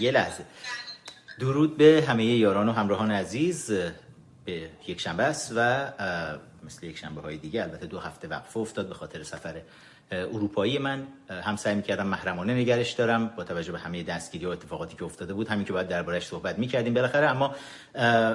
یه 0.00 0.10
لحظه. 0.10 0.44
درود 1.38 1.76
به 1.76 2.04
همه 2.08 2.24
یاران 2.24 2.68
و 2.68 2.72
همراهان 2.72 3.10
عزیز 3.10 3.70
به 4.44 4.70
یک 4.86 5.00
شنبه 5.00 5.22
است 5.22 5.52
و 5.56 5.88
مثل 6.64 6.86
یک 6.86 6.98
شنبه 6.98 7.20
های 7.20 7.36
دیگه 7.36 7.62
البته 7.62 7.86
دو 7.86 7.98
هفته 7.98 8.28
وقفه 8.28 8.56
افتاد 8.56 8.88
به 8.88 8.94
خاطر 8.94 9.22
سفر 9.22 9.60
اروپایی 10.10 10.78
من. 10.78 11.06
هم 11.30 11.56
سعی 11.56 11.74
می‌کردم 11.74 12.06
محرمانه 12.06 12.54
نگرش 12.54 12.92
دارم 12.92 13.26
با 13.26 13.44
توجه 13.44 13.72
به 13.72 13.78
همه 13.78 14.02
دستگیری 14.02 14.46
و 14.46 14.48
اتفاقاتی 14.48 14.96
که 14.96 15.04
افتاده 15.04 15.34
بود. 15.34 15.48
همین 15.48 15.64
که 15.64 15.72
باید 15.72 15.88
دربارش 15.88 16.26
صحبت 16.26 16.58
می‌کردیم 16.58 16.94
بالاخره 16.94 17.26
اما 17.26 17.54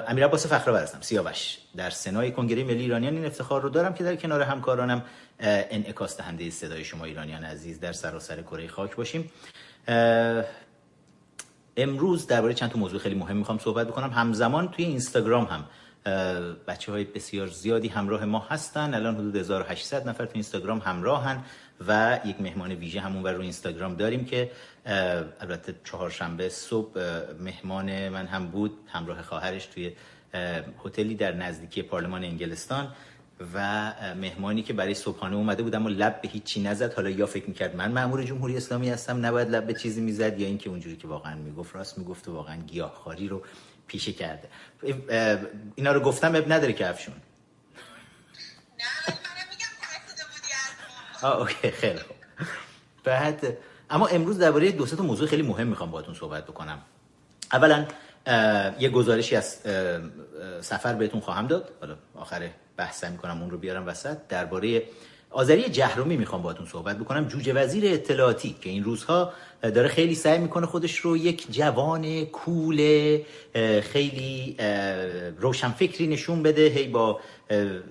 امیر 0.08 0.24
عباس 0.24 0.46
فخرآور 0.46 0.82
هستم 0.82 1.00
سیاوش. 1.00 1.58
در 1.76 1.90
سنای 1.90 2.32
کنگره 2.32 2.64
ملی 2.64 2.82
ایرانیان 2.82 3.14
این 3.14 3.26
افتخار 3.26 3.62
رو 3.62 3.68
دارم 3.68 3.94
که 3.94 4.04
در 4.04 4.16
کنار 4.16 4.42
همکارانم 4.42 5.02
انعکاس 5.40 6.16
دهنده 6.16 6.50
صدای 6.50 6.84
شما 6.84 7.04
ایرانیان 7.04 7.44
عزیز 7.44 7.80
در 7.80 7.92
سراسر 7.92 8.42
کره 8.42 8.68
خاک 8.68 8.96
باشیم. 8.96 9.30
امروز 11.76 12.26
درباره 12.26 12.54
چند 12.54 12.70
تا 12.70 12.78
موضوع 12.78 13.00
خیلی 13.00 13.14
مهم 13.14 13.36
می‌خوام 13.36 13.58
صحبت 13.58 13.86
بکنم. 13.86 14.10
همزمان 14.10 14.68
توی 14.68 14.84
اینستاگرام 14.84 15.44
هم 15.44 15.64
بچه 16.68 16.92
های 16.92 17.04
بسیار 17.04 17.46
زیادی 17.46 17.88
همراه 17.88 18.24
ما 18.24 18.38
هستن. 18.38 18.94
الان 18.94 19.14
حدود 19.14 19.36
1800 19.36 20.08
نفر 20.08 20.24
تو 20.24 20.30
اینستاگرام 20.34 20.78
همراهن 20.78 21.44
و 21.88 22.20
یک 22.24 22.40
مهمان 22.40 22.72
ویژه 22.72 23.00
همون 23.00 23.26
رو 23.26 23.40
اینستاگرام 23.40 23.94
داریم 23.94 24.24
که 24.24 24.50
البته 25.40 25.74
چهارشنبه 25.84 26.48
صبح 26.48 27.00
مهمان 27.40 28.08
من 28.08 28.26
هم 28.26 28.46
بود 28.46 28.72
همراه 28.88 29.22
خواهرش 29.22 29.66
توی 29.66 29.92
هتلی 30.84 31.14
در 31.14 31.32
نزدیکی 31.32 31.82
پارلمان 31.82 32.24
انگلستان. 32.24 32.88
و 33.54 33.92
مهمانی 34.14 34.62
که 34.62 34.72
برای 34.72 34.94
صبحانه 34.94 35.36
اومده 35.36 35.62
بود 35.62 35.74
اما 35.74 35.88
لب 35.88 36.20
به 36.20 36.28
هیچی 36.28 36.62
نزد. 36.62 36.94
حالا 36.94 37.10
یا 37.10 37.26
فکر 37.26 37.46
می‌کرد 37.48 37.76
من 37.76 37.92
مأمور 37.92 38.24
جمهوری 38.24 38.56
اسلامی 38.56 38.90
هستم 38.90 39.26
نباید 39.26 39.50
لب 39.50 39.66
به 39.66 39.74
چیزی 39.74 40.00
می‌زد 40.00 40.40
یا 40.40 40.46
اینکه 40.46 40.70
اونجوری 40.70 40.96
که 40.96 41.08
واقعا 41.08 41.34
می‌گفت 41.34 41.76
راست 41.76 41.98
می‌گفت 41.98 42.28
و 42.28 42.32
واقعا 42.32 42.56
گیاهخواری 42.56 43.28
رو 43.28 43.42
پیشه 43.86 44.12
کرده. 44.12 44.48
اینا 45.74 45.92
رو 45.92 46.00
گفتم 46.00 46.34
اب 46.34 46.52
نداره 46.52 46.72
که 46.72 46.88
افشون. 46.88 47.14
آه 51.22 51.40
اوکی 51.40 51.70
خیلی 51.70 51.98
خوب. 51.98 52.16
بعد 53.04 53.56
اما 53.90 54.06
امروز 54.06 54.38
درباره 54.38 54.72
دو 54.72 54.86
تا 54.86 55.02
موضوع 55.02 55.28
خیلی 55.28 55.42
مهم 55.42 55.66
می‌خوام 55.66 55.90
باهاتون 55.90 56.14
صحبت 56.14 56.46
بکنم. 56.46 56.82
اولا 57.52 57.86
یه 58.78 58.88
گزارشی 58.88 59.36
از 59.36 59.58
سفر 60.60 60.94
بهتون 60.94 61.20
خواهم 61.20 61.46
داد. 61.46 61.72
حالا 61.80 61.96
آخر 62.14 62.50
بحث 62.76 63.04
می‌کنم 63.04 63.42
اون 63.42 63.50
رو 63.50 63.58
بیارم 63.58 63.86
وسط. 63.86 64.16
درباره 64.28 64.82
آذری 65.30 65.68
جهرومی 65.68 66.16
می‌خوام 66.16 66.42
باهاتون 66.42 66.66
صحبت 66.66 66.98
بکنم. 66.98 67.28
جوجه 67.28 67.52
وزیر 67.52 67.94
اطلاعاتی 67.94 68.56
که 68.60 68.70
این 68.70 68.84
روزها 68.84 69.32
داره 69.62 69.88
خیلی 69.88 70.14
سعی 70.14 70.38
می‌کنه 70.38 70.66
خودش 70.66 70.96
رو 70.96 71.16
یک 71.16 71.52
جوان 71.52 72.24
کول 72.24 73.18
خیلی 73.92 74.56
روشنفکری 75.38 76.06
نشون 76.06 76.42
بده. 76.42 76.66
هی 76.66 76.88
با 76.88 77.20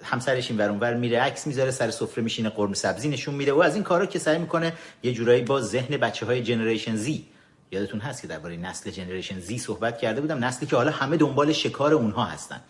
همسرش 0.04 0.52
این 0.52 0.60
ور 0.60 0.94
میره 0.94 1.20
عکس 1.20 1.48
می‌ذاره 1.48 1.72
سر 1.72 1.92
سفره 1.92 2.24
میشینه 2.24 2.50
قرمه 2.50 2.76
سبزی 2.76 3.10
نشون 3.10 3.36
میده. 3.36 3.54
و 3.54 3.60
از 3.60 3.76
این 3.76 3.84
کارا 3.84 4.06
که 4.06 4.20
سعی 4.20 4.38
می‌کنه 4.38 4.74
یه 5.04 5.14
جورایی 5.14 5.42
با 5.42 5.62
ذهن 5.62 5.98
بچه 5.98 6.26
های 6.26 6.44
جنریشن 6.44 6.96
زی 6.96 7.26
یادتون 7.72 8.00
هست 8.00 8.22
که 8.22 8.28
درباره 8.28 8.58
نسل 8.58 8.92
جنریشن 8.92 9.40
زی 9.40 9.58
صحبت 9.58 9.98
کرده 9.98 10.22
بودم. 10.22 10.46
نسلی 10.46 10.68
که 10.68 10.76
حالا 10.76 10.92
همه 10.92 11.18
دنبال 11.18 11.54
شکار 11.54 11.94
اونها 11.94 12.26
هستن. 12.26 12.62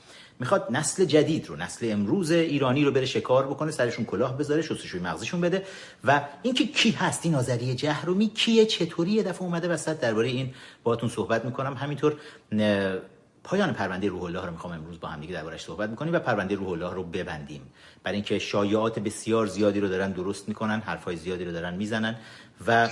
می‌خواد 0.42 0.68
نسل 0.72 1.06
جدید 1.06 1.48
رو 1.48 1.56
نسل 1.56 1.92
امروز 1.92 2.32
ایرانی 2.32 2.84
رو 2.84 2.92
بره 2.92 3.06
شکار 3.06 3.48
بکنه 3.48 3.72
سرشون 3.72 4.06
کلاه 4.06 4.38
بذاره 4.38 4.62
شستشوی 4.62 5.00
مغزشون 5.00 5.42
بده. 5.42 5.66
و 6.04 6.22
اینکه 6.42 6.68
کی 6.68 6.92
هست 6.92 7.26
این 7.26 7.36
آذری 7.36 7.76
جهرومی 7.76 8.28
کیه 8.28 8.66
چطوری 8.66 9.12
یه 9.12 9.24
دفعه 9.24 9.44
اومده 9.44 9.68
وسط 9.68 10.00
درباره 10.00 10.28
این 10.28 10.54
باهاتون 10.84 11.10
صحبت 11.10 11.46
می‌کنم. 11.46 11.74
همینطور 11.74 12.16
پایان 13.44 13.74
پرونده 13.74 14.08
روح 14.08 14.24
الله 14.24 14.46
رو 14.46 14.52
می‌خوام 14.52 14.74
امروز 14.74 15.00
با 15.00 15.08
هم 15.08 15.22
دیگه 15.22 15.34
دربارش 15.34 15.62
صحبت 15.64 15.90
می‌کنیم 15.90 16.14
و 16.14 16.20
پرونده 16.20 16.56
روح 16.56 16.70
الله 16.70 16.94
رو 16.94 17.04
ببندیم. 17.04 17.62
برای 18.04 18.16
اینکه 18.16 18.40
شایعات 18.40 19.00
بسیار 19.00 19.48
زیادی 19.48 19.80
رو 19.80 19.88
دارن 19.88 20.12
درست 20.12 20.48
می‌کنن 20.48 20.80
حرفای 20.80 21.16
زیادی 21.16 21.46
رو 21.46 21.52
دارن 21.52 21.74
می‌زنن 21.76 22.16
و 22.68 22.90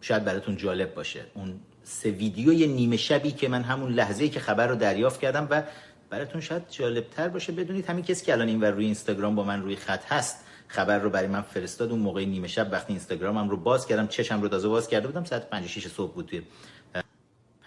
شاید 0.00 0.24
براتون 0.24 0.56
جالب 0.56 0.94
باشه. 0.94 1.24
اون 1.34 1.60
سه 1.84 2.10
ویدیوی 2.10 2.66
نیمه 2.66 2.96
شبی 2.96 3.30
که 3.30 3.48
من 3.48 3.62
همون 3.62 3.92
لحظه‌ای 3.92 4.30
که 4.30 4.40
خبر 4.40 4.66
رو 4.66 4.76
دریافت 4.76 5.20
کردم 5.20 5.48
و 5.50 5.62
براتون 6.10 6.40
شاید 6.40 6.62
جالبتر 6.70 7.28
باشه 7.28 7.52
بدونید 7.52 7.86
همین 7.86 8.04
کسی 8.04 8.26
که 8.26 8.32
الان 8.32 8.48
این 8.48 8.62
روی 8.62 8.84
اینستاگرام 8.84 9.34
با 9.34 9.44
من 9.44 9.62
روی 9.62 9.76
خط 9.76 10.04
هست 10.04 10.44
خبر 10.68 10.98
رو 10.98 11.10
برای 11.10 11.28
من 11.28 11.40
فرستاد. 11.40 11.90
اون 11.90 12.00
موقع 12.00 12.24
نیمه 12.24 12.48
شب 12.48 12.68
وقتی 12.72 12.92
اینستاگرامم 12.92 13.50
رو 13.50 13.56
باز 13.56 13.86
کردم 13.86 14.06
چشم 14.06 14.42
رو 14.42 14.48
تازه 14.48 14.68
باز 14.68 14.88
کرده 14.88 15.06
بودم 15.06 15.24
ساعت 15.24 15.50
5 15.50 15.66
6 15.66 15.88
صبح 15.88 16.14
بود 16.14 16.26
توی 16.26 16.42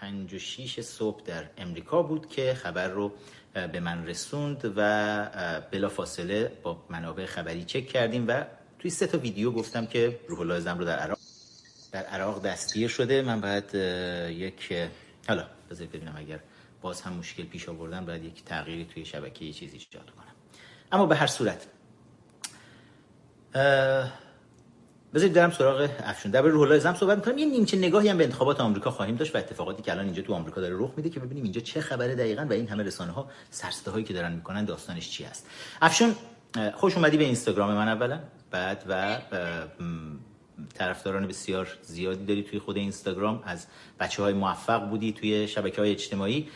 5 0.00 0.34
و 0.34 0.38
6 0.38 0.80
صبح 0.80 1.22
در 1.24 1.44
امریکا 1.58 2.02
بود 2.02 2.28
که 2.28 2.54
خبر 2.54 2.88
رو 2.88 3.12
به 3.72 3.80
من 3.80 4.06
رسوند 4.06 4.72
و 4.76 5.60
بلا 5.70 5.88
فاصله 5.88 6.52
با 6.62 6.84
منابع 6.90 7.26
خبری 7.26 7.64
چک 7.64 7.86
کردیم 7.86 8.24
و 8.28 8.44
توی 8.78 8.90
سه 8.90 9.06
تا 9.06 9.18
ویدیو 9.18 9.50
گفتم 9.50 9.86
که 9.86 10.20
روح 10.28 10.40
الله 10.40 10.74
رو 10.74 10.84
در 10.84 10.98
عراق 10.98 11.18
در 11.96 12.02
عراق 12.02 12.42
دستگیر 12.42 12.88
شده. 12.88 13.22
من 13.22 13.40
باید 13.40 13.74
یک 14.34 14.88
حالا 15.28 15.44
بذارید 15.70 15.92
ببینم 15.92 16.14
اگر 16.16 16.40
باز 16.82 17.00
هم 17.00 17.12
مشکل 17.12 17.42
پیش 17.42 17.68
آوردن 17.68 18.06
باید 18.06 18.24
یک 18.24 18.44
تغییری 18.44 18.84
توی 18.84 19.04
شبکه 19.04 19.44
یه 19.44 19.52
چیزی 19.52 19.76
ایجاد 19.76 20.10
کنم. 20.10 20.34
اما 20.92 21.06
به 21.06 21.16
هر 21.16 21.26
صورت 21.26 21.66
بذارید 25.14 25.32
درم 25.32 25.50
سراغ 25.50 25.88
افشون. 25.98 26.32
در 26.32 26.42
روح 26.42 26.70
الله 26.70 26.94
صحبت 26.94 27.18
می‌کنم 27.18 27.38
یه 27.38 27.46
نیمچه 27.46 27.76
نگاهی 27.76 28.08
هم 28.08 28.18
به 28.18 28.24
انتخابات 28.24 28.60
آمریکا 28.60 28.90
خواهیم 28.90 29.16
داشت 29.16 29.34
و 29.34 29.38
اتفاقاتی 29.38 29.82
که 29.82 29.92
الان 29.92 30.04
اینجا 30.04 30.22
تو 30.22 30.34
آمریکا 30.34 30.60
داره 30.60 30.74
رخ 30.78 30.90
میده 30.96 31.10
که 31.10 31.20
ببینیم 31.20 31.44
اینجا 31.44 31.60
چه 31.60 31.80
خبره 31.80 32.14
دقیقا 32.14 32.46
و 32.50 32.52
این 32.52 32.68
همه 32.68 32.82
رسانه 32.82 33.12
ها 33.12 33.30
سرسته 33.50 33.90
هایی 33.90 34.04
که 34.04 34.14
دارن 34.14 34.32
می‌کنن 34.32 34.64
داستانش 34.64 35.10
چی 35.10 35.24
هست 35.24 35.46
افشون 35.82 36.14
خوش 36.74 36.96
اومدی 36.96 37.16
به 37.16 37.24
اینستاگرام 37.24 37.74
من 37.74 37.88
اولا 37.88 38.20
بعد 38.50 38.84
و 38.88 39.18
طرفداران 40.74 41.26
بسیار 41.26 41.68
زیادی 41.82 42.24
داری 42.24 42.42
توی 42.42 42.58
خود 42.58 42.76
اینستاگرام. 42.76 43.42
از 43.46 43.66
بچه 44.00 44.22
های 44.22 44.32
موفق 44.32 44.88
بودی 44.88 45.12
توی 45.12 45.48
شبکه 45.48 45.80
های 45.80 45.90
اجتماعی 45.90 46.48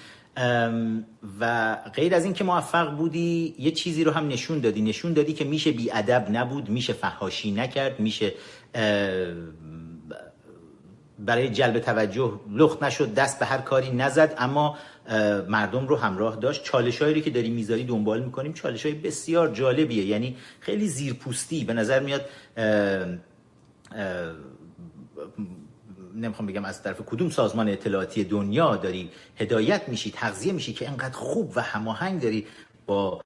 و 1.41 1.77
غیر 1.95 2.15
از 2.15 2.25
اینکه 2.25 2.45
موفق 2.45 2.97
بودی 2.97 3.55
یه 3.59 3.71
چیزی 3.71 4.05
رو 4.05 4.13
هم 4.13 4.29
نشون 4.29 4.59
دادی. 4.59 4.83
نشون 4.83 5.13
دادی 5.13 5.33
که 5.33 5.45
میشه 5.45 5.73
بی 5.73 5.91
ادب 5.93 6.27
نبود 6.31 6.69
میشه 6.69 6.93
فحاشی 6.93 7.51
نکرد 7.51 8.01
میشه 8.01 8.35
برای 11.19 11.51
جلب 11.51 11.79
توجه 11.79 12.41
لخت 12.51 12.83
نشد 12.83 13.15
دست 13.15 13.39
به 13.39 13.47
هر 13.47 13.59
کاری 13.59 13.91
نزد. 13.91 14.35
اما 14.39 14.79
مردم 15.49 15.87
رو 15.87 15.97
همراه 15.97 16.37
داشت. 16.37 16.65
چالش 16.65 17.03
هایی 17.03 17.21
که 17.21 17.31
داری 17.31 17.51
می‌ذاری 17.51 17.85
دنبال 17.85 18.23
می‌کنیم 18.23 18.53
چالش 18.53 18.87
های 18.87 18.95
بسیار 18.95 19.49
جالبیه. 19.49 20.05
یعنی 20.05 20.37
خیلی 20.61 20.89
زیرپوستی 20.89 21.65
به 21.65 21.75
نظر 21.75 22.01
میاد 22.01 22.25
نمی‌خوام 26.15 26.47
بگم 26.47 26.65
از 26.65 26.83
طرف 26.83 27.01
کدوم 27.07 27.31
سازمان 27.31 27.69
اطلاعاتی 27.69 28.25
دنیا 28.25 28.77
داری 28.77 29.11
هدایت 29.37 29.89
میشی 29.89 30.11
تغذیه 30.11 30.53
میشی 30.53 30.73
که 30.73 30.89
انقدر 30.89 31.17
خوب 31.17 31.53
و 31.57 31.61
هماهنگ 31.61 32.23
داری 32.23 32.47
با 32.87 33.23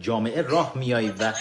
جامعه 0.00 0.42
راه 0.42 0.72
میایی 0.76 1.10
و 1.10 1.32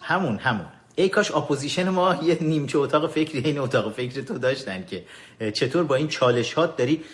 همون 0.00 0.38
همون. 0.38 0.66
ای 1.02 1.08
کاش 1.08 1.30
اپوزیشن 1.30 1.88
ما 1.88 2.16
یه 2.28 2.38
نیمچه 2.40 2.78
اتاق 2.78 3.10
فکری 3.10 3.38
این 3.38 3.58
اتاق 3.58 3.92
فکر 3.92 4.20
تو 4.20 4.38
داشتن 4.38 4.84
که 4.84 5.04
چطور 5.50 5.84
با 5.84 5.94
این 5.94 6.08
چالش 6.08 6.52
هات 6.52 6.76
داری 6.76 7.04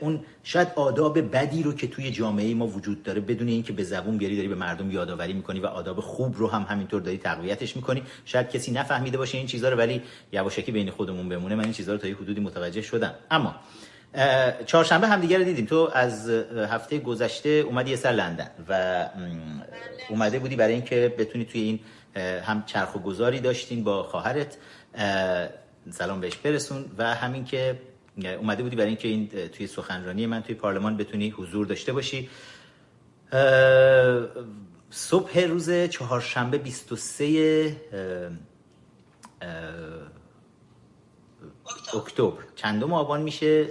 اون 0.00 0.20
شاید 0.44 0.68
آداب 0.76 1.36
بدی 1.36 1.62
رو 1.62 1.72
که 1.72 1.86
توی 1.86 2.10
جامعه 2.10 2.54
ما 2.54 2.66
وجود 2.66 3.02
داره 3.02 3.20
بدون 3.20 3.48
اینکه 3.48 3.72
به 3.72 3.84
زبون 3.84 4.18
بیاری 4.18 4.36
داری 4.36 4.48
به 4.48 4.54
مردم 4.54 4.90
یادآوری 4.90 5.32
می‌کنی 5.32 5.60
و 5.60 5.66
آداب 5.66 6.00
خوب 6.00 6.36
رو 6.36 6.48
هم 6.50 6.62
همینطور 6.62 7.00
داری 7.00 7.18
تقویتش 7.18 7.76
می‌کنی. 7.76 8.02
شاید 8.24 8.50
کسی 8.50 8.72
نفهمیده 8.72 9.18
باشه 9.18 9.38
این 9.38 9.46
چیزها 9.46 9.70
رو 9.70 9.76
ولی 9.76 10.02
یواشکی 10.32 10.72
بین 10.72 10.90
خودمون 10.90 11.28
بمونه. 11.28 11.54
من 11.54 11.64
این 11.64 11.72
چیزها 11.72 11.94
رو 11.94 12.00
تا 12.00 12.08
یه 12.08 12.14
حدودی 12.14 12.40
متوجه 12.40 12.82
شدم. 12.82 13.14
اما 13.30 13.54
چهارشنبه 14.66 15.06
هم 15.06 15.20
دیگه 15.20 15.38
رو 15.38 15.44
دیدیم. 15.44 15.66
تو 15.66 15.90
از 15.94 16.30
هفته 16.70 16.98
گذشته 16.98 17.48
اومدی 17.48 17.90
یه 17.90 17.96
سر 17.96 18.12
لندن 18.12 18.50
و 18.68 19.04
اومده 20.10 20.38
بودی 20.38 20.56
برای 20.56 20.72
اینکه 20.72 21.14
بتونی 21.18 21.44
توی 21.44 21.60
این 21.60 21.80
هم 22.16 22.62
چرخ 22.66 22.96
و 22.96 22.98
گذاری 22.98 23.40
داشتین 23.40 23.84
با 23.84 24.02
خواهرت. 24.02 24.58
سلام 25.90 26.20
بهش 26.20 26.36
برسون. 26.36 26.84
و 26.98 27.14
همین 27.14 27.44
که 27.44 27.80
اومده 28.16 28.62
بودی 28.62 28.76
برای 28.76 28.88
اینکه 28.88 29.08
این 29.08 29.28
توی 29.48 29.66
سخنرانی 29.66 30.26
من 30.26 30.42
توی 30.42 30.54
پارلمان 30.54 30.96
بتونی 30.96 31.30
حضور 31.30 31.66
داشته 31.66 31.92
باشی. 31.92 32.30
صبح 34.90 35.40
روز 35.40 35.70
چهارشنبه 35.70 36.58
23 36.58 37.76
اکتبر. 41.94 42.42
چندم 42.56 42.92
آبان 42.92 43.22
میشه؟ 43.22 43.68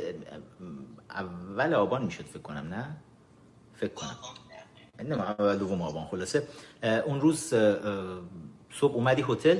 اول 1.09 1.73
آبان 1.73 2.05
می‌شد 2.05 2.25
فکر 2.25 2.41
کنم 2.41 2.67
نه؟ 2.73 2.97
فکر 3.75 3.93
کنم. 3.93 4.17
نه 5.07 5.21
اول 5.21 5.57
دوم 5.57 5.81
آبان 5.81 6.05
خلاصه. 6.05 6.43
اون 7.05 7.21
روز 7.21 7.53
صبح 8.71 8.95
اومدی 8.95 9.25
هتل. 9.27 9.59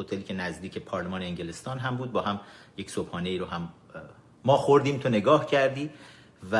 هتلی 0.00 0.22
که 0.22 0.34
نزدیک 0.34 0.78
پارلمان 0.78 1.22
انگلستان 1.22 1.78
هم 1.78 1.96
بود 1.96 2.12
با 2.12 2.22
هم 2.22 2.40
یک 2.76 2.90
صبحانه 2.90 3.28
ای 3.28 3.38
رو 3.38 3.46
هم 3.46 3.68
ما 4.44 4.56
خوردیم 4.56 4.98
تو 4.98 5.08
نگاه 5.08 5.46
کردی 5.46 5.90
و 6.52 6.56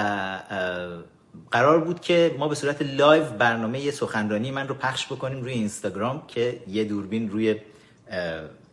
قرار 1.50 1.80
بود 1.80 2.00
که 2.00 2.36
ما 2.38 2.48
به 2.48 2.54
صورت 2.54 2.82
live 2.82 3.24
برنامه 3.24 3.90
سخنرانی 3.90 4.50
من 4.50 4.68
رو 4.68 4.74
پخش 4.74 5.06
بکنیم 5.06 5.42
روی 5.42 5.52
اینستاگرام 5.52 6.26
که 6.28 6.62
یه 6.68 6.84
دوربین 6.84 7.30
روی 7.30 7.56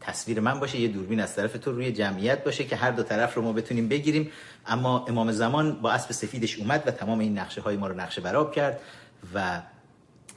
تصویر 0.01 0.39
من 0.39 0.59
باشه 0.59 0.79
یه 0.79 0.87
دوربین 0.87 1.19
از 1.19 1.35
طرف 1.35 1.53
تو 1.53 1.71
روی 1.71 1.91
جمعیت 1.91 2.43
باشه 2.43 2.63
که 2.63 2.75
هر 2.75 2.91
دو 2.91 3.03
طرف 3.03 3.33
رو 3.33 3.41
ما 3.41 3.53
بتونیم 3.53 3.87
بگیریم. 3.87 4.31
اما 4.67 5.05
امام 5.05 5.31
زمان 5.31 5.81
با 5.81 5.91
اسب 5.91 6.11
سفیدش 6.11 6.59
اومد 6.59 6.83
و 6.85 6.91
تمام 6.91 7.19
این 7.19 7.37
نقشه 7.37 7.61
های 7.61 7.77
ما 7.77 7.87
رو 7.87 7.95
نقشه 7.95 8.21
براب 8.21 8.55
کرد 8.55 8.79
و 9.33 9.61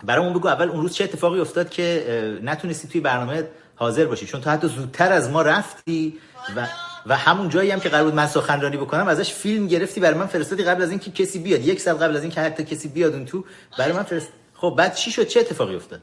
برامون 0.05 0.33
بگو 0.33 0.49
اول 0.49 0.69
اون 0.69 0.83
روز 0.83 0.95
چه 0.95 1.05
اتفاقی 1.05 1.41
افتاد 1.41 1.71
که 1.71 2.41
نتونستی 2.43 2.89
توی 2.89 3.01
برنامه 3.01 3.45
حاضر 3.77 4.07
باشی؟ 4.07 4.27
چون 4.27 4.41
تو 4.41 4.51
حتی 4.51 4.69
زودتر 4.69 5.13
از 5.13 5.31
ما 5.31 5.43
رفتی 5.43 6.19
و 6.57 6.69
و 7.07 7.17
همون 7.17 7.49
جایی 7.49 7.71
هم 7.71 7.81
که 7.81 7.89
قرار 7.89 8.05
بود 8.05 8.15
من 8.15 8.27
سخنرانی 8.27 8.77
بکنم 8.77 9.09
ازش 9.09 9.33
فیلم 9.33 9.67
گرفتی 9.67 10.01
برای 10.01 10.19
من 10.19 10.27
فرستادی 10.27 10.63
قبل 10.63 10.83
از 10.83 10.91
اینکه 10.91 11.11
کسی 11.11 11.39
بیاد. 11.39 11.61
یک 11.61 11.81
سال 11.81 11.95
قبل 11.95 12.17
از 12.17 12.23
اینکه 12.23 12.41
حتی 12.41 12.65
کسی 12.65 12.89
بیاد 12.89 13.15
اون 13.15 13.25
تو 13.25 13.45
برای 13.79 13.93
من 13.93 14.03
فرست 14.03 14.29
خب 14.55 14.75
بعد 14.79 14.95
چی 14.95 15.11
شد؟ 15.11 15.27
چه 15.27 15.41
اتفاقی 15.41 15.77
افتاد؟ 15.77 16.01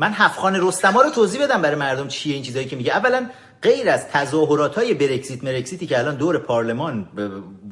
من 0.00 0.12
هفت 0.12 0.40
خان 0.40 0.68
رستم 0.68 1.02
رو 1.02 1.10
توضیح 1.10 1.44
بدم 1.44 1.62
برای 1.62 1.76
مردم 1.76 2.08
چیه 2.08 2.34
این 2.34 2.42
چیزایی 2.42 2.66
که 2.66 2.76
میگه. 2.76 2.92
اولا 2.92 3.26
غیر 3.62 3.90
از 3.90 4.08
تظاهرات 4.08 4.74
های 4.74 4.94
برکسیت 4.94 5.44
مرکسیتی 5.44 5.86
که 5.86 5.98
الان 5.98 6.16
دور 6.16 6.38
پارلمان 6.38 7.08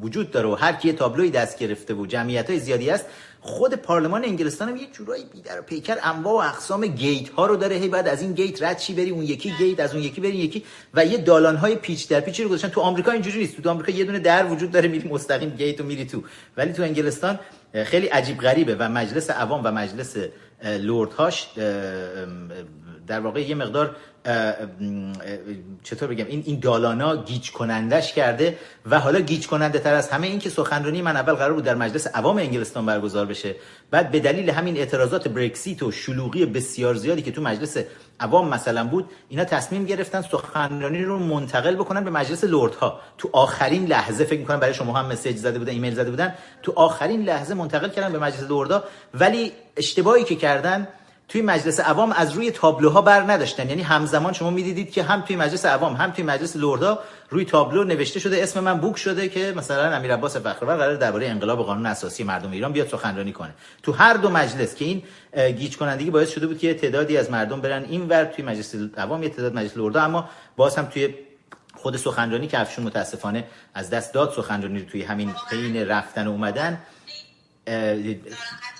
وجود 0.01 0.31
داره 0.31 0.49
و 0.49 0.55
هر 0.55 0.73
کی 0.73 0.93
تابلوی 0.93 1.29
دست 1.29 1.59
گرفته 1.59 1.93
و 1.93 2.05
جمعیت 2.05 2.49
های 2.49 2.59
زیادی 2.59 2.89
است 2.89 3.05
خود 3.41 3.73
پارلمان 3.73 4.25
انگلستان 4.25 4.69
هم 4.69 4.77
یه 4.77 4.87
جورایی 4.93 5.23
بیدر 5.33 5.59
و 5.59 5.61
پیکر 5.61 5.97
انواع 6.03 6.45
و 6.45 6.49
اقسام 6.49 6.85
gate 6.85 7.29
ها 7.29 7.45
رو 7.45 7.55
داره. 7.55 7.75
هی 7.75 7.87
بعد 7.87 8.07
از 8.07 8.21
این 8.21 8.33
gate 8.33 8.63
رد 8.63 8.77
شی 8.77 8.93
بری 8.93 9.09
اون 9.09 9.23
یکی 9.23 9.53
gate 9.57 9.79
از 9.79 9.93
اون 9.93 10.03
یکی 10.03 10.21
بری 10.21 10.37
یکی. 10.37 10.63
و 10.93 11.05
یه 11.05 11.17
دالان 11.17 11.55
های 11.55 11.75
پیچ 11.75 12.09
در 12.09 12.19
پیچی 12.19 12.43
رو 12.43 12.49
گذاشتن. 12.49 12.69
تو 12.69 12.81
آمریکا 12.81 13.11
اینجوری 13.11 13.39
نیست. 13.39 13.61
تو 13.61 13.69
آمریکا 13.69 13.91
یه 13.91 14.05
دونه 14.05 14.19
در 14.19 14.45
وجود 14.45 14.71
داره 14.71 14.87
میری 14.87 15.09
مستقیم 15.09 15.49
gate 15.49 15.81
و 15.81 15.83
میری 15.83 16.05
تو. 16.05 16.23
ولی 16.57 16.73
تو 16.73 16.83
انگلستان 16.83 17.39
خیلی 17.85 18.07
عجیب 18.07 18.37
غریبه 18.37 18.75
و 18.75 18.89
مجلس 18.89 19.29
عوام 19.29 19.61
و 19.63 19.71
مجلس 19.71 20.17
لوردهاش 20.63 21.47
در 23.07 23.19
واقع 23.19 23.41
یه 23.41 23.55
مقدار 23.55 23.95
چطور 25.83 26.09
بگم 26.09 26.25
این 26.25 26.43
این 26.45 26.59
دالانا 26.59 27.23
گیج 27.23 27.51
کنندش 27.51 28.13
کرده 28.13 28.57
و 28.85 28.99
حالا 28.99 29.19
گیج 29.19 29.47
کننده 29.47 29.79
تر 29.79 29.93
از 29.93 30.09
همه 30.09 30.27
این 30.27 30.39
که 30.39 30.49
سخنرانی 30.49 31.01
من 31.01 31.17
اول 31.17 31.33
قرار 31.33 31.53
بود 31.53 31.63
در 31.63 31.75
مجلس 31.75 32.07
عوام 32.07 32.37
انگلستان 32.37 32.85
برگزار 32.85 33.25
بشه. 33.25 33.55
بعد 33.91 34.11
به 34.11 34.19
دلیل 34.19 34.49
همین 34.49 34.77
اعتراضات 34.77 35.27
برکسیت 35.27 35.83
و 35.83 35.91
شلوغی 35.91 36.45
بسیار 36.45 36.95
زیادی 36.95 37.21
که 37.21 37.31
تو 37.31 37.41
مجلس 37.41 37.77
عوام 38.19 38.49
مثلا 38.49 38.83
بود 38.83 39.09
اینا 39.29 39.43
تصمیم 39.43 39.85
گرفتن 39.85 40.21
سخنرانی 40.21 41.03
رو 41.03 41.19
منتقل 41.19 41.75
بکنن 41.75 42.03
به 42.03 42.11
مجلس 42.11 42.43
لردها. 42.43 42.99
تو 43.17 43.29
آخرین 43.33 43.85
لحظه 43.85 44.23
فکر 44.23 44.39
می‌کنم 44.39 44.59
برای 44.59 44.73
شما 44.73 44.93
هم 44.93 45.05
message 45.05 45.37
زده 45.37 45.59
بودن 45.59 45.71
ایمیل 45.71 45.93
زده 45.93 46.09
بودن 46.09 46.35
تو 46.63 46.73
آخرین 46.75 47.23
لحظه 47.23 47.53
منتقل 47.53 47.89
کردن 47.89 48.11
به 48.11 48.19
مجلس 48.19 48.51
لردها. 48.51 48.83
ولی 49.13 49.51
اشتباهی 49.77 50.23
که 50.23 50.35
کردن 50.35 50.87
توی 51.29 51.41
مجلس 51.41 51.79
عوام 51.79 52.11
از 52.11 52.33
روی 52.33 52.51
تابلوها 52.51 53.01
بر 53.01 53.21
نداشتن. 53.21 53.69
یعنی 53.69 53.81
همزمان 53.81 54.33
شما 54.33 54.49
می‌دیدید 54.49 54.91
که 54.91 55.03
هم 55.03 55.21
توی 55.21 55.35
مجلس 55.35 55.65
عوام 55.65 55.93
هم 55.93 56.11
توی 56.11 56.23
مجلس 56.23 56.55
لردا 56.55 56.99
روی 57.29 57.45
تابلو 57.45 57.83
نوشته 57.83 58.19
شده 58.19 58.43
اسم 58.43 58.59
من 58.59 58.79
بوک 58.79 58.97
شده 58.97 59.29
که 59.29 59.53
مثلا 59.57 59.95
امیر 59.95 60.13
عباس 60.13 60.37
فخرآور 60.37 60.75
قرار 60.75 60.95
درباره 60.95 61.27
انقلاب 61.27 61.65
قانون 61.65 61.85
اساسی 61.85 62.23
مردم 62.23 62.51
ایران 62.51 62.71
بیاد 62.71 62.87
سخنرانی 62.87 63.31
کنه. 63.31 63.53
تو 63.83 63.91
هر 63.91 64.13
دو 64.13 64.29
مجلس 64.29 64.75
که 64.75 64.85
این 64.85 65.03
گیج 65.51 65.77
کنندگی 65.77 66.09
باعث 66.09 66.29
شده 66.31 66.47
بود 66.47 66.59
که 66.59 66.73
تعدادی 66.73 67.17
از 67.17 67.31
مردم 67.31 67.61
برن 67.61 67.83
اینور 67.83 68.25
توی 68.25 68.45
مجلس 68.45 68.75
عوام 68.97 69.23
یه 69.23 69.29
تعداد 69.29 69.53
مجلس 69.53 69.77
لردا 69.77 70.01
اما 70.01 70.29
باز 70.57 70.75
هم 70.75 70.85
توی 70.85 71.13
خود 71.75 71.97
سخنرانی 71.97 72.47
که 72.47 72.59
افشون 72.59 72.85
متاسفانه 72.85 73.43
از 73.73 73.89
دست 73.89 74.13
داد 74.13 74.33
سخنرانی 74.35 74.81
توی 74.81 75.03
همین 75.03 75.33
حین 75.51 75.87
رفتن 75.87 76.27
و 76.27 76.31
اومدن 76.31 76.79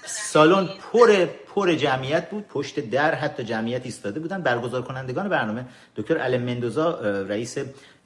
سالن 0.05 0.69
پر 0.93 1.27
پر 1.59 1.75
جمعیت 1.75 2.29
بود 2.29 2.47
پشت 2.47 2.79
در 2.79 3.15
حتی 3.15 3.43
جمعیت 3.43 3.85
ایستاده 3.85 4.19
بودن. 4.19 4.41
برگزار 4.41 4.81
کنندگان 4.81 5.29
برنامه 5.29 5.65
دکتر 5.95 6.17
ال 6.17 6.37
مندوزا 6.37 6.99
رئیس 7.21 7.57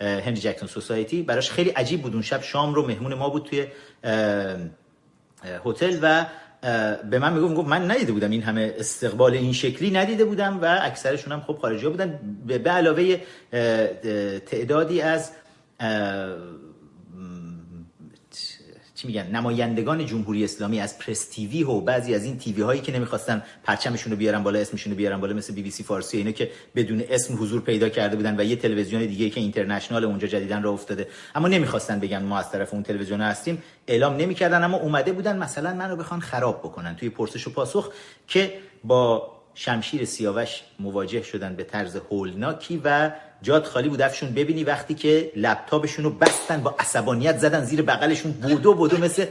هنری 0.02 0.36
جکسون 0.36 0.68
سوسایتی 0.68 1.22
براش 1.22 1.52
خیلی 1.52 1.70
عجیب 1.70 2.02
بود. 2.02 2.14
اون 2.14 2.22
شب 2.22 2.42
شام 2.42 2.74
رو 2.74 2.88
مهمون 2.88 3.14
ما 3.14 3.30
بود 3.30 3.44
توی 3.44 3.68
هتل 5.66 5.98
و 6.02 6.26
به 7.10 7.20
من 7.20 7.34
می‌گفت 7.34 7.54
گفت 7.54 7.68
من 7.68 7.92
ندیده 7.92 8.12
بودم 8.12 8.32
این 8.32 8.44
همه 8.44 8.74
استقبال 8.78 9.34
این 9.34 9.54
شکلی 9.54 9.92
ندیده 9.92 10.26
بودم 10.26 10.60
و 10.62 10.80
اکثرشون 10.82 11.34
هم 11.34 11.42
خب 11.42 11.58
خارجی 11.62 11.86
ها 11.86 11.92
بودن. 11.92 12.20
به 12.48 12.72
علاوه 12.72 13.18
تعدادی 14.40 15.02
از 15.02 15.32
چی 19.04 19.08
میگن 19.08 19.28
نمایندگان 19.28 20.06
جمهوری 20.06 20.44
اسلامی 20.44 20.80
از 20.80 21.00
پرس 21.00 21.26
تیوی 21.26 21.64
و 21.64 21.82
بعضی 21.82 22.16
از 22.16 22.24
این 22.24 22.38
تیوی 22.38 22.62
هایی 22.62 22.82
که 22.82 22.92
نمی‌خواستن 22.92 23.44
پرچمشون 23.64 24.12
رو 24.12 24.18
بیارن 24.18 24.44
بالا 24.44 24.60
اسمشون 24.60 24.92
رو 24.92 24.98
بیارن 24.98 25.20
بالا 25.20 25.34
مثل 25.34 25.54
بی 25.54 25.62
بی 25.62 25.72
سی 25.72 25.84
فارسی 25.84 26.18
اینا 26.18 26.32
که 26.32 26.52
بدون 26.76 27.04
اسم 27.10 27.44
حضور 27.44 27.62
پیدا 27.62 27.90
کرده 27.90 28.16
بودن 28.16 28.40
و 28.40 28.44
یه 28.44 28.56
تلویزیون 28.56 29.06
دیگه 29.06 29.30
که 29.30 29.40
اینترنشنال 29.40 30.04
اونجا 30.04 30.28
جدیدن 30.28 30.64
راه 30.64 30.74
افتاده. 30.74 31.08
اما 31.36 31.48
نمی‌خواستن 31.48 32.00
بگن 32.00 32.24
ما 32.24 32.40
از 32.40 32.52
طرف 32.52 32.74
اون 32.74 32.84
تلویزیون 32.84 33.22
هستیم. 33.22 33.64
اعلام 33.88 34.16
نمی‌کردن 34.16 34.64
اما 34.64 34.78
اومده 34.78 35.12
بودن 35.12 35.38
مثلا 35.38 35.74
منو 35.74 35.96
بخوان 35.96 36.20
خراب 36.20 36.60
بکنن 36.60 36.96
توی 36.96 37.10
پرسش 37.10 37.48
و 37.48 37.52
پاسخ 37.52 37.92
که 38.28 38.54
با 38.84 39.32
شمشیر 39.56 40.06
سیاوش 40.06 40.62
مواجه 40.80 41.24
شدن 41.24 41.56
به 41.56 41.64
طرز 41.64 41.96
هولناکی 41.96 42.82
و 42.84 43.12
جاد 43.44 43.66
خالی 43.66 43.90
بود 43.90 44.02
افشون 44.02 44.34
ببینی 44.34 44.64
وقتی 44.64 44.94
که 44.94 45.32
لپتاپشون 45.36 46.06
رو 46.06 46.12
بستن 46.12 46.64
با 46.64 46.76
عصبانیت 46.80 47.38
زدن 47.38 47.64
زیر 47.64 47.82
بغلشون 47.82 48.32
بودو 48.32 48.74
بودو 48.74 48.98
مثل 48.98 49.26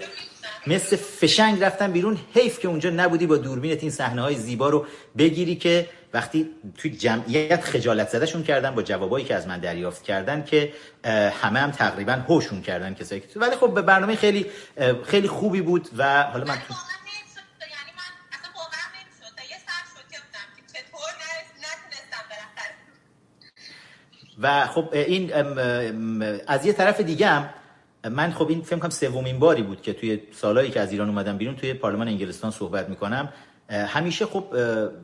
مثل 0.67 0.97
فشنگ 0.97 1.65
رفتن 1.65 1.93
بیرون. 1.93 2.19
حیف 2.35 2.59
که 2.59 2.69
اونجا 2.69 2.91
نبودی 2.91 3.27
با 3.27 3.37
دوربینت 3.37 3.83
این 3.83 3.91
صحنه 3.91 4.23
های 4.23 4.35
زیبا 4.35 4.69
رو 4.69 4.87
بگیری 5.19 5.57
که 5.57 5.89
وقتی 6.15 6.51
توی 6.79 6.91
جمعیت 6.91 7.61
خجالت 7.61 8.09
زدهشون 8.09 8.43
کردن 8.43 8.75
با 8.75 8.83
جوابایی 8.83 9.25
که 9.25 9.35
از 9.35 9.47
من 9.47 9.59
دریافت 9.59 10.03
کردن 10.03 10.45
که 10.45 10.73
همه 11.43 11.61
هم 11.61 11.71
تقریبا 11.71 12.13
هوشون 12.13 12.63
کردن 12.63 12.95
کسایی 12.95 13.21
که 13.21 13.41
ولی 13.41 13.57
خب 13.57 13.75
به 13.75 13.83
برنامه 13.83 14.17
خیلی 14.17 14.47
خیلی 15.05 15.29
خوبی 15.29 15.61
بود 15.61 15.89
و 15.97 16.23
حالا 16.23 16.45
من 16.45 16.55
تو 16.69 16.75
و 24.41 24.67
خب 24.67 24.89
این 24.93 25.33
از 26.47 26.67
یه 26.67 26.73
طرف 26.73 27.01
دیگه 27.01 27.27
هم 27.27 27.49
من 28.11 28.33
خب 28.33 28.49
این 28.49 28.63
فکر 28.63 28.79
کنم 28.79 28.91
سومین 28.91 29.39
باری 29.39 29.63
بود 29.63 29.83
که 29.83 29.93
توی 29.93 30.21
سالهایی 30.33 30.71
که 30.71 30.81
از 30.81 30.93
ایران 30.93 31.09
اومدم 31.09 31.37
بیرون 31.37 31.57
توی 31.57 31.75
پارلمان 31.75 32.09
انگلستان 32.09 32.51
صحبت 32.51 32.89
می‌کنم. 32.89 33.29
همیشه 33.71 34.27
خب 34.27 34.45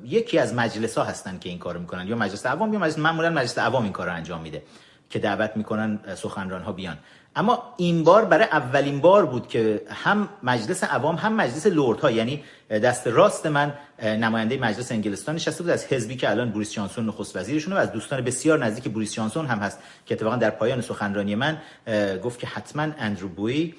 یکی 0.05 0.39
از 0.39 0.55
مجلس 0.55 0.99
ها 0.99 1.05
هستن 1.05 1.39
که 1.39 1.49
این 1.49 1.59
کارو 1.59 1.81
می‌کنن 1.81 2.09
یا 2.09 2.17
مجلس 2.17 2.47
عوام 2.47 2.73
یا 2.73 2.79
مجلس 2.79 2.99
معمولا 2.99 3.31
مجلس 3.31 3.59
عوام 3.59 3.83
این 3.83 3.93
کارو 3.93 4.13
انجام 4.13 4.41
میده 4.41 4.63
که 5.11 5.19
دعوت 5.19 5.51
می‌کنن 5.57 5.99
سخنران 6.15 6.63
ها 6.63 6.73
بیان. 6.73 6.99
اما 7.37 7.75
این 7.77 8.05
بار 8.05 8.25
برای 8.25 8.45
اولین 8.45 9.01
بار 9.01 9.27
بود 9.27 9.49
که 9.49 9.83
هم 9.91 10.29
مجلس 10.43 10.85
عوام 10.85 11.15
هم 11.15 11.33
مجلس 11.33 11.67
لورد 11.67 12.01
ها 12.01 12.11
یعنی 12.11 12.45
دست 12.71 13.07
راست 13.07 13.47
من 13.47 13.73
نماینده 14.03 14.59
مجلس 14.59 14.93
انگلستان 14.93 15.35
نشسته 15.35 15.63
بود 15.63 15.73
از 15.73 15.87
حزبی 15.87 16.17
که 16.17 16.31
الان 16.31 16.51
بوریس 16.51 16.73
جانسون 16.73 17.07
نخست 17.07 17.37
وزیرشونه 17.37 17.77
و 17.77 17.79
از 17.79 17.93
دوستان 17.93 18.21
بسیار 18.21 18.65
نزدیک 18.65 18.93
بوریس 18.93 19.15
جانسون 19.15 19.47
هم 19.47 19.59
هست 19.59 19.79
که 20.07 20.15
اتفاقا 20.15 20.37
در 20.37 20.51
پایان 20.51 20.81
سخنرانی 20.81 21.35
من 21.35 21.59
گفت 22.25 22.39
که 22.39 22.47
حتما 22.47 22.83
اندرو 22.99 23.29
بوی 23.29 23.75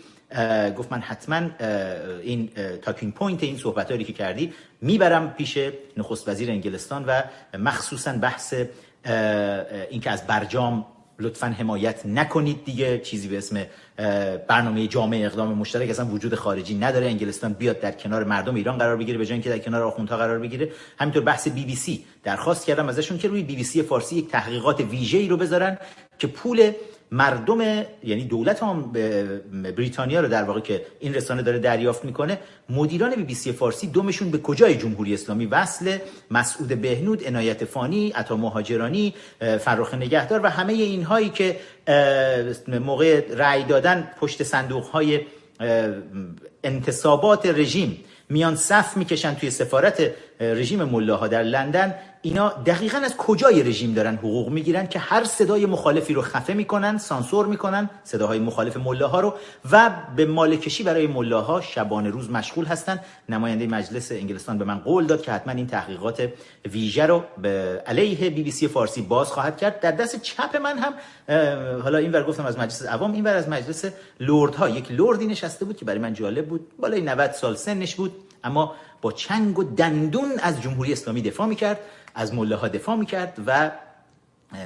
گفت 0.78 0.92
من 0.92 1.00
حتما 1.00 1.50
این 2.24 2.50
talking 2.82 3.14
point 3.14 3.44
این 3.44 3.58
صحبت 3.58 4.06
که 4.06 4.14
کردی 4.14 4.54
می‌برم 4.82 5.34
پیش 5.34 5.58
نخست 5.98 6.30
وزیر 6.30 6.52
انگلستان 6.52 7.06
و 7.06 7.22
مخصوصا 7.58 8.14
بحث 8.14 8.54
اینکه 9.90 10.12
از 10.12 10.28
برجام 10.28 10.86
لطفا 11.20 11.48
حمایت 11.48 12.06
نکنید 12.06 12.66
دیگه 12.66 13.00
چیزی 13.00 13.28
به 13.28 13.38
اسم 13.38 13.66
برنامه 14.48 14.88
جامعه 14.88 15.26
اقدام 15.26 15.58
مشترک 15.58 15.90
اصلا 15.90 16.06
وجود 16.06 16.36
خارجی 16.36 16.76
نداره. 16.76 17.06
انگلستان 17.06 17.54
بیاد 17.54 17.80
در 17.80 17.92
کنار 17.92 18.24
مردم 18.24 18.56
ایران 18.56 18.78
قرار 18.78 18.98
بگیره 18.98 19.18
به 19.18 19.26
جای 19.26 19.34
اینکه 19.34 19.50
در 19.50 19.60
کنار 19.60 19.84
آخوندها 19.84 20.18
قرار 20.18 20.40
بگیره. 20.40 20.72
همینطور 21.00 21.24
بحث 21.24 21.48
بی 21.48 21.66
بی 21.66 21.76
سی 21.76 22.04
درخواست 22.24 22.66
کردم 22.66 22.90
ازشون 22.90 23.18
که 23.18 23.28
روی 23.28 23.44
بی 23.44 23.56
بی 23.56 23.64
سی 23.64 23.82
فارسی 23.82 24.16
یک 24.16 24.30
تحقیقات 24.30 24.82
ویژه‌ای 24.82 25.28
رو 25.28 25.38
بذارن 25.38 25.78
که 26.20 26.28
پول 26.28 26.72
مردم 27.12 27.62
یعنی 28.04 28.24
دولت 28.24 28.64
هم 28.64 28.92
بریتانیا 29.78 30.22
رو 30.22 30.28
در 30.28 30.44
واقع 30.44 30.60
که 30.60 30.86
این 31.00 31.14
رسانه 31.14 31.42
داره 31.42 31.60
دریافت 31.60 32.06
می‌کنه. 32.06 32.40
مدیران 32.70 33.16
بی 33.16 33.24
بی 33.24 33.34
سی 33.34 33.52
فارسی 33.52 33.88
دومشون 33.88 34.32
به 34.32 34.38
کجای 34.38 34.76
جمهوری 34.76 35.14
اسلامی؟ 35.14 35.46
وصل 35.46 35.98
مسعود 36.32 36.68
بهنود 36.68 37.28
عنایت 37.28 37.66
فانی 37.66 38.10
عطا 38.10 38.38
مهاجرانی 38.38 39.14
فراخ 39.60 39.94
نگهدار 39.94 40.42
و 40.44 40.50
همه 40.50 40.74
اینهایی 40.74 41.30
که 41.30 41.58
موقع 42.68 43.22
رأی 43.36 43.64
دادن 43.64 44.12
پشت 44.20 44.44
صندوق 44.44 44.84
های 44.84 45.20
انتصابات 46.64 47.46
رژیم 47.46 48.04
میان 48.30 48.56
صف 48.56 48.98
می‌کشن 48.98 49.36
توی 49.36 49.52
سفارت 49.52 50.12
رژیم 50.40 50.84
ملاها 50.84 51.28
در 51.28 51.44
لندن. 51.44 51.96
اینا 52.22 52.50
دقیقا 52.66 52.98
از 52.98 53.18
کجای 53.18 53.64
رژیم 53.64 53.94
دارن 53.94 54.16
حقوق 54.16 54.50
می‌گیرن 54.50 54.88
که 54.88 55.00
هر 55.00 55.24
صدای 55.24 55.66
مخالفی 55.66 56.14
رو 56.14 56.22
خفه 56.22 56.54
می‌کنن 56.54 56.98
سانسور 56.98 57.46
می‌کنن 57.46 57.90
صداهای 58.04 58.40
مخالف 58.40 58.78
ملاها 58.78 59.20
رو 59.20 59.34
و 59.72 59.92
به 60.16 60.26
ماله‌کشی 60.26 60.84
برای 60.84 61.08
ملاها 61.08 61.62
شبانه 61.62 62.10
روز 62.10 62.30
مشغول 62.30 62.66
هستن. 62.66 63.00
نماینده 63.30 63.68
مجلس 63.68 64.12
انگلستان 64.12 64.58
به 64.58 64.66
من 64.66 64.80
قول 64.80 65.06
داد 65.06 65.22
که 65.22 65.32
حتما 65.32 65.54
این 65.54 65.68
تحقیقات 65.68 66.30
ویژه 66.72 67.06
رو 67.06 67.24
به 67.42 67.84
علیه 67.88 68.30
بی 68.30 68.44
بی 68.44 68.52
سی 68.52 68.68
فارسی 68.68 69.02
باز 69.02 69.28
خواهد 69.28 69.58
کرد. 69.58 69.80
در 69.80 69.92
دست 69.92 70.22
چپ 70.22 70.58
من 70.58 70.78
هم 70.78 70.94
حالا 71.82 71.98
این 71.98 72.12
ور 72.12 72.24
گفتم 72.24 72.46
از 72.46 72.58
مجلس 72.58 72.86
عوام 72.86 73.14
این 73.14 73.24
ور 73.24 73.36
از 73.36 73.50
مجلس 73.50 73.86
لردها. 74.20 74.70
یک 74.70 74.92
لردی 74.92 75.28
نشسته 75.28 75.66
بود 75.66 75.78
که 75.78 75.86
برای 75.86 76.00
من 76.00 76.14
جالب 76.14 76.46
بود. 76.46 76.68
بالای 76.80 77.02
90 77.02 77.32
سال 77.32 77.56
سنش 77.56 77.96
بود 77.96 78.12
اما 78.44 78.76
با 79.02 79.12
چنگ 79.12 79.60
و 79.60 79.64
دندون 79.64 80.32
از 80.40 80.62
جمهوری 80.62 80.94
اسلامی 80.94 81.22
دفاع 81.22 81.48
می‌کرد. 81.48 81.80
از 82.20 82.34
ملاها 82.34 82.68
دفاع 82.68 82.96
می‌کرد 82.96 83.38
و 83.48 83.72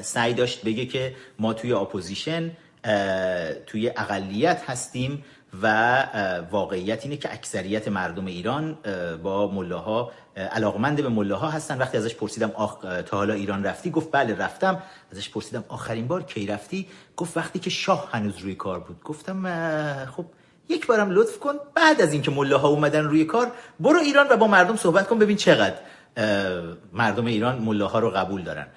سعی 0.02 0.34
داشت 0.34 0.66
بگه 0.66 0.86
که 0.86 1.16
ما 1.40 1.54
توی 1.54 1.74
اپوزیشن 1.74 2.52
توی 3.68 3.90
اقلیت 3.90 4.62
هستیم 4.68 5.24
و 5.62 6.04
واقعیت 6.52 7.04
اینه 7.04 7.18
که 7.18 7.34
اکثریت 7.34 7.88
مردم 7.88 8.26
ایران 8.26 8.78
با 9.24 9.52
ملاها 9.52 10.12
علاقمند 10.36 11.02
به 11.02 11.10
ملاها 11.10 11.50
هستن. 11.50 11.78
وقتی 11.78 11.98
ازش 11.98 12.16
پرسیدم 12.16 12.52
آخ 12.56 12.78
تا 13.06 13.18
حالا 13.18 13.34
ایران 13.34 13.64
رفتی؟ 13.64 13.90
گفت 13.90 14.10
بله 14.12 14.36
رفتم. 14.36 14.84
ازش 15.12 15.30
پرسیدم 15.30 15.64
آخرین 15.68 16.08
بار 16.08 16.24
کی 16.24 16.48
رفتی؟ 16.48 16.88
گفت 17.18 17.38
وقتی 17.38 17.60
که 17.60 17.70
شاه 17.70 18.10
هنوز 18.12 18.38
روی 18.38 18.56
کار 18.56 18.80
بود. 18.80 19.04
گفتم 19.04 20.06
خب 20.06 20.26
یک 20.70 20.88
بارم 20.88 21.12
لطف 21.12 21.40
کن. 21.40 21.54
بعد 21.76 22.02
از 22.02 22.14
اینکه 22.14 22.32
ملاها 22.32 22.68
اومدن 22.68 23.04
روی 23.04 23.26
کار 23.26 23.52
برو 23.80 24.00
ایران 24.00 24.28
و 24.30 24.38
با 24.38 24.48
مردم 24.48 24.76
صحبت 24.76 25.08
کن 25.08 25.20
ببین 25.20 25.38
چقدر. 25.38 25.76
مردم 26.94 27.26
ایران 27.26 27.62
ملاها 27.62 28.00
رو 28.00 28.10
قبول 28.10 28.44
دارن. 28.44 28.68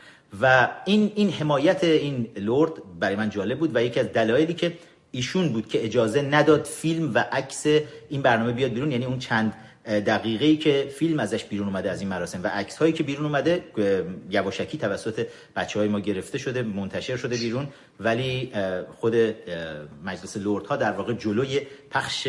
و 0.40 0.69
این 0.85 1.12
این 1.14 1.31
حمایت 1.31 1.85
این 1.85 2.28
لرد 2.37 2.73
برای 3.00 3.16
من 3.16 3.31
جالب 3.31 3.59
بود 3.59 3.76
و 3.76 3.83
یکی 3.83 4.00
از 4.00 4.12
دلایلی 4.12 4.55
که 4.55 4.73
ایشون 5.11 5.49
بود 5.49 5.69
که 5.69 5.85
اجازه 5.85 6.23
نداد 6.23 6.64
فیلم 6.64 7.14
و 7.14 7.25
عکس 7.33 7.66
این 8.09 8.23
برنامه 8.23 8.52
بیاد 8.52 8.71
بیرون 8.71 8.93
یعنی 8.93 9.05
اون 9.05 9.19
چند 9.19 9.55
دقیقه 9.87 10.57
که 10.57 10.88
فیلم 10.95 11.21
ازش 11.21 11.45
بیرون 11.45 11.66
اومده 11.69 11.90
از 11.90 12.00
این 12.00 12.09
مراسم. 12.09 12.43
و 12.43 12.47
عکس 12.47 12.78
هایی 12.78 12.93
که 12.93 13.02
بیرون 13.02 13.26
اومده 13.26 13.64
یواشکی 14.31 14.78
توسط 14.78 15.26
بچه 15.57 15.78
های 15.78 15.88
ما 15.88 16.00
گرفته 16.00 16.38
شده 16.38 16.62
منتشر 16.62 17.16
شده 17.16 17.37
بیرون. 17.37 17.66
ولی 18.00 18.52
خود 19.00 19.14
مجلس 20.05 20.37
لرد 20.37 20.66
ها 20.66 20.76
در 20.76 20.93
واقع 20.93 21.12
جلوی 21.12 21.61
پخش 21.90 22.28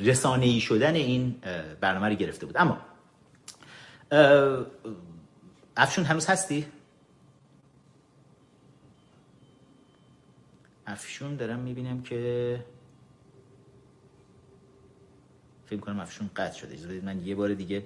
رسانه‌ای 0.00 0.60
شدن 0.60 0.94
این 0.94 1.34
برنامه 1.80 2.08
رو 2.08 2.14
گرفته 2.14 2.46
بود. 2.46 2.56
اما 2.58 2.78
افشون 5.76 6.04
هنوز 6.04 6.26
هستی؟ 6.26 6.66
افشون 10.86 11.36
دارم 11.36 11.58
می‌بینم 11.58 12.02
که 12.02 12.60
فکر 15.66 15.80
کنم 15.80 16.00
افشون 16.00 16.30
قطع 16.36 16.58
شده. 16.58 16.74
اجازه 16.74 17.00
من 17.04 17.26
یه 17.26 17.34
بار 17.34 17.54
دیگه 17.54 17.82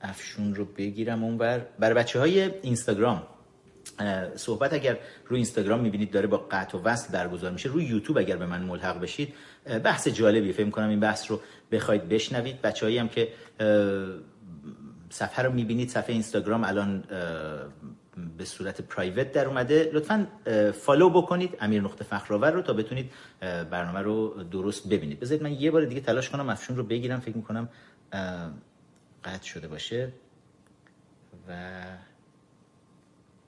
افشون 0.00 0.54
رو 0.54 0.64
بگیرم 0.64 1.24
اونور 1.24 1.66
برای 1.78 1.94
بچه 1.94 2.18
های 2.18 2.40
اینستاگرام 2.60 3.26
صحبت 4.36 4.72
اگر 4.72 4.98
روی 5.26 5.36
اینستاگرام 5.36 5.80
می‌بینید 5.80 6.10
داره 6.10 6.26
با 6.26 6.36
قطع 6.50 6.78
و 6.78 6.82
وصل 6.82 7.12
برگزار 7.12 7.50
میشه. 7.50 7.68
روی 7.68 7.84
یوتیوب 7.84 8.18
اگر 8.18 8.36
به 8.36 8.46
من 8.46 8.62
ملحق 8.62 9.00
بشید 9.00 9.34
بحث 9.84 10.08
جالبی 10.08 10.52
فکر 10.52 10.70
کنم 10.70 10.88
این 10.88 11.00
بحث 11.00 11.30
رو 11.30 11.40
بخواید 11.72 12.08
بشنوید. 12.08 12.62
بچه‌هایی 12.62 12.98
هم 12.98 13.08
که 13.08 13.28
صفحه 15.10 15.44
رو 15.44 15.52
می‌بینید 15.52 15.88
صفحه 15.88 16.12
اینستاگرام 16.12 16.64
الان 16.64 17.04
به 18.38 18.44
صورت 18.44 18.80
پرایوت 18.80 19.32
در 19.32 19.46
اومده. 19.46 19.90
لطفا 19.92 20.26
فالو 20.72 21.10
بکنید 21.10 21.56
امیر 21.60 21.82
نقطه 21.82 22.04
فخرآور 22.04 22.50
رو 22.50 22.62
تا 22.62 22.72
بتونید 22.72 23.10
برنامه 23.40 24.00
رو 24.00 24.42
درست 24.42 24.88
ببینید. 24.88 25.20
بذارید 25.20 25.42
من 25.42 25.52
یه 25.52 25.70
بار 25.70 25.84
دیگه 25.84 26.00
تلاش 26.00 26.30
کنم 26.30 26.48
افشون 26.48 26.76
رو 26.76 26.82
بگیرم 26.82 27.20
فکر 27.20 27.36
می‌کنم 27.36 27.68
قطع 29.24 29.44
شده 29.44 29.68
باشه. 29.68 30.12
و 31.48 31.82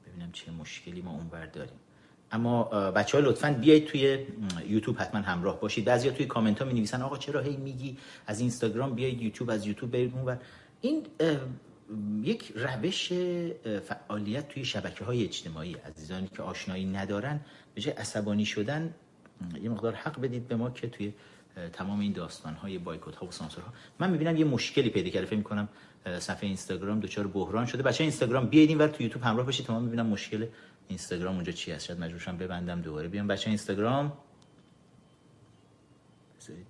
ببینم 0.07 0.33
چه 0.33 0.52
مشکلی 0.52 1.02
ما 1.02 1.11
اونور 1.11 1.47
داریم. 1.47 1.75
اما 2.33 2.64
بچه 2.64 3.19
ها 3.19 3.25
لطفا 3.25 3.52
بیایید 3.61 3.87
توی 3.87 4.26
یوتیوب 4.69 4.97
حتما 4.99 5.21
همراه 5.21 5.61
باشید. 5.61 5.85
بعضیا 5.85 6.12
توی 6.12 6.26
کامنت 6.26 6.59
ها 6.59 6.64
می 6.69 6.75
نویسن 6.75 7.02
آقا 7.02 7.16
چرا 7.16 7.40
هی 7.40 7.57
میگی 7.57 7.99
از 8.26 8.40
اینستاگرام؟ 8.40 8.95
بیایید 8.95 9.23
یوتیوب 9.23 9.50
از 9.50 9.66
یوتیوب 9.66 9.92
برید 9.92 10.14
اونور. 10.14 10.38
این 10.83 11.07
یک 12.23 12.53
روش 12.57 13.12
فعالیت 13.89 14.49
توی 14.49 14.65
شبکه 14.65 15.05
های 15.05 15.25
اجتماعی 15.25 15.75
عزیزانی 15.75 16.29
که 16.37 16.43
آشنایی 16.43 16.87
ندارن 16.87 17.41
به 17.75 17.81
جای 17.81 17.95
عصبانی 17.95 18.45
شدن 18.45 18.95
یه 19.62 19.69
مقدار 19.69 19.95
حق 19.95 20.21
بدید 20.21 20.49
به 20.49 20.57
ما 20.57 20.71
که 20.71 20.89
توی 20.89 21.12
تمام 21.73 22.01
این 22.01 22.12
داستان 22.12 22.55
های 22.55 22.79
بایکوت 22.79 23.17
ها 23.17 23.27
و 23.27 23.31
سانسور 23.31 23.65
ها 23.65 23.73
من 23.99 24.11
می‌بینم 24.11 24.37
یه 24.37 24.45
مشکلی 24.45 24.91
پیدا 24.91 25.11
کرده 25.11 25.27
فکر 25.27 25.43
کنم 25.43 25.69
صفحه 26.19 26.47
اینستاگرام 26.47 27.01
دچار 27.01 27.27
بحران 27.27 27.67
شده. 27.67 27.83
بچه 27.83 28.05
اینستاگرام 28.05 28.47
بیاید 28.47 28.69
اینور 28.69 28.89
تو 28.89 29.03
یوتیوب 29.03 29.25
همراه 29.25 29.47
باشید 29.47 29.67
تا 29.67 29.81
من 29.81 29.87
ببینم 29.87 30.07
مشکل 30.07 30.47
اینستاگرام 30.89 31.35
اونجا 31.35 31.53
چی 31.53 31.73
هست. 31.73 31.87
شاید 31.87 32.01
مجبورشم 32.01 32.37
ببندم 32.37 32.83
دوباره. 32.83 33.09
بیام 33.09 33.27
بچه 33.27 33.49
اینستاگرام. 33.49 34.12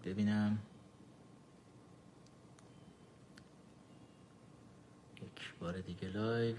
ببینم. 0.05 0.59
بار 5.63 5.81
دیگه 5.81 6.09
live. 6.09 6.57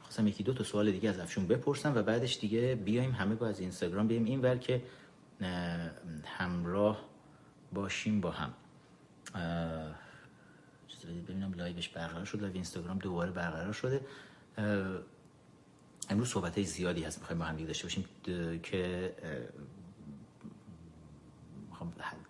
خواستم 0.00 0.26
یکی 0.26 0.42
دو 0.42 0.54
تا 0.54 0.64
سوال 0.64 0.92
دیگه 0.92 1.08
از 1.08 1.18
افشون 1.18 1.46
بپرسم 1.46 1.94
و 1.94 2.02
بعدش 2.02 2.38
دیگه 2.38 2.74
بیایم 2.74 3.10
همه 3.10 3.34
با 3.34 3.46
از 3.46 3.60
اینستاگرام 3.60 4.08
بیایم. 4.08 4.24
این 4.24 4.40
ور 4.40 4.56
که 4.56 4.82
همراه 6.24 7.04
باشیم 7.72 8.20
با 8.20 8.30
هم. 8.30 8.54
ببینم 11.28 11.54
لایوش 11.54 11.88
برقرار 11.88 12.24
شد 12.24 12.40
لایو 12.40 12.54
اینستاگرام 12.54 12.98
دوباره 12.98 13.30
برقرار 13.30 13.72
شده. 13.72 14.00
امروز 16.10 16.28
صحبت 16.28 16.54
های 16.54 16.64
زیادی 16.64 17.02
هست 17.02 17.18
می‌خوایم 17.18 17.38
با 17.38 17.44
هم 17.44 17.56
داشته 17.56 17.84
باشیم. 17.84 18.04
که 18.62 19.14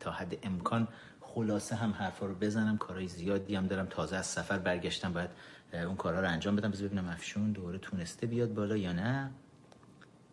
تا 0.00 0.10
حد 0.10 0.38
امکان 0.42 0.88
خلاصه 1.20 1.76
هم 1.76 1.90
حرفا 1.92 2.26
رو 2.26 2.34
بزنم 2.34 2.78
کارهای 2.78 3.08
زیادی 3.08 3.56
هم 3.56 3.66
دارم. 3.66 3.86
تازه 3.86 4.16
از 4.16 4.26
سفر 4.26 4.58
برگشتم 4.58 5.12
باید 5.12 5.30
اون 5.72 5.96
کارها 5.96 6.20
رو 6.20 6.28
انجام 6.28 6.56
بدم. 6.56 6.70
بذار 6.70 6.88
ببینم 6.88 7.08
افشون 7.08 7.52
دوباره 7.52 7.78
تونسته 7.78 8.26
بیاد 8.26 8.54
بالا 8.54 8.76
یا 8.76 8.92
نه. 8.92 9.30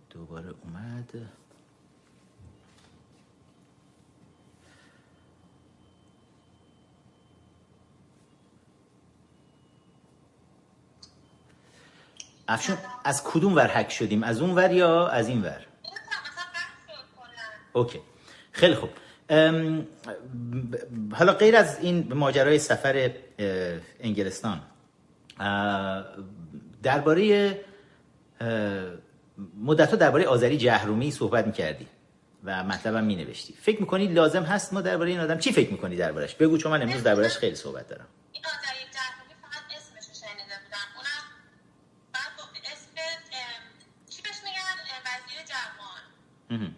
دوباره 0.10 0.54
اومد. 0.64 1.12
افشون 12.48 12.78
از 13.04 13.24
کدوم 13.24 13.56
ور 13.56 13.68
حک 13.68 13.92
شدیم؟ 13.92 14.24
از 14.24 14.42
اون 14.42 14.56
ور 14.56 14.72
یا 14.72 15.08
از 15.08 15.28
این 15.28 15.42
ور؟ 15.42 15.66
اوکی. 17.74 18.00
خیلی 18.52 18.76
خوب. 18.76 18.90
حالا 21.14 21.34
غیر 21.34 21.56
از 21.56 21.80
این 21.80 22.14
ماجرای 22.14 22.60
سفر 22.60 23.12
انگلستان 24.00 24.62
درباره 26.84 27.58
مدت 29.58 29.96
درباره 29.96 30.28
آذری 30.28 30.58
جهرومی 30.58 31.12
صحبت 31.12 31.48
می‌کردی 31.48 31.88
و 32.44 32.64
مطلبم 32.64 33.04
می 33.04 33.16
نوشتی 33.16 33.54
فکر 33.54 33.82
می‌کنی 33.82 34.08
لازم 34.08 34.44
هست 34.44 34.74
ما 34.74 34.82
درباره 34.82 35.10
این 35.10 35.20
آدم 35.20 35.38
چی 35.38 35.52
فکر 35.52 35.72
می‌کنی 35.72 35.96
دربارش 35.96 36.36
بگو 36.36 36.58
چون 36.58 36.72
من 36.72 36.82
امروز 36.82 37.04
دربارش 37.04 37.38
خیلی 37.38 37.56
صحبت 37.56 37.88
دارم. 37.88 38.08
این 38.32 38.44
آذری 38.46 38.84
جهرومی 38.94 39.34
فقط 39.42 39.64
اسمش 39.78 40.20
شنیده 40.20 40.56
بودم. 40.64 40.88
اونم 40.96 41.24
بعد 42.14 42.22
اسم 42.74 42.88
چی 44.10 44.22
بهش 44.22 44.36
میگن؟ 44.44 44.76
وزیر 45.06 45.40
جوان. 45.46 46.76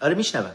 آره 0.00 0.14
میشنوم. 0.14 0.54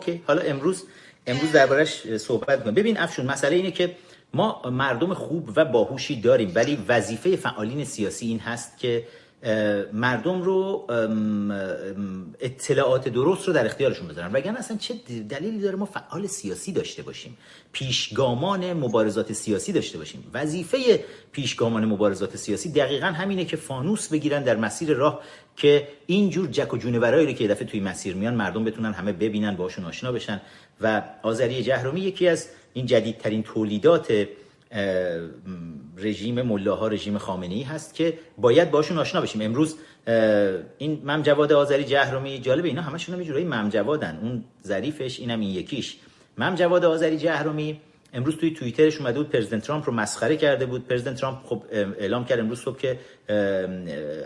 اوکی 0.00 0.22
حالا 0.26 0.42
امروز 0.42 0.84
امروز 1.26 1.52
دربارش 1.52 2.16
صحبت 2.16 2.62
کنیم 2.62 2.74
ببین 2.74 2.98
افشون 2.98 3.26
مسئله 3.26 3.56
اینه 3.56 3.70
که 3.70 3.96
ما 4.34 4.62
مردم 4.70 5.14
خوب 5.14 5.52
و 5.56 5.64
باهوشی 5.64 6.20
داریم 6.20 6.52
ولی 6.54 6.78
وظیفه 6.88 7.36
فعالین 7.36 7.84
سیاسی 7.84 8.26
این 8.26 8.38
هست 8.38 8.78
که 8.78 9.04
مردم 9.92 10.42
رو 10.42 10.86
اطلاعات 12.40 13.08
درست 13.08 13.48
رو 13.48 13.54
در 13.54 13.66
اختیارشون 13.66 14.08
بذارن. 14.08 14.32
وگرنه 14.32 14.58
اصلا 14.58 14.76
چه 14.76 14.94
دلیلی 15.28 15.58
داره 15.58 15.76
ما 15.76 15.84
فعال 15.84 16.26
سیاسی 16.26 16.72
داشته 16.72 17.02
باشیم؟ 17.02 17.36
پیشگامان 17.72 18.72
مبارزات 18.72 19.32
سیاسی 19.32 19.72
داشته 19.72 19.98
باشیم. 19.98 20.30
وظیفه 20.34 21.04
پیشگامان 21.32 21.84
مبارزات 21.84 22.36
سیاسی 22.36 22.72
دقیقا 22.72 23.06
همینه 23.06 23.44
که 23.44 23.56
فانوس 23.56 24.08
بگیرن 24.08 24.42
در 24.42 24.56
مسیر 24.56 24.92
راه 24.92 25.20
که 25.56 25.88
اینجور 26.06 26.46
جک 26.46 26.74
و 26.74 26.76
جونورایی 26.76 27.26
رو 27.26 27.32
که 27.32 27.48
دفعه 27.48 27.64
توی 27.64 27.80
مسیر 27.80 28.14
میان 28.14 28.34
مردم 28.34 28.64
بتونن 28.64 28.92
همه 28.92 29.12
ببینن 29.12 29.56
باشون 29.56 29.84
آشنا 29.84 30.12
بشن. 30.12 30.40
و 30.80 31.02
آذری 31.22 31.62
جهرومی 31.62 32.00
یکی 32.00 32.28
از 32.28 32.48
این 32.72 32.86
جدیدترین 32.86 33.42
تولیدات 33.42 34.26
رژیم 35.96 36.42
ملاها 36.42 36.88
رژیم 36.88 37.18
خامنه 37.18 37.54
ای 37.54 37.62
هست 37.62 37.94
که 37.94 38.18
باید 38.38 38.70
باشون 38.70 38.98
آشنا 38.98 39.20
بشیم. 39.20 39.42
امروز 39.42 39.76
این 40.78 41.02
مم 41.04 41.22
جواد 41.22 41.52
آذری 41.52 41.84
جهرومی 41.84 42.38
جالبه 42.38 42.68
اینا 42.68 42.82
همشون 42.82 43.14
هم 43.14 43.22
جورایی 43.22 43.44
مم 43.44 43.68
جوادن. 43.68 44.18
اون 44.22 44.44
ظریفش 44.66 45.20
اینم 45.20 45.40
این 45.40 45.50
یکیش. 45.50 45.96
مم 46.38 46.54
جواد 46.54 46.84
آذری 46.84 47.18
جهرومی 47.18 47.80
امروز 48.12 48.36
توی 48.36 48.50
توییترش 48.50 48.98
اومده 48.98 49.18
بود 49.18 49.30
پرزیدنت 49.30 49.62
ترامپ 49.62 49.86
رو 49.86 49.92
مسخره 49.92 50.36
کرده 50.36 50.66
بود. 50.66 50.88
پرزیدنت 50.88 51.16
ترامپ 51.16 51.38
خب 51.44 51.62
اعلام 51.72 52.24
کرد 52.24 52.38
امروز 52.38 52.60
صبح 52.60 52.78
که 52.78 52.98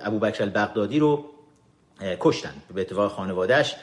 ابوبکر 0.03 0.43
البغدادی 0.43 0.99
رو 0.99 1.25
کشتن 2.21 2.55
به 2.75 2.81
اتفاق 2.81 3.13
خانوادهش 3.13 3.77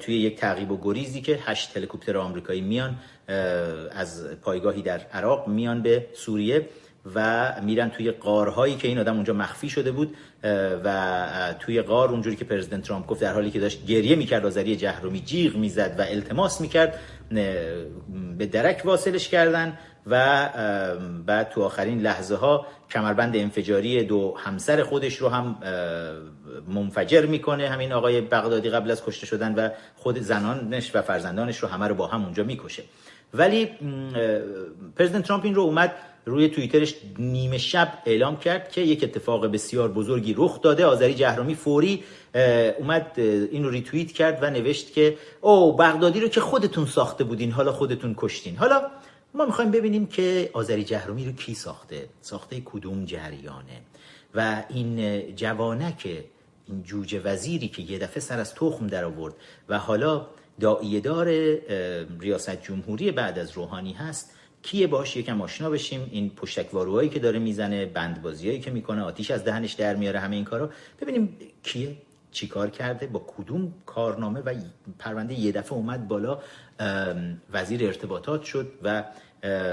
توی 0.00 0.14
یک 0.14 0.36
تعقیب 0.36 0.70
و 0.70 0.78
گریزی 0.82 1.20
که 1.20 1.38
هشت 1.42 1.76
هلیکوپتر 1.76 2.16
آمریکایی 2.16 2.60
میان 2.60 2.96
از 3.92 4.26
پایگاهی 4.42 4.82
در 4.82 5.00
عراق 5.12 5.48
میان 5.48 5.82
به 5.82 6.06
سوریه 6.14 6.68
و 7.14 7.52
میرن 7.62 7.90
توی 7.90 8.10
غارهایی 8.10 8.76
که 8.76 8.88
این 8.88 8.98
آدم 8.98 9.14
اونجا 9.14 9.32
مخفی 9.32 9.68
شده 9.68 9.92
بود 9.92 10.16
و 10.84 11.54
توی 11.60 11.82
غار 11.82 12.08
اونجوری 12.08 12.36
که 12.36 12.44
پرزیدنت 12.44 12.82
ترامپ 12.82 13.06
گفت 13.06 13.20
در 13.20 13.32
حالی 13.32 13.50
که 13.50 13.60
داشت 13.60 13.86
گریه 13.86 14.16
می‌کرد 14.16 14.46
آذری 14.46 14.76
جهرومی 14.76 15.20
جیغ 15.20 15.56
می‌زد 15.56 15.94
و 15.98 16.02
التماس 16.02 16.60
می‌کرد 16.60 16.98
به 18.38 18.46
درک 18.46 18.82
واصلش 18.84 19.28
کردن 19.28 19.78
و 20.06 20.48
بعد 21.26 21.48
تو 21.48 21.62
آخرین 21.62 22.00
لحظه 22.00 22.36
ها 22.36 22.66
کمربند 22.90 23.36
انفجاری 23.36 24.04
دو 24.04 24.36
همسر 24.38 24.82
خودش 24.82 25.16
رو 25.16 25.28
هم 25.28 25.58
منفجر 26.68 27.26
می‌کنه. 27.26 27.68
همین 27.68 27.92
آقای 27.92 28.20
بغدادی 28.20 28.70
قبل 28.70 28.90
از 28.90 29.04
کشته 29.04 29.26
شدن 29.26 29.54
و 29.54 29.68
خود 29.96 30.18
زنانش 30.18 30.96
و 30.96 31.02
فرزندانش 31.02 31.58
رو 31.58 31.68
همه 31.68 31.88
رو 31.88 31.94
با 31.94 32.06
هم 32.06 32.24
اونجا 32.24 32.44
می‌کشه. 32.44 32.82
ولی 33.34 33.70
پرزیدنت 34.96 35.24
ترامپ 35.26 35.44
این 35.44 35.54
رو 35.54 35.62
اومد 35.62 35.94
روی 36.26 36.48
توییترش 36.48 36.94
نیمه 37.18 37.58
شب 37.58 37.92
اعلام 38.06 38.36
کرد 38.36 38.72
که 38.72 38.80
یک 38.80 39.04
اتفاق 39.04 39.46
بسیار 39.46 39.88
بزرگی 39.88 40.34
رخ 40.38 40.60
داده. 40.60 40.86
آذری 40.86 41.14
جهرومی 41.14 41.54
فوری 41.54 42.04
اومد 42.78 43.12
اه، 43.16 43.24
این 43.24 43.64
رو 43.64 43.70
ریتوییت 43.70 44.12
کرد 44.12 44.38
و 44.42 44.50
نوشت 44.50 44.92
که 44.92 45.16
او 45.40 45.76
بغدادی 45.76 46.20
رو 46.20 46.28
که 46.28 46.40
خودتون 46.40 46.86
ساخته 46.86 47.24
بودین 47.24 47.50
حالا 47.50 47.72
خودتون 47.72 48.14
کشتین. 48.18 48.56
حالا 48.56 48.82
ما 49.34 49.46
می‌خوایم 49.46 49.70
ببینیم 49.70 50.06
که 50.06 50.50
آذری 50.52 50.84
جهرومی 50.84 51.24
رو 51.24 51.32
کی 51.32 51.54
ساخته؟ 51.54 52.08
ساخته 52.20 52.62
کدوم 52.64 53.04
جریانه؟ 53.04 53.80
و 54.34 54.62
این 54.68 55.20
جوانک 55.36 56.24
این 56.68 56.82
جوجه 56.82 57.20
وزیری 57.20 57.68
که 57.68 57.82
یه 57.82 57.98
دفعه 57.98 58.20
سر 58.20 58.40
از 58.40 58.54
تخم 58.54 58.86
در 58.86 59.04
آورد 59.04 59.34
و 59.68 59.78
حالا 59.78 60.26
داعیه 60.60 61.00
دار 61.00 61.28
اه، 61.28 61.34
ریاست 62.20 62.62
جمهوری 62.62 63.10
بعد 63.10 63.38
از 63.38 63.52
روحانی 63.52 63.92
هست. 63.92 64.30
کیه؟ 64.62 64.86
باش 64.86 65.16
یکم 65.16 65.42
آشنا 65.42 65.70
بشیم. 65.70 66.08
این 66.10 66.30
پشتکواروهایی 66.30 67.08
که 67.08 67.18
داره 67.18 67.38
می‌زنه 67.38 67.86
بندبازیایی 67.86 68.60
که 68.60 68.70
می‌کنه 68.70 69.02
آتیش 69.02 69.30
از 69.30 69.44
دهنش 69.44 69.72
در 69.72 69.96
میاره 69.96 70.18
همه 70.18 70.36
این 70.36 70.44
کارا. 70.44 70.70
ببینیم 71.00 71.36
کیه؟ 71.62 71.96
چیکار 72.30 72.70
کرده؟ 72.70 73.06
با 73.06 73.26
کدوم 73.26 73.72
کارنامه؟ 73.86 74.40
و 74.40 74.54
پرونده 74.98 75.40
یه 75.40 75.52
دفعه 75.52 75.72
اومد 75.72 76.08
بالا 76.08 76.38
وزیر 77.52 77.84
ارتباطات 77.84 78.42
شد 78.42 78.72
و 78.82 79.04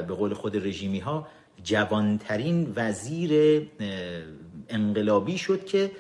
به 0.08 0.14
قول 0.14 0.34
خود 0.34 0.68
رژیمی 0.68 1.00
ها 1.00 1.28
جوانترین 1.64 2.74
وزیر 2.76 3.62
انقلابی 4.70 5.38
شد 5.38 5.66
که 5.66 5.92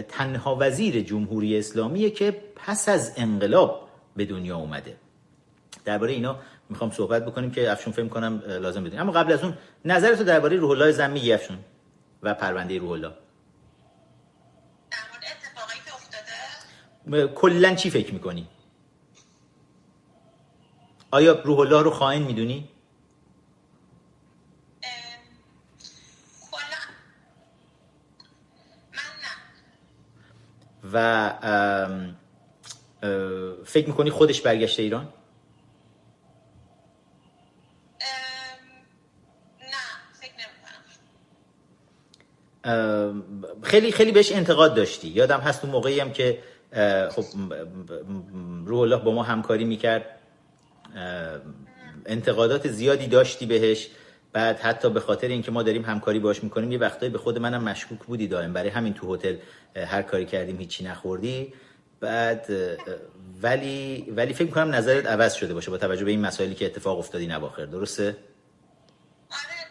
تنها 0.00 0.56
وزیر 0.60 1.00
جمهوری 1.00 1.58
اسلامیه 1.58 2.10
که 2.10 2.42
پس 2.56 2.88
از 2.88 3.12
انقلاب 3.16 3.88
به 4.16 4.24
دنیا 4.24 4.56
اومده. 4.56 4.96
درباره 5.84 6.12
اینا 6.12 6.38
می‌خوام 6.68 6.90
صحبت 6.90 7.26
بکنیم 7.26 7.50
که 7.50 7.72
افشون 7.72 7.92
فکر 7.92 8.08
کنم 8.08 8.42
لازم 8.46 8.84
بدونیم 8.84 9.00
اما 9.00 9.12
قبل 9.12 9.32
از 9.32 9.44
اون 9.44 9.58
نظرتو 9.84 10.24
درباره 10.24 10.56
روح 10.56 10.70
الله 10.70 10.92
زن 10.92 11.10
میگی 11.10 11.32
افشون 11.32 11.58
و 12.22 12.34
پرونده 12.34 12.78
روح 12.78 12.90
الله. 12.90 13.12
کلا 17.34 17.74
چی 17.74 17.90
فکر 17.90 18.14
می‌کنی؟ 18.14 18.48
آیا 21.10 21.42
روح 21.44 21.58
الله 21.58 21.82
رو 21.82 21.90
خائن 21.90 22.22
می‌دونی 22.22 22.68
ام، 24.82 24.90
کلا 26.50 26.80
من 28.92 29.12
نه 29.22 30.81
و 30.92 31.32
فکر 33.64 33.86
می‌کنی 33.86 34.10
خودش 34.10 34.40
برگشته 34.40 34.82
ایران؟ 34.82 35.02
ام، 35.02 35.08
نه 39.60 39.84
فکر 40.20 40.32
نمی‌کنم. 40.32 40.82
ام، 42.64 43.62
خیلی 43.62 43.92
خیلی 43.92 44.12
بهش 44.12 44.32
انتقاد 44.32 44.74
داشتی. 44.74 45.08
یادم 45.08 45.40
هست 45.40 45.64
اون 45.64 45.72
موقعی 45.72 46.00
هم 46.00 46.12
که 46.12 46.38
خب 47.10 47.24
روح 48.66 48.80
الله 48.80 48.96
با 48.96 49.12
ما 49.12 49.22
همکاری 49.22 49.64
می‌کرد. 49.64 50.18
انتقادات 52.06 52.68
زیادی 52.68 53.06
داشتی 53.06 53.46
بهش. 53.46 53.88
بعد 54.32 54.60
حتی 54.60 54.90
به 54.90 55.00
خاطر 55.00 55.28
اینکه 55.28 55.50
ما 55.50 55.62
داریم 55.62 55.84
همکاری 55.84 56.18
باش 56.18 56.44
می‌کنیم 56.44 56.72
یه 56.72 56.78
وقتایی 56.78 57.12
به 57.12 57.18
خود 57.18 57.38
منم 57.38 57.62
مشکوک 57.62 57.98
بودی 57.98 58.28
دائم. 58.28 58.52
برای 58.52 58.68
همین 58.68 58.94
تو 58.94 59.14
هتل 59.14 59.36
هر 59.76 60.02
کاری 60.02 60.26
کردیم 60.26 60.58
هیچی 60.58 60.84
نخوردی. 60.84 61.54
بعد 62.00 62.46
ولی 63.42 64.06
ولی 64.16 64.34
فکر 64.34 64.44
می‌کنم 64.44 64.74
نظرت 64.74 65.06
عوض 65.06 65.34
شده 65.34 65.54
باشه 65.54 65.70
با 65.70 65.78
توجه 65.78 66.04
به 66.04 66.10
این 66.10 66.20
مسائلی 66.20 66.54
که 66.54 66.66
اتفاق 66.66 66.98
افتادی 66.98 67.26
نواخر 67.26 67.64
درسته؟ 67.64 68.16
آره 69.30 69.62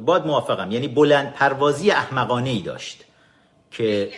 باد 0.00 0.26
موافقم. 0.26 0.70
یعنی 0.70 0.88
بلند 0.88 1.32
پروازی 1.32 1.90
احمقانه 1.90 2.50
ای 2.50 2.62
داشت 2.62 3.04
که 3.70 4.12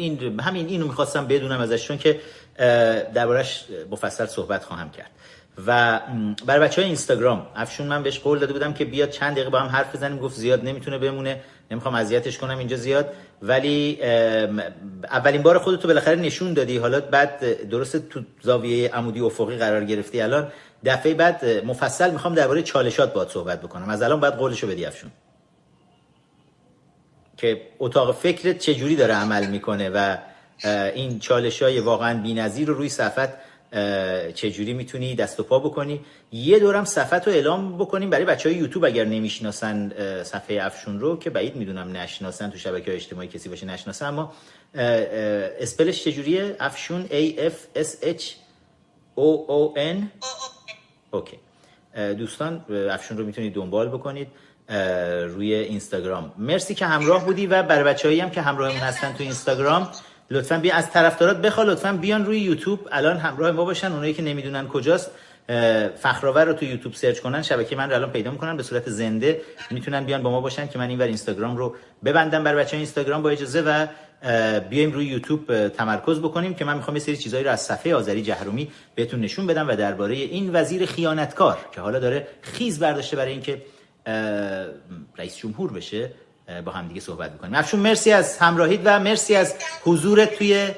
این 0.00 0.40
همین 0.40 0.66
اینو 0.66 0.86
می‌خواستم 0.86 1.26
بدونم 1.26 1.60
ازش 1.60 1.86
چون 1.86 1.98
که 1.98 2.20
دربارش 3.14 3.64
مفصل 3.90 4.26
صحبت 4.26 4.64
خواهم 4.64 4.90
کرد. 4.90 5.10
و 5.66 6.00
برای 6.46 6.60
بچه 6.60 6.80
های 6.80 6.86
اینستاگرام 6.86 7.46
افشون 7.56 7.86
من 7.86 8.02
بهش 8.02 8.18
قول 8.18 8.38
داده 8.38 8.52
بودم 8.52 8.72
که 8.72 8.84
بیاد 8.84 9.10
چند 9.10 9.32
دقیقه 9.32 9.50
با 9.50 9.60
هم 9.60 9.66
حرف 9.66 9.96
بزنیم 9.96 10.18
گفت 10.18 10.36
زیاد 10.36 10.64
نمی‌تونه 10.64 10.98
بمونه 10.98 11.40
نمی‌خوام 11.70 11.94
اذیتش 11.94 12.38
کنم 12.38 12.58
اینجا 12.58 12.76
زیاد. 12.76 13.12
ولی 13.42 13.98
اولین 15.10 15.42
بار 15.42 15.58
خودتو 15.58 15.88
بالاخره 15.88 16.16
نشون 16.16 16.52
دادی. 16.52 16.78
حالا 16.78 17.00
بعد 17.00 17.68
درست 17.68 18.08
تو 18.08 18.20
زاویه 18.42 18.90
عمودی 18.94 19.20
افقی 19.20 19.56
قرار 19.56 19.84
گرفتی. 19.84 20.20
الان 20.20 20.52
دفعه 20.84 21.14
بعد 21.14 21.44
مفصل 21.64 22.10
می‌خوام 22.10 22.34
درباره 22.34 22.62
چالشات 22.62 23.12
باید 23.12 23.28
صحبت 23.28 23.60
بکنم. 23.60 23.88
از 23.88 24.02
الان 24.02 24.20
بعد 24.20 24.36
قولشو 24.36 24.66
بدی 24.66 24.84
افشون. 24.84 25.10
که 27.40 27.60
اتاق 27.78 28.14
فکرت 28.14 28.58
چجوری 28.58 28.96
داره 28.96 29.14
عمل 29.14 29.46
می‌کنه 29.46 29.90
و 29.90 30.16
این 30.94 31.18
چالش 31.18 31.62
های 31.62 31.80
واقعا 31.80 32.22
بی 32.22 32.64
رو 32.64 32.74
روی 32.74 32.88
صفت 32.88 33.28
چجوری 34.34 34.72
می‌تونی 34.72 35.14
دست 35.14 35.40
و 35.40 35.42
پا 35.42 35.58
بکنی؟ 35.58 36.00
یه 36.32 36.58
دورم 36.58 36.84
صفت 36.84 37.26
رو 37.26 37.32
اعلام 37.32 37.78
بکنیم 37.78 38.10
برای 38.10 38.24
بچه 38.24 38.48
های 38.48 38.58
یوتیوب 38.58 38.84
اگر 38.84 39.04
نمی‌شناسن 39.04 39.92
صفحه 40.22 40.62
افشون 40.62 41.00
رو 41.00 41.18
که 41.18 41.30
بعید 41.30 41.56
می‌دونم 41.56 41.96
نشناسن 41.96 42.50
تو 42.50 42.58
شبکه 42.58 42.86
های 42.86 42.96
اجتماعی 42.96 43.28
کسی 43.28 43.48
باشه 43.48 43.66
نشناسن 43.66 44.06
اما 44.06 44.32
اسپلش 44.74 46.04
چجوریه 46.04 46.56
افشون 46.60 47.06
A 47.06 47.38
F 47.38 47.78
S 47.78 48.04
H 48.04 48.22
O 49.16 49.28
O 49.48 49.76
N 49.76 49.96
اوکی. 51.10 51.38
دوستان 52.18 52.64
افشون 52.90 53.18
رو 53.18 53.26
می‌تونید 53.26 53.54
دنبال 53.54 53.88
بکنید. 53.88 54.28
روی 55.26 55.54
اینستاگرام. 55.54 56.32
مرسی 56.38 56.74
که 56.74 56.86
همراه 56.86 57.24
بودی 57.24 57.46
و 57.46 57.62
برای 57.62 57.84
بچه‌ای 57.84 58.20
هم 58.20 58.30
که 58.30 58.40
همراهمون 58.40 58.80
هستن 58.80 59.12
تو 59.12 59.22
اینستاگرام. 59.22 59.88
لطفا 60.30 60.58
بیا 60.58 60.74
از 60.74 60.90
طرفدارات 60.90 61.36
بخوا 61.36 61.62
لطفا 61.62 61.92
بیان 61.92 62.26
روی 62.26 62.40
یوتیوب. 62.40 62.88
الان 62.92 63.16
همراه 63.16 63.50
ما 63.50 63.64
باشن 63.64 63.92
اونایی 63.92 64.14
که 64.14 64.22
نمی‌دونن 64.22 64.68
کجاست 64.68 65.10
فخرآور 65.96 66.44
رو 66.44 66.52
تو 66.52 66.64
یوتیوب 66.64 66.94
سرچ 66.94 67.20
کنن. 67.20 67.42
شبکه 67.42 67.76
من 67.76 67.90
رو 67.90 67.94
الان 67.94 68.10
پیدا 68.10 68.30
می‌کنن 68.30 68.56
به 68.56 68.62
صورت 68.62 68.90
زنده 68.90 69.40
می‌تونن 69.70 70.04
بیان 70.04 70.22
با 70.22 70.30
ما 70.30 70.40
باشن 70.40 70.68
که 70.68 70.78
من 70.78 70.88
اینور 70.88 71.06
اینستاگرام 71.06 71.56
رو 71.56 71.74
ببندم. 72.04 72.44
بر 72.44 72.54
بچه 72.54 72.76
اینستاگرام 72.76 73.22
با 73.22 73.30
اجازه 73.30 73.62
و 73.62 73.86
بیایم 74.70 74.92
روی 74.92 75.06
یوتیوب 75.06 75.68
تمرکز 75.68 76.18
بکنیم 76.18 76.54
که 76.54 76.64
من 76.64 76.76
می‌خوام 76.76 76.96
یه 76.96 77.02
سری 77.02 77.16
چیزایی 77.16 77.44
رو 77.44 77.50
از 77.50 77.60
صفحه 77.60 77.94
آذری 77.94 78.22
جهرومی 78.22 78.70
بهتون 78.94 79.20
نشون 79.20 79.46
بدم 79.46 79.68
و 79.68 79.76
درباره 79.76 80.14
این 80.14 80.50
وزیر 80.52 80.86
خیانتکار 80.86 81.58
که 81.72 81.80
حالا 81.80 81.98
داره 81.98 82.26
خیز 82.42 82.78
برداشته 82.78 83.16
برای 83.16 83.32
اینکه 83.32 83.62
رئیس 85.16 85.36
جمهور 85.36 85.72
بشه 85.72 86.12
با 86.64 86.72
هم 86.72 86.88
دیگه 86.88 87.00
صحبت 87.00 87.32
می‌کنیم. 87.32 87.54
افشون 87.54 87.80
مرسی 87.80 88.12
از 88.12 88.38
همراهید 88.38 88.80
و 88.84 88.98
مرسی 88.98 89.34
از 89.34 89.54
حضورت 89.84 90.34
توی 90.34 90.70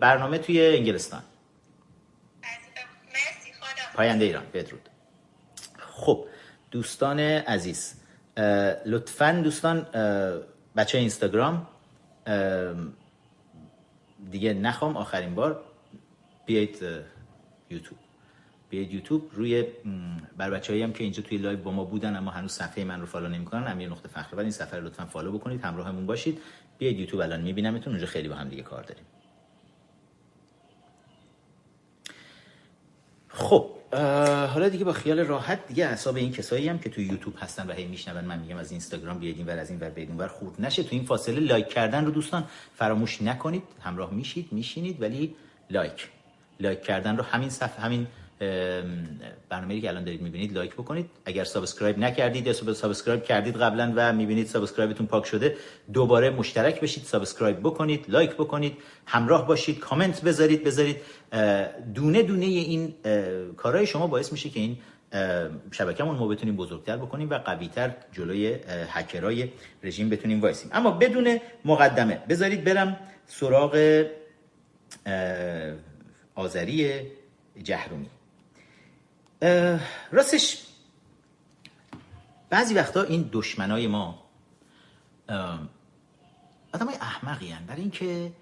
برنامه 0.00 0.38
توی 0.38 0.66
انگلستان. 0.76 1.22
پاینده 3.94 4.24
ایران 4.24 4.44
بدرود 4.54 4.88
خب 5.78 6.26
دوستان 6.70 7.20
عزیز 7.20 7.94
لطفا 8.86 9.40
دوستان 9.44 9.86
بچه 10.76 10.98
اینستاگرام 10.98 11.66
دیگه 14.30 14.54
نخوام 14.54 14.96
آخرین 14.96 15.34
بار 15.34 15.64
بیایید 16.46 16.78
یوتیوب. 17.70 17.98
بیاید 18.74 18.92
یوتیوب 18.92 19.30
روی 19.32 19.64
بر 20.36 20.50
بچه‌هایی 20.50 20.82
هم 20.82 20.92
که 20.92 21.04
اینجا 21.04 21.22
توی 21.22 21.38
live 21.38 21.58
با 21.58 21.70
ما 21.70 21.84
بودن 21.84 22.16
اما 22.16 22.30
هنوز 22.30 22.52
صفحه 22.52 22.84
من 22.84 23.00
رو 23.00 23.06
follow 23.06 23.28
نمی‌کنن 23.28 23.72
امیر 23.72 23.88
نقطه 23.88 24.08
فخر 24.08 24.38
این 24.38 24.50
صفحه 24.50 24.80
رو 24.80 24.86
لطفا 24.86 25.06
follow 25.06 25.32
بکنید 25.32 25.64
همراهمون 25.64 26.06
باشید. 26.06 26.40
بیاید 26.78 26.98
یوتیوب 26.98 27.20
الان 27.20 27.40
می‌بینمتون 27.40 27.92
اونجا 27.92 28.06
خیلی 28.06 28.28
با 28.28 28.34
هم 28.34 28.48
دیگه 28.48 28.62
کار 28.62 28.82
داریم. 28.82 29.04
خب 33.28 33.70
حالا 34.52 34.68
دیگه 34.68 34.84
با 34.84 34.92
خیال 34.92 35.20
راحت 35.20 35.66
دیگه 35.66 35.88
اعصاب 35.88 36.16
این 36.16 36.32
کسایی 36.32 36.68
هم 36.68 36.78
که 36.78 36.90
توی 36.90 37.04
یوتیوب 37.04 37.34
هستن 37.38 37.66
و 37.66 37.72
هی 37.72 37.86
میشنون 37.86 38.24
من 38.24 38.38
میگم 38.38 38.56
از 38.56 38.70
اینستاگرام 38.70 39.18
بیاید 39.18 39.36
این 39.36 39.46
ور 39.46 39.58
از 39.58 39.70
این 39.70 39.80
ور 39.80 39.90
بیاید 39.90 40.20
ور 40.20 40.28
خورد 40.28 40.54
نشه. 40.58 40.82
تو 40.82 40.88
این 40.92 41.04
فاصله 41.04 41.40
like 41.40 41.68
کردن 41.68 42.04
رو 42.04 42.10
دوستان 42.10 42.44
فراموش 42.74 43.22
نکنید 43.22 43.62
همراه 43.80 44.14
میشید 44.14 44.52
میشینید 44.52 45.02
ولی 45.02 45.34
like. 45.70 46.08
like 46.60 46.82
کردن 46.82 47.16
رو 47.16 47.22
همین 47.22 47.50
صفحه 47.50 47.80
همین 47.80 48.06
برنامه‌ای 49.48 49.80
که 49.80 49.88
الان 49.88 50.04
دارید 50.04 50.22
می‌بینید 50.22 50.52
like 50.52 50.74
بکنید. 50.74 51.10
اگر 51.24 51.44
subscribe 51.44 51.98
نکردید 51.98 52.46
یا 52.46 52.52
subscribe 52.52 53.24
کردید 53.24 53.56
قبلا 53.56 53.92
و 53.96 54.12
می‌بینید 54.12 54.46
subscribe 54.46 54.91
تون 54.91 55.06
پاک 55.06 55.26
شده 55.26 55.56
دوباره 55.92 56.30
مشترک 56.30 56.80
بشید 56.80 57.04
subscribe 57.04 57.60
بکنید 57.60 58.04
like 58.08 58.30
بکنید 58.34 58.76
همراه 59.06 59.46
باشید 59.46 59.78
کامنت 59.78 60.22
بذارید 60.22 60.64
بذارید. 60.64 60.96
دونه 61.94 62.22
دونه 62.22 62.44
این 62.44 62.94
کارهای 63.56 63.86
شما 63.86 64.06
باعث 64.06 64.32
میشه 64.32 64.50
که 64.50 64.60
این 64.60 64.78
شبکه‌مون 65.70 66.16
ما 66.16 66.28
بتونیم 66.28 66.56
بزرگتر 66.56 66.96
بکنیم 66.96 67.30
و 67.30 67.38
قویتر 67.38 67.94
جلوی 68.12 68.56
هکرای 68.68 69.48
رژیم 69.82 70.10
بتونیم 70.10 70.40
وایسیم. 70.40 70.70
اما 70.72 70.90
بدون 70.90 71.40
مقدمه 71.64 72.20
بذارید 72.28 72.64
برم 72.64 72.96
سراغ 73.26 74.04
آذری 76.34 77.00
جهرومی. 77.62 78.06
راستش 80.12 80.66
بعضی 82.50 82.74
وقتا 82.74 83.02
این 83.02 83.30
دشمنای 83.32 83.86
ما 83.86 84.24
آدم 86.72 86.86
های 86.86 86.96
احمقی 87.00 87.48
هن. 87.48 87.66
برای 87.66 87.80
اینکه 87.80 88.32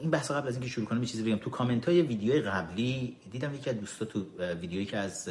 این 0.00 0.10
بحث 0.10 0.30
قبل 0.30 0.48
از 0.48 0.54
اینکه 0.54 0.68
شروع 0.68 0.86
کنم 0.86 1.02
یه 1.02 1.08
چیزی 1.08 1.22
بگم 1.22 1.36
تو 1.36 1.50
کامنت 1.50 1.88
های 1.88 2.02
ویدیوی 2.02 2.40
قبلی 2.40 3.16
دیدم 3.30 3.54
یکی 3.54 3.70
از 3.70 3.80
دوستا 3.80 4.04
تو 4.04 4.26
ویدیویی 4.38 4.86
که 4.86 4.96
از 4.96 5.30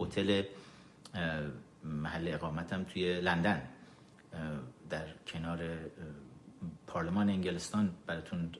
هتل 0.00 0.42
محل 1.84 2.28
اقامتم 2.28 2.84
توی 2.84 3.20
لندن 3.20 3.62
در 4.90 5.06
کنار 5.26 5.60
پارلمان 6.86 7.28
انگلستان 7.28 7.94
براتون 8.06 8.52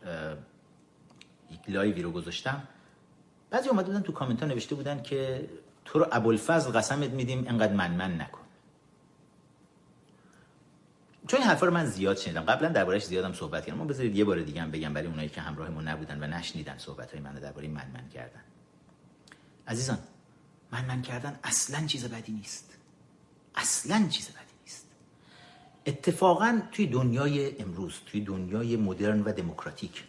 یک 1.51 1.61
لایوی 1.69 2.03
رو 2.03 2.11
گذاشتم 2.11 2.69
بعضی 3.55 3.69
اومده 3.69 3.87
بودن 3.87 4.03
تو 4.03 4.13
کامنت 4.13 4.43
ها 4.43 4.49
نوشته 4.49 4.75
بودن 4.75 5.03
که 5.03 5.49
تو 5.85 5.99
رو 5.99 6.07
ابوالفضل 6.13 6.71
قسمت 6.71 7.11
میدیم 7.11 7.45
انقدر 7.49 7.73
من 7.73 7.91
من 7.95 8.21
نکن. 8.21 8.41
چون 11.29 11.41
این 11.41 11.49
حرفا 11.49 11.67
رو 11.67 11.73
من 11.73 11.87
زیاد 11.87 12.17
شنیدم. 12.17 12.41
قبلا 12.41 12.69
دربارش 12.69 13.05
زیادم 13.05 13.33
صحبت 13.33 13.67
کردم. 13.67 13.81
اما 13.81 13.89
بذارید 13.89 14.17
یه 14.17 14.25
بار 14.25 14.41
دیگه 14.41 14.63
هم 14.63 14.71
بگم 14.71 14.95
برای 14.95 15.07
اونایی 15.07 15.29
که 15.29 15.41
همراهمون 15.41 15.89
نبودن 15.89 16.23
و 16.23 16.27
نشنیدن 16.27 16.79
صحبت 16.79 17.13
های 17.13 17.21
من 17.21 17.35
درباره 17.35 17.69
من 17.69 17.87
من 17.95 18.09
کردن. 18.09 18.41
عزیزان 19.69 19.99
من 20.73 20.85
من 20.85 21.03
کردن 21.03 21.39
اصلا 21.45 21.87
چیز 21.87 22.05
بدی 22.05 22.33
نیست. 22.33 22.75
اصلا 23.55 24.09
چیز 24.11 24.29
بدی 24.29 24.55
نیست. 24.65 24.87
اتفاقا 25.87 26.63
توی 26.73 26.87
دنیای 26.87 27.61
امروز 27.61 27.95
توی 28.07 28.21
دنیای 28.21 28.77
مدرن 28.77 29.23
و 29.23 29.33
دموکراتیک 29.33 30.05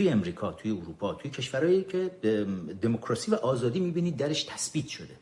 توی 0.00 0.08
امریکا 0.08 0.52
توی 0.52 0.70
اروپا 0.70 1.14
توی 1.14 1.30
کشورهایی 1.30 1.84
که 1.84 2.10
دموکراسی 2.82 3.30
و 3.30 3.34
آزادی 3.34 3.80
می‌بینید 3.80 4.16
درش 4.16 4.42
تثبیت 4.42 4.88
شده. 4.88 5.14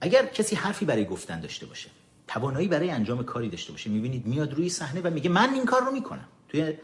اگر 0.00 0.26
کسی 0.26 0.56
حرفی 0.56 0.84
برای 0.84 1.04
گفتن 1.04 1.40
داشته 1.40 1.66
باشه 1.66 1.88
توانایی 2.28 2.68
برای 2.68 2.90
انجام 2.90 3.24
کاری 3.24 3.48
داشته 3.48 3.72
باشه 3.72 3.90
می‌بینید 3.90 4.26
میاد 4.26 4.54
روی 4.54 4.68
صحنه 4.68 5.00
و 5.00 5.10
میگه 5.10 5.30
من 5.30 5.54
این 5.54 5.64
کار 5.64 5.82
رو 5.82 5.92
می‌کنم. 5.92 6.28
توی 6.48 6.74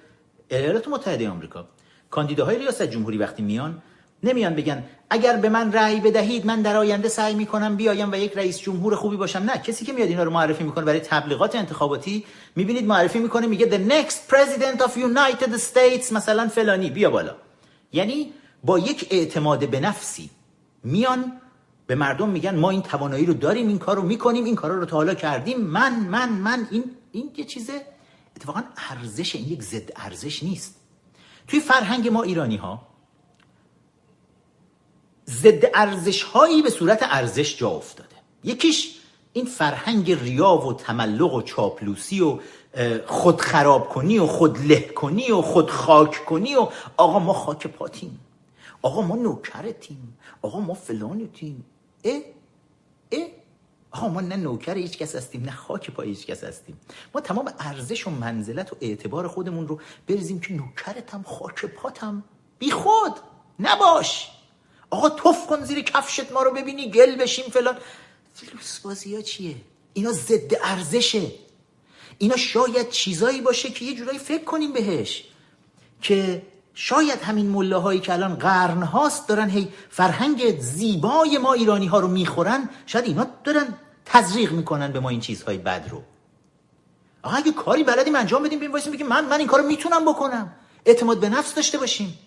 ایالات 0.50 0.88
متحده 0.88 1.28
آمریکا 1.28 1.68
کاندیداهای 2.10 2.58
ریاست 2.58 2.82
جمهوری 2.82 3.18
وقتی 3.18 3.42
میان 3.42 3.82
نمیان 4.22 4.54
بگن 4.54 4.84
اگر 5.10 5.36
به 5.36 5.48
من 5.48 5.72
رأی 5.72 6.00
بدهید 6.00 6.46
من 6.46 6.62
در 6.62 6.76
آینده 6.76 7.08
سعی 7.08 7.34
می‌کنم 7.34 7.76
بیایم 7.76 8.12
و 8.12 8.14
یک 8.14 8.32
رئیس 8.36 8.58
جمهور 8.58 8.96
خوبی 8.96 9.16
باشم. 9.16 9.38
نه 9.38 9.58
کسی 9.58 9.84
که 9.84 9.92
میاد 9.92 10.08
اینا 10.08 10.22
رو 10.22 10.30
معرفی 10.30 10.64
می‌کنه 10.64 10.84
برای 10.84 11.00
تبلیغات 11.00 11.54
انتخاباتی 11.54 12.24
می‌بینید 12.56 12.86
معرفی 12.86 13.18
می‌کنه 13.18 13.46
میگه 13.46 13.66
the 13.66 13.92
next 13.92 14.34
president 14.34 14.80
of 14.80 14.90
United 14.90 15.60
States 15.60 16.12
مثلا 16.12 16.48
فلانی. 16.48 16.90
بیا 16.90 17.10
بالا. 17.10 17.34
یعنی 17.92 18.32
با 18.64 18.78
یک 18.78 19.06
اعتماد 19.10 19.70
به 19.70 19.80
نفسی 19.80 20.30
میان 20.84 21.32
به 21.86 21.94
مردم 21.94 22.28
میگن 22.28 22.56
ما 22.56 22.70
این 22.70 22.82
توانایی 22.82 23.26
رو 23.26 23.34
داریم 23.34 23.68
این 23.68 23.78
کار 23.78 23.96
رو 23.96 24.02
می‌کنیم 24.02 24.44
این 24.44 24.54
کارا 24.54 24.74
رو 24.74 24.84
تا 24.84 24.96
حالا 24.96 25.14
کردیم. 25.14 25.60
من 25.60 26.00
من 26.00 26.28
من 26.28 26.68
این 26.70 26.84
این 27.12 27.30
یه 27.36 27.44
چیز 27.44 27.70
اتفاقا 28.36 28.62
ارزش 28.90 29.36
این 29.36 29.48
یک 29.48 29.62
ضد 29.62 29.92
ارزش 29.96 30.42
نیست. 30.42 30.76
توی 31.46 31.60
فرهنگ 31.60 32.08
ما 32.08 32.22
ایرانی 32.22 32.56
ها 32.56 32.87
ضد 35.28 35.70
ارزش 35.74 36.22
هایی 36.22 36.62
به 36.62 36.70
صورت 36.70 36.98
ارزش 37.02 37.58
جا 37.58 37.68
افتاده. 37.68 38.16
یکیش 38.44 38.98
این 39.32 39.46
فرهنگ 39.46 40.12
ریا 40.12 40.56
و 40.56 40.72
تملق 40.72 41.34
و 41.34 41.42
چاپلوسی 41.42 42.20
و 42.20 42.38
خود 43.06 43.40
خراب 43.40 43.88
کنی 43.88 44.18
و 44.18 44.26
خود 44.26 44.58
له 44.66 44.80
کنی 44.80 45.30
و 45.30 45.42
خود 45.42 45.70
خاک 45.70 46.24
کنی 46.24 46.54
و 46.54 46.68
آقا 46.96 47.18
ما 47.18 47.32
خاک 47.32 47.66
پاتیم. 47.66 48.20
آقا 48.82 49.02
ما 49.02 49.16
نوکرتیم. 49.16 50.18
آقا 50.42 50.60
ما 50.60 50.74
فلانتیم. 50.74 51.64
اه؟ 52.04 52.20
اه؟ 53.12 53.26
آقا 53.90 54.08
ما 54.08 54.20
نه 54.20 54.36
نوکر 54.36 54.74
هیچ 54.74 54.98
کس 54.98 55.16
هستیم 55.16 55.44
نه 55.44 55.52
خاک 55.52 55.90
پای 55.90 56.08
هیچ 56.08 56.26
کس 56.26 56.44
هستیم. 56.44 56.80
ما 57.14 57.20
تمام 57.20 57.52
ارزش 57.58 58.06
و 58.06 58.10
منزلت 58.10 58.72
و 58.72 58.76
اعتبار 58.80 59.28
خودمون 59.28 59.68
رو 59.68 59.80
بریزیم 60.06 60.40
که 60.40 60.54
نوکرتم 60.54 61.22
خاک 61.22 61.64
پاتم. 61.64 62.24
بی 62.58 62.70
خود 62.70 63.12
نباش. 63.60 64.30
آقا 64.90 65.08
توف 65.08 65.46
کن 65.46 65.64
زیر 65.64 65.80
کفشت 65.80 66.32
ما 66.32 66.42
رو 66.42 66.50
ببینی 66.50 66.90
گل 66.90 67.16
بشیم 67.16 67.44
فلان. 67.44 67.78
فلوس 68.34 68.78
بازی 68.78 69.16
ها 69.16 69.22
چیه؟ 69.22 69.56
اینا 69.92 70.12
ضد 70.12 70.54
ارزشه. 70.64 71.32
اینا 72.18 72.36
شاید 72.36 72.90
چیزایی 72.90 73.40
باشه 73.40 73.70
که 73.70 73.84
یه 73.84 73.94
جورایی 73.94 74.18
فکر 74.18 74.44
کنیم 74.44 74.72
بهش 74.72 75.24
که 76.02 76.42
شاید 76.74 77.22
همین 77.22 77.48
مله 77.50 78.00
که 78.00 78.12
الان 78.12 78.34
قرن 78.34 78.82
هاست 78.82 79.28
دارن 79.28 79.50
هی 79.50 79.68
فرهنگ 79.90 80.60
زیبای 80.60 81.38
ما 81.38 81.52
ایرانی 81.52 81.86
ها 81.86 82.00
رو 82.00 82.08
می‌خورن 82.08 82.68
شاید 82.86 83.04
اینا 83.04 83.26
دارن 83.44 83.74
تزریق 84.04 84.52
می‌کنن 84.52 84.92
به 84.92 85.00
ما 85.00 85.08
این 85.08 85.20
چیزهای 85.20 85.58
بد 85.58 85.88
رو. 85.90 86.02
آقا 87.22 87.36
اگه 87.36 87.52
کاری 87.52 87.84
بلدیم 87.84 88.16
انجام 88.16 88.42
بدیم 88.42 88.72
وایسیم 88.72 88.92
بگیم 88.92 89.06
من 89.06 89.24
من 89.24 89.38
این 89.38 89.46
کارو 89.46 89.66
می‌تونم 89.66 90.04
بکنم. 90.04 90.52
اعتماد 90.86 91.20
به 91.20 91.28
نفس 91.28 91.54
داشته 91.54 91.78
باشیم. 91.78 92.18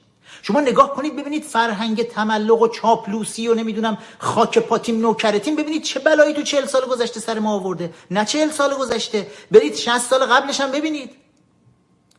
شما 0.41 0.59
نگاه 0.59 0.93
کنید 0.95 1.15
ببینید 1.15 1.43
فرهنگ 1.43 2.03
تملق 2.03 2.61
و 2.61 2.67
چاپلوسی 2.67 3.47
و 3.47 3.53
نمی‌دونم 3.53 3.97
خاک 4.19 4.59
پاتیم 4.59 5.01
نوکرتیم. 5.01 5.55
ببینید 5.55 5.83
چه 5.83 5.99
بلایی 5.99 6.33
تو 6.33 6.41
چهل 6.41 6.65
سال 6.65 6.85
گذشته 6.85 7.19
سر 7.19 7.39
ما 7.39 7.53
آورده. 7.53 7.93
نه 8.11 8.25
چهل 8.25 8.49
سال 8.49 8.73
گذشته. 8.73 9.27
برید 9.51 9.75
60 9.75 9.97
سال 9.97 10.25
قبلش 10.25 10.61
هم 10.61 10.71
ببینید. 10.71 11.11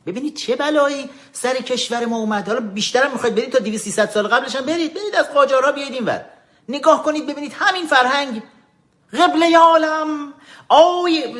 ببینید 0.06 0.36
چه 0.36 0.56
بلایی 0.56 1.10
سر 1.32 1.54
کشور 1.54 2.06
ما 2.06 2.18
اومد. 2.18 2.48
حالا 2.48 2.60
بیشترم 2.60 3.12
می‌خواید 3.12 3.34
برید 3.34 3.52
تا 3.52 3.58
200 3.58 3.84
300 3.84 4.10
سال 4.10 4.28
قبلش 4.28 4.56
هم 4.56 4.64
برید. 4.64 4.94
برید 4.94 5.16
از 5.16 5.32
قاجارها 5.34 5.72
بیاید 5.72 5.92
اینور. 5.92 6.24
نگاه 6.68 7.02
کنید 7.02 7.26
ببینید 7.26 7.52
همین 7.56 7.86
فرهنگ. 7.86 8.42
قبله 9.12 9.58
عالم. 9.58 10.34
آی 10.68 11.34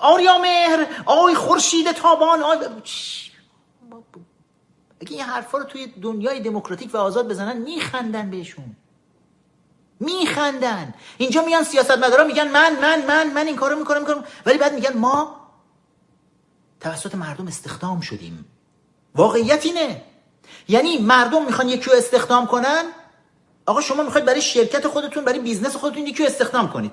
آریا 0.00 0.38
مهر. 0.38 0.86
آی 1.06 1.34
خورشید 1.34 1.92
تابان. 1.92 2.42
آی 2.42 2.58
اگه 5.00 5.12
این 5.12 5.20
حرفا 5.20 5.58
رو 5.58 5.64
توی 5.64 5.86
دنیای 5.86 6.40
دموکراتیک 6.40 6.94
و 6.94 6.96
آزاد 6.96 7.28
بزنن 7.28 7.56
میخندن 7.56 8.30
بهشون. 8.30 8.76
میخندن. 10.00 10.94
اینجا 11.18 11.44
میان 11.44 11.64
سیاستمدارا 11.64 12.24
میگن 12.24 12.48
من 12.48 12.80
من 12.80 13.06
من 13.06 13.32
من 13.32 13.46
این 13.46 13.56
کارو 13.56 13.78
می‌کنم 13.78 14.00
می‌کنم. 14.00 14.24
ولی 14.46 14.58
بعد 14.58 14.74
میگن 14.74 14.96
ما 14.96 15.36
توسط 16.80 17.14
مردم 17.14 17.46
استخدام 17.46 18.00
شدیم. 18.00 18.44
واقعیت 19.14 19.66
اینه. 19.66 20.02
یعنی 20.68 20.98
مردم 20.98 21.44
می‌خوان 21.44 21.68
یکی 21.68 21.90
رو 21.90 21.96
استخدام 21.96 22.46
کنن. 22.46 22.84
آقا 23.66 23.80
شما 23.80 24.02
می‌خواید 24.02 24.26
برای 24.26 24.42
شرکت 24.42 24.88
خودتون 24.88 25.24
برای 25.24 25.38
business 25.38 25.76
خودتون 25.76 26.06
یکی 26.06 26.22
رو 26.22 26.28
استخدام 26.28 26.72
کنید. 26.72 26.92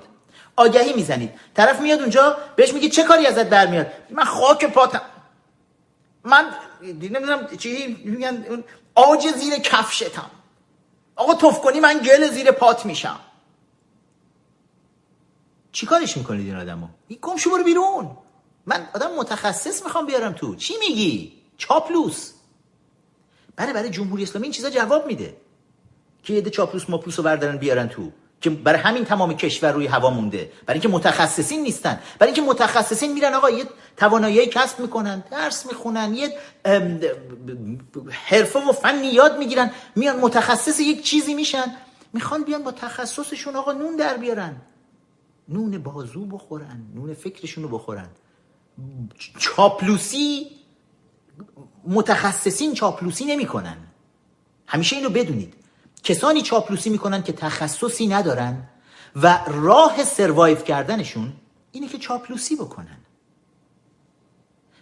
آگهی 0.56 0.92
می‌زنید. 0.92 1.30
طرف 1.54 1.80
میاد 1.80 2.00
اونجا 2.00 2.36
بهش 2.56 2.72
میگه 2.72 2.88
چه 2.88 3.02
کاری 3.02 3.26
ازت 3.26 3.46
برمیاد 3.46 3.86
من 4.10 4.24
خاک 4.24 4.64
پاتم. 4.64 5.02
من 6.24 6.54
نمی‌دونم 6.84 7.56
چی 7.56 7.86
میگن 8.04 8.64
آج 8.94 9.28
زیر 9.28 9.54
کفشتم 9.54 10.30
آقا 11.16 11.34
تف 11.34 11.60
کنی 11.60 11.80
من 11.80 11.98
گل 11.98 12.30
زیر 12.30 12.50
پات 12.50 12.86
میشم. 12.86 13.20
چی 15.72 15.86
کارش 15.86 16.16
می‌کنید 16.16 16.46
این 16.46 16.56
آدمو؟ 16.56 16.88
این 17.08 17.18
گم 17.22 17.36
شو 17.36 17.50
برو 17.50 17.64
بیرون. 17.64 18.16
من 18.66 18.88
آدم 18.94 19.14
متخصص 19.14 19.84
می‌خوام 19.84 20.06
بیارم 20.06 20.32
تو. 20.32 20.54
چی 20.54 20.74
میگی؟ 20.80 21.32
چاپلوس. 21.56 22.32
برای 23.56 23.72
برای 23.72 23.90
جمهوری 23.90 24.22
اسلامی 24.22 24.44
این 24.46 24.52
چیزا 24.52 24.70
جواب 24.70 25.06
میده. 25.06 25.36
که 26.22 26.34
یه 26.34 26.42
چاپلوس 26.42 26.90
ماپلوس 26.90 27.18
رو 27.18 27.24
بردارن 27.24 27.56
بیارن 27.56 27.88
تو. 27.88 28.12
که 28.44 28.50
برای 28.50 28.80
همین 28.80 29.04
تمام 29.04 29.36
کشور 29.36 29.72
روی 29.72 29.86
هوا 29.86 30.10
مونده. 30.10 30.52
برای 30.66 30.80
اینکه 30.80 30.88
متخصصین 30.88 31.62
نیستن. 31.62 32.00
برای 32.18 32.32
اینکه 32.32 32.50
متخصصین 32.50 33.12
میرن 33.12 33.34
آقا 33.34 33.50
یه 33.50 33.64
توانایی 33.96 34.46
کسب 34.46 34.80
می‌کنن 34.80 35.24
درس 35.30 35.66
می‌خونن 35.66 36.14
یه 36.14 36.28
حرفه 38.10 38.58
و 38.68 38.72
فنی 38.72 39.06
یاد 39.06 39.38
می‌گیرن 39.38 39.70
میان 39.96 40.20
متخصص 40.20 40.80
یک 40.80 41.02
چیزی 41.02 41.34
میشن. 41.34 41.76
می‌خوان 42.12 42.44
بیان 42.44 42.62
با 42.62 42.72
تخصصشون 42.72 43.56
آقا 43.56 43.72
نون 43.72 43.96
در 43.96 44.16
بیارن. 44.16 44.56
نون 45.48 45.78
بازو 45.78 46.24
بخورن 46.26 46.82
نون 46.94 47.14
فکرشون 47.14 47.64
رو 47.64 47.70
بخورن. 47.78 48.08
چاپلوسی 49.38 50.50
متخصصین 51.88 52.74
چاپلوسی 52.74 53.24
نمی‌کنن. 53.24 53.76
همیشه 54.66 54.96
اینو 54.96 55.08
بدونید. 55.08 55.54
کسانی 56.04 56.42
چاپلوسی 56.42 56.90
می‌کنن 56.90 57.22
که 57.22 57.32
تخصصی 57.32 58.06
ندارن 58.06 58.62
و 59.16 59.40
راه 59.46 60.04
survive 60.04 60.56
کردنشون 60.56 61.32
اینه 61.72 61.88
که 61.88 61.98
چاپلوسی 61.98 62.56
بکنن. 62.56 62.98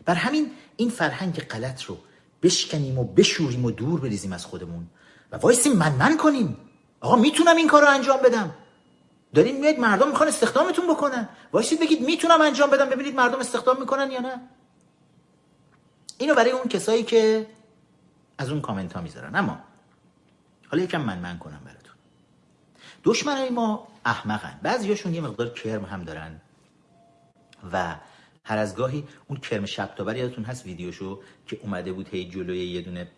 بر 0.04 0.14
همین 0.14 0.50
این 0.76 0.90
فرهنگ 0.90 1.40
غلط 1.40 1.82
رو 1.82 1.98
بشکنیم 2.42 2.98
و 2.98 3.04
بشوریم 3.04 3.64
و 3.64 3.70
دور 3.70 4.00
بریزیم 4.00 4.32
از 4.32 4.46
خودمون 4.46 4.86
و 5.32 5.36
وایسیم 5.36 5.72
من 5.72 5.92
من 5.92 6.16
کنیم. 6.16 6.56
آقا 7.00 7.16
می‌تونم 7.16 7.56
این 7.56 7.68
کار 7.68 7.82
رو 7.82 7.88
انجام 7.88 8.20
بدم. 8.24 8.54
دارین 9.34 9.60
میاد 9.60 9.78
مردم 9.78 10.08
می‌خوان 10.08 10.28
استخدامتون 10.28 10.86
بکنن. 10.86 11.28
وایسید 11.52 11.80
بگید 11.80 12.00
می‌تونم 12.00 12.40
انجام 12.40 12.70
بدم. 12.70 12.88
ببینید 12.88 13.14
مردم 13.14 13.38
استخدام 13.38 13.80
می‌کنن 13.80 14.10
یا 14.10 14.20
نه. 14.20 14.40
اینو 16.18 16.34
برای 16.34 16.50
اون 16.50 16.68
کسایی 16.68 17.02
که 17.02 17.46
از 18.38 18.50
اون 18.50 18.60
کامنت 18.60 18.92
ها 18.92 19.00
می‌ذارن. 19.00 19.34
اما 19.34 19.58
حالا 20.72 20.84
یکم 20.84 21.00
من 21.00 21.18
من 21.18 21.38
کنم 21.38 21.60
براتون. 21.64 21.94
دشمنای 23.04 23.50
ما 23.50 23.88
احمقن. 24.04 24.60
بعضیاشون 24.62 25.14
یه 25.14 25.20
مقدار 25.20 25.48
کرم 25.48 25.84
هم 25.84 26.04
دارن. 26.04 26.40
و 27.72 27.96
هر 28.44 28.58
از 28.58 28.76
گاهی 28.76 29.04
اون 29.28 29.40
کرم 29.40 29.66
شب 29.66 29.94
تابر 29.96 30.16
یادتون 30.16 30.44
هست 30.44 30.66
ویدیوشو 30.66 31.22
که 31.46 31.58
اومده 31.62 31.92
بود 31.92 32.08
هی 32.08 32.28
جلوی 32.28 32.66
یه 32.66 32.80
دونه 32.80 33.08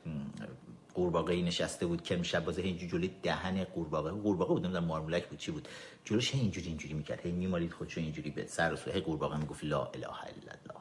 قورباغه 0.94 1.42
نشسته 1.42 1.86
بود. 1.86 2.02
کرم 2.02 2.22
شب 2.22 2.44
بازه 2.44 2.62
اینجوری 2.62 2.90
جلوی 2.90 3.10
دهن 3.22 3.64
قورباغه. 3.64 4.10
قورباغه 4.10 4.52
بود 4.52 4.64
نمی‌دونم 4.64 4.84
مارمولک 4.84 5.28
بود 5.28 5.38
چی 5.38 5.50
بود. 5.50 5.68
جلوش 6.04 6.34
اینجوری 6.34 6.68
اینجوری 6.68 6.94
می‌کرد. 6.94 7.20
هی 7.20 7.32
میمالید 7.32 7.72
خودشو 7.72 8.00
اینجوری 8.00 8.30
به 8.30 8.46
سر 8.46 8.74
و 8.74 8.90
هی 8.92 9.00
قورباغه 9.00 9.36
می‌گفت 9.36 9.64
لا 9.64 9.84
اله 9.84 10.06
الا 10.06 10.52
الله. 10.52 10.80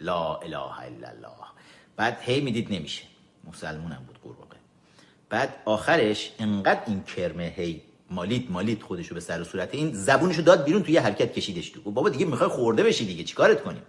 لا 0.00 0.36
اله 0.36 0.80
الا 0.80 1.08
الله. 1.08 1.46
بعد 1.96 2.18
هی 2.20 2.40
می‌دید 2.40 2.72
نمیشه. 2.72 3.04
مسلمونم 3.44 4.04
بود 4.06 4.18
قورباغه. 4.22 4.55
بعد 5.28 5.62
آخرش 5.64 6.32
انقدر 6.38 6.80
این 6.86 7.02
کرمه 7.02 7.54
هی 7.56 7.82
مالید 8.10 8.50
مالید 8.50 8.82
خودشو 8.82 9.14
به 9.14 9.20
سر 9.20 9.40
و 9.40 9.44
صورت 9.44 9.74
این 9.74 9.94
زبونشو 9.94 10.42
داد 10.42 10.64
بیرون 10.64 10.82
توی 10.82 10.96
حرکت 10.96 11.32
کشیدش 11.32 11.70
تو. 11.70 11.90
بابا 11.90 12.08
دیگه 12.08 12.26
می‌خوای 12.26 12.48
خورده 12.48 12.82
بشی 12.82 13.06
دیگه 13.06 13.24
چیکارت 13.24 13.62
کنیم؟ 13.62 13.82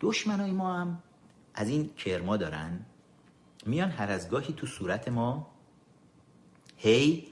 دشمنای 0.00 0.50
ما 0.50 0.74
هم 0.74 1.02
از 1.54 1.68
این 1.68 1.90
کرما 1.94 2.36
دارن 2.36 2.80
میان 3.66 3.90
هر 3.90 4.10
از 4.10 4.28
گاهی 4.28 4.54
تو 4.56 4.66
صورت 4.66 5.08
ما 5.08 5.46
هی 6.76 7.26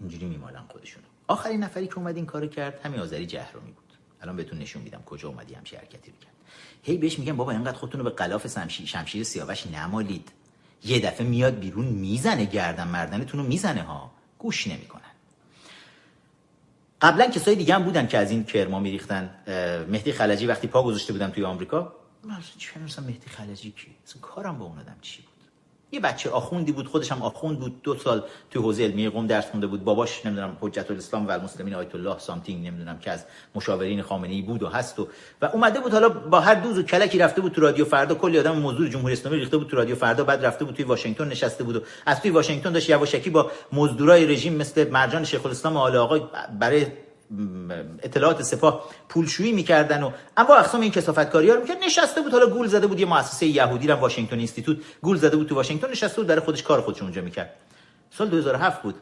اینجوری 0.00 0.26
میمالن 0.26 0.64
خودشونو. 0.68 1.06
آخرین 1.26 1.64
نفری 1.64 1.86
که 1.86 1.98
اومد 1.98 2.16
این 2.16 2.26
کارو 2.26 2.46
کرد 2.46 2.80
همین 2.84 3.00
آذری 3.00 3.26
جهرومی 3.26 3.72
بود. 3.72 3.84
الان 4.22 4.36
بهتون 4.36 4.58
نشون 4.58 4.82
میدم 4.82 5.02
کجا 5.06 5.28
اومدی 5.28 5.54
همچین 5.54 5.78
حرکتی 5.78 6.10
رو 6.10 6.16
کرد. 6.18 6.34
هی 6.82 6.96
بهش 6.96 7.18
میگم 7.18 7.36
بابا 7.36 7.52
اینقدر 7.52 7.76
خودتون 7.76 8.00
رو 8.00 8.04
به 8.04 8.10
غلاف 8.10 8.46
شمشیر 8.84 9.24
سیاوش 9.24 9.66
نمالید. 9.66 10.32
یه 10.84 11.00
دفعه 11.00 11.26
میاد 11.26 11.58
بیرون 11.58 11.86
می‌زنه 11.86 12.44
گردن 12.44 12.88
مردنتون 12.88 13.40
رو 13.40 13.46
می‌زنه 13.46 13.82
ها. 13.82 14.10
گوش 14.38 14.66
نمی‌کنن. 14.66 15.00
قبلا 17.00 17.30
کسای 17.30 17.54
دیگه 17.54 17.74
هم 17.74 17.82
بودن 17.84 18.06
که 18.06 18.18
از 18.18 18.30
این 18.30 18.44
کرما 18.44 18.80
میریختن. 18.80 19.34
مهدی 19.88 20.12
خلجی 20.12 20.46
وقتی 20.46 20.66
پا 20.66 20.82
گذاشته 20.82 21.12
بودم 21.12 21.30
توی 21.30 21.44
آمریکا. 21.44 21.92
من 22.24 22.38
چه 22.58 23.00
مهدی 23.00 23.30
خلجی 23.30 23.70
کی؟ 23.70 23.94
کارم 24.20 24.58
با 24.58 24.64
اون 24.64 24.78
آدم 24.78 24.96
چی 25.02 25.24
یه 25.92 26.00
بچه 26.00 26.30
آخوندی 26.30 26.72
بود 26.72 26.88
خودش 26.88 27.12
هم 27.12 27.22
آخوند 27.22 27.58
بود 27.58 27.82
دو 27.82 27.96
سال 27.96 28.22
تو 28.50 28.62
حوزه 28.62 28.84
علمیه 28.84 29.08
قم 29.08 29.26
درس 29.26 29.50
خونده 29.50 29.66
بود. 29.66 29.84
باباش 29.84 30.26
نمی‌دونم 30.26 30.56
حجت 30.60 30.90
الاسلام 30.90 31.28
و 31.28 31.30
المسلمین 31.30 31.74
آیت 31.74 31.94
الله 31.94 32.18
something 32.18 32.66
نمی‌دونم 32.66 32.98
که 32.98 33.10
از 33.10 33.24
مشاورین 33.54 34.02
خامنه 34.02 34.32
ای 34.32 34.42
بود 34.42 34.62
و 34.62 34.68
هست 34.68 34.98
و 34.98 35.08
و 35.42 35.46
اومده 35.46 35.80
بود 35.80 35.92
حالا 35.92 36.08
با 36.08 36.40
هر 36.40 36.54
دوز 36.54 36.78
و 36.78 36.82
کلکی 36.82 37.18
رفته 37.18 37.40
بود 37.40 37.52
تو 37.52 37.60
رادیو 37.60 37.84
فردا. 37.84 38.14
کلی 38.14 38.38
آدم 38.38 38.58
موضوع 38.58 38.88
جمهوری 38.88 39.12
اسلامی 39.12 39.38
ریخته 39.38 39.56
بود 39.56 39.66
تو 39.68 39.76
رادیو 39.76 39.96
فردا 39.96 40.24
بعد 40.24 40.44
رفته 40.44 40.64
بود 40.64 40.74
توی 40.74 40.84
واشنگتن 40.84 41.28
نشسته 41.28 41.64
بود 41.64 41.76
و 41.76 41.80
از 42.06 42.20
توی 42.20 42.30
واشنگتن 42.30 42.72
داشت 42.72 42.90
یواشکی 42.90 43.30
با 43.30 43.50
مزدورای 43.72 44.26
رژیم 44.26 44.54
مثل 44.56 44.90
مرجان 44.90 45.24
شیخ 45.24 45.46
الاسلام 45.46 45.76
آل 45.76 45.96
آقا 45.96 46.18
برای 46.60 46.86
اطلاعات 48.02 48.42
سپاه 48.42 48.90
پولشویی 49.08 49.52
می‌کردن 49.52 50.02
و 50.02 50.10
اما 50.36 50.56
اقسام 50.56 50.80
این 50.80 50.90
کسافتکاری 50.90 51.48
ها 51.48 51.54
رو 51.54 51.60
می‌کرد. 51.60 51.78
نشسته 51.84 52.20
بود 52.20 52.32
حالا 52.32 52.46
گول 52.46 52.66
زده 52.66 52.86
بود 52.86 53.00
یه 53.00 53.06
مؤسسه 53.06 53.46
یهودی 53.46 53.86
رو 53.86 53.94
واشنگتن 53.94 54.38
اینستیتوت. 54.38 54.76
گول 55.02 55.16
زده 55.16 55.36
بود 55.36 55.48
تو 55.48 55.54
واشنگتن 55.54 55.90
نشسته 55.90 56.16
بود 56.16 56.26
در 56.26 56.40
خودش 56.40 56.62
کار 56.62 56.80
خودش 56.80 57.02
اونجا 57.02 57.22
می‌کرد. 57.22 57.54
سال 58.10 58.28
2007 58.28 58.82
بود. 58.82 58.94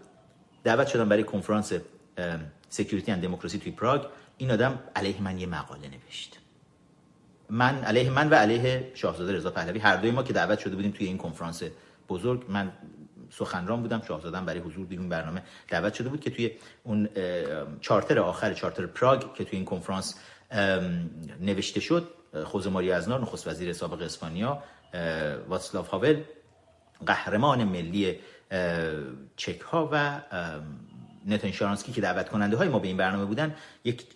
دعوت 0.65 0.87
شدم 0.87 1.09
برای 1.09 1.25
کنفرانس 1.25 1.73
security 2.69 3.13
and 3.13 3.23
democracy 3.23 3.59
توی 3.59 3.73
پراگ. 3.73 4.03
این 4.39 4.51
آدم 4.51 4.79
علیه 4.97 5.23
من 5.23 5.39
یه 5.39 5.47
مقاله 5.47 5.89
نوشت. 5.89 6.39
من 7.51 7.85
علیه 7.85 8.11
من 8.11 8.31
و 8.31 8.35
علیه 8.35 8.93
شاهزاده 8.95 9.33
رضا 9.33 9.51
پهلوی 9.51 9.79
هر 9.79 9.97
دوی 9.97 10.11
ما 10.11 10.23
که 10.23 10.33
دعوت 10.33 10.59
شده 10.59 10.77
بودیم 10.77 10.91
توی 10.91 11.07
این 11.07 11.19
کنفرانس 11.19 11.63
بزرگ. 12.09 12.45
من 12.49 12.73
سخنران 13.31 13.83
بودم 13.83 14.03
شاهزادم 14.09 14.47
برای 14.47 14.61
حضور 14.61 14.87
بیرون 14.87 15.09
برنامه 15.09 15.43
دعوت 15.69 15.95
شده 15.95 16.09
بود 16.09 16.21
که 16.21 16.31
توی 16.31 16.51
اون 16.85 17.09
charter 17.81 18.19
آخر 18.19 18.55
charter 18.55 18.87
پراگ 18.87 19.35
که 19.35 19.45
توی 19.45 19.57
این 19.57 19.65
کنفرانس 19.65 20.15
نوشته 21.41 21.81
شد 21.81 22.09
خوزه 22.45 22.71
ماری 22.71 22.93
ازنار 22.93 23.21
نخست 23.21 23.49
وزیر 23.49 23.73
سابق 23.73 24.03
اسپانیا 24.03 24.63
واتسلاف 25.49 25.89
هاول 25.89 26.23
قهرمان 27.07 27.65
ملی 27.65 28.19
چک 29.37 29.61
ها 29.61 29.89
و 29.93 30.21
نتن 31.27 31.51
شارانسکی 31.51 31.93
که 31.93 32.01
دعوت 32.01 32.29
کننده 32.29 32.57
های 32.57 32.69
ما 32.69 32.79
به 32.79 32.89
این 32.89 32.97
برنامه 32.97 33.25
بودن 33.25 33.55
یک 33.85 34.15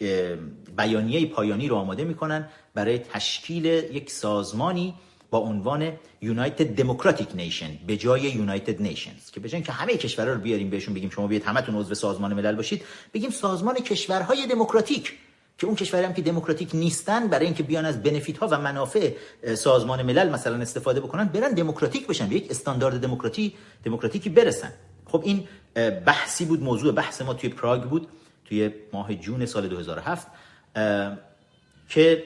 بیانیه 0.77 1.27
پایانی 1.27 1.69
رو 1.69 1.77
آماده 1.77 2.05
می‌کنن 2.05 2.49
برای 2.75 2.99
تشکیل 2.99 3.65
یک 3.65 4.11
سازمانی 4.11 4.95
با 5.33 5.39
عنوان 5.39 5.93
یونایتد 6.21 6.75
دموکراتیک 6.75 7.29
نیشن 7.35 7.71
به 7.87 7.97
جای 7.97 8.21
یونایتد 8.21 8.83
نیشنز 8.83 9.31
که 9.33 9.41
بجن 9.41 9.63
که 9.63 9.73
همه 9.73 9.97
کشورها 9.97 10.33
رو 10.33 10.41
بیاریم 10.41 10.71
بهشون 10.71 10.95
بگیم 10.95 11.11
شما 11.11 11.27
بیاید 11.27 11.45
همتون 11.45 11.75
عضو 11.75 11.95
سازمان 11.95 12.35
ملل 12.35 12.57
باشید 12.57 12.83
بگیم 13.15 13.31
سازمان 13.31 13.75
کشورهای 13.75 14.47
دموکراتیک 14.47 15.13
که 15.59 15.67
اون 15.67 15.77
کشورهایی 15.77 16.07
هم 16.07 16.15
که 16.15 16.23
دموکراتیک 16.23 16.71
نیستن 16.75 17.29
برای 17.29 17.47
اینکه 17.47 17.63
بیان 17.63 17.85
از 17.85 18.03
بنفیت 18.03 18.39
ها 18.39 18.49
و 18.49 18.59
منافع 18.59 19.13
سازمان 19.55 20.03
ملل 20.03 20.29
مثلا 20.29 20.61
استفاده 20.61 21.01
بکنن 21.01 21.25
برن 21.25 21.55
دموکراتیک 21.55 22.07
بشن 22.07 22.29
به 22.29 22.35
یک 22.35 22.51
استاندارد 22.51 23.01
دموکراتی 23.01 23.55
دموکراتیکی 23.85 24.31
برسن. 24.31 24.73
خب 25.07 25.23
این 25.25 25.49
بحثی 26.07 26.45
بود 26.45 26.63
موضوع 26.63 26.93
بحث 26.93 27.23
ما 27.23 27.35
توی 27.35 27.51
پراگ 27.51 27.83
بود 27.83 28.09
توی 28.45 28.71
ماه 28.93 29.15
جون 29.15 29.47
سال 29.47 29.69
2007 29.69 30.27
که 31.89 32.25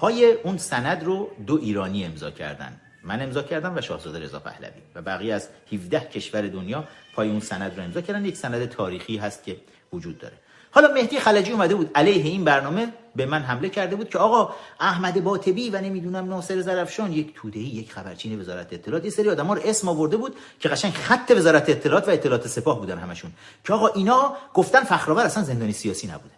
پای 0.00 0.32
اون 0.32 0.58
سند 0.58 1.04
رو 1.04 1.30
دو 1.46 1.58
ایرانی 1.62 2.04
امضا 2.04 2.30
کردن. 2.30 2.80
من 3.04 3.22
امضا 3.22 3.42
کردم 3.42 3.76
و 3.76 3.80
شاهزاده 3.80 4.18
رضا 4.18 4.38
پهلوی. 4.38 4.80
و 4.94 5.02
بقیه 5.02 5.34
از 5.34 5.48
17 5.72 6.00
کشور 6.00 6.42
دنیا 6.42 6.84
پای 7.14 7.28
اون 7.30 7.40
سند 7.40 7.76
رو 7.76 7.84
امضا 7.84 8.00
کردن. 8.00 8.24
یک 8.24 8.36
سند 8.36 8.68
تاریخی 8.68 9.16
هست 9.16 9.44
که 9.44 9.56
وجود 9.92 10.18
داره. 10.18 10.34
حالا 10.70 10.92
مهدی 10.94 11.20
خلجی 11.20 11.52
اومده 11.52 11.74
بود. 11.74 11.90
علیه 11.94 12.24
این 12.24 12.44
برنامه 12.44 12.92
به 13.16 13.26
من 13.26 13.42
حمله 13.42 13.68
کرده 13.68 13.96
بود 13.96 14.08
که 14.08 14.18
آقا 14.18 14.54
احمد 14.80 15.24
باطبی 15.24 15.70
و 15.70 15.80
نمی‌دونم 15.80 16.28
ناصر 16.28 16.60
زرفشان 16.60 17.12
یک 17.12 17.34
توده 17.34 17.58
یک 17.58 17.92
خبرچین 17.92 18.40
وزارت 18.40 18.72
اطلاعات. 18.72 19.04
یه 19.04 19.10
سری 19.10 19.30
آدما 19.30 19.54
رو 19.54 19.60
اسم 19.64 19.88
آورده 19.88 20.16
بود 20.16 20.36
که 20.60 20.68
قشنگ 20.68 20.92
خط 20.92 21.32
وزارت 21.36 21.70
اطلاعات 21.70 22.08
و 22.08 22.10
اطلاعات 22.10 22.48
سپاه 22.48 22.78
بودن 22.78 22.98
همشون. 22.98 23.32
که 23.64 23.72
آقا 23.72 23.88
اینا 23.88 24.36
گفتن 24.54 24.84
فخرآور 24.84 25.24
اصلا 25.24 25.42
زندانی 25.42 25.72
سیاسی 25.72 26.06
نبوده. 26.06 26.34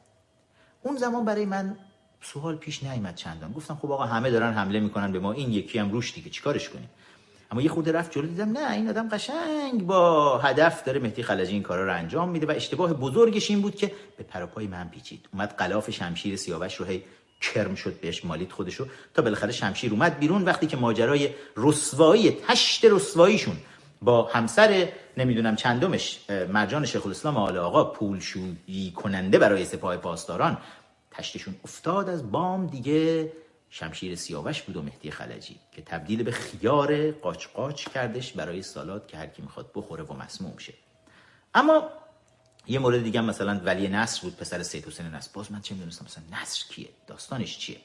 اون 0.83 0.96
زمان 0.96 1.25
برای 1.25 1.46
من 1.46 1.77
سوال 2.22 2.56
پیش 2.56 2.83
نیامد 2.83 3.14
چندان. 3.14 3.52
گفتم 3.52 3.78
خب 3.83 3.92
آقا 3.92 4.04
همه 4.04 4.30
دارن 4.30 4.52
حمله 4.52 4.80
می‌کنن 4.80 5.12
به 5.12 5.18
ما 5.18 5.33
این 5.33 5.52
یکی 5.52 5.78
هم 5.78 5.90
روش 5.90 6.14
دیگه 6.14 6.30
چیکارش 6.30 6.68
کنیم؟ 6.68 6.90
اما 7.50 7.62
یه 7.62 7.68
خورده 7.68 7.92
رفت 7.92 8.12
جلو 8.12 8.26
دیدم 8.26 8.59
نه 8.59 8.72
این 8.72 8.88
آدم 8.88 9.09
قشنگ 9.09 9.87
با 9.87 10.38
هدف 10.38 10.85
داره 10.85 11.00
مهدی 11.00 11.22
خلجی 11.22 11.52
این 11.52 11.62
کارا 11.62 11.85
رو 11.85 11.94
انجام 11.94 12.28
میده 12.28 12.46
و 12.46 12.50
اشتباه 12.50 12.92
بزرگش 12.92 13.50
این 13.50 13.61
بود 13.61 13.74
که 13.74 13.92
به 14.16 14.24
پروپای 14.24 14.66
من 14.66 14.88
پیچید. 14.88 15.28
اومد 15.33 15.54
غلاف 15.59 15.90
شمشیر 15.90 16.37
سیاوش 16.37 16.74
رو 16.74 16.87
هی 16.87 17.04
کرم 17.40 17.74
شد 17.74 18.00
بهش 18.00 18.24
مالید 18.24 18.52
خودشو. 18.52 18.87
تا 19.14 19.22
بالاخره 19.22 19.52
شمشیر 19.52 19.92
اومد 19.92 20.18
بیرون 20.18 20.44
وقتی 20.44 20.66
که 20.66 20.76
ماجرای 20.76 21.30
رسوایی 21.56 22.30
تشت 22.48 22.85
رسواییشون 22.85 23.56
با 24.02 24.22
همسر 24.22 24.88
نمی‌دونم 25.16 25.56
چندمش 25.56 26.20
مرجان 26.52 26.87
شیخ 26.87 27.06
الاسلام 27.06 27.37
آل 27.37 27.56
آقا 27.56 27.85
پولشویی 27.85 28.92
کننده 28.96 29.38
برای 29.38 29.64
سپاه 29.64 29.96
پاسداران 29.96 30.59
تشتشون 31.11 31.55
افتاد 31.64 32.09
از 32.09 32.31
بام 32.31 32.66
دیگه. 32.66 33.33
شمشیر 33.73 34.14
سیاوش 34.14 34.62
بود 34.62 34.77
و 34.77 34.83
مهدی 34.83 35.11
خلجی 35.11 35.57
که 35.73 35.83
تبدیل 35.83 36.23
به 36.23 36.33
خیار 36.33 37.11
قاچ 37.11 37.46
قاچ 37.46 37.88
کردش 37.88 38.33
برای 38.33 38.62
سالات 38.62 39.09
که 39.09 39.16
هر 39.16 39.27
کی 39.27 39.42
می‌خواد 39.42 39.70
بخوره 39.75 40.05
و 40.05 40.12
مسموم 40.12 40.59
شه. 40.59 40.73
اما 41.55 41.88
یه 42.66 42.79
مورد 42.79 43.03
دیگه 43.03 43.20
مثلا 43.20 43.61
ولی 43.64 43.88
نصر 43.88 44.23
بود 44.23 44.37
پسر 44.37 44.62
سید 44.62 44.87
حسین 44.87 45.07
نصر. 45.07 45.31
باز 45.35 45.53
من 45.53 45.61
چه 45.61 45.75
می‌دونستم 45.75 46.05
مثلا 46.05 46.25
نصر 46.42 46.64
کیه؟ 46.68 46.88
داستانش 47.07 47.59
چیه؟ 47.59 47.77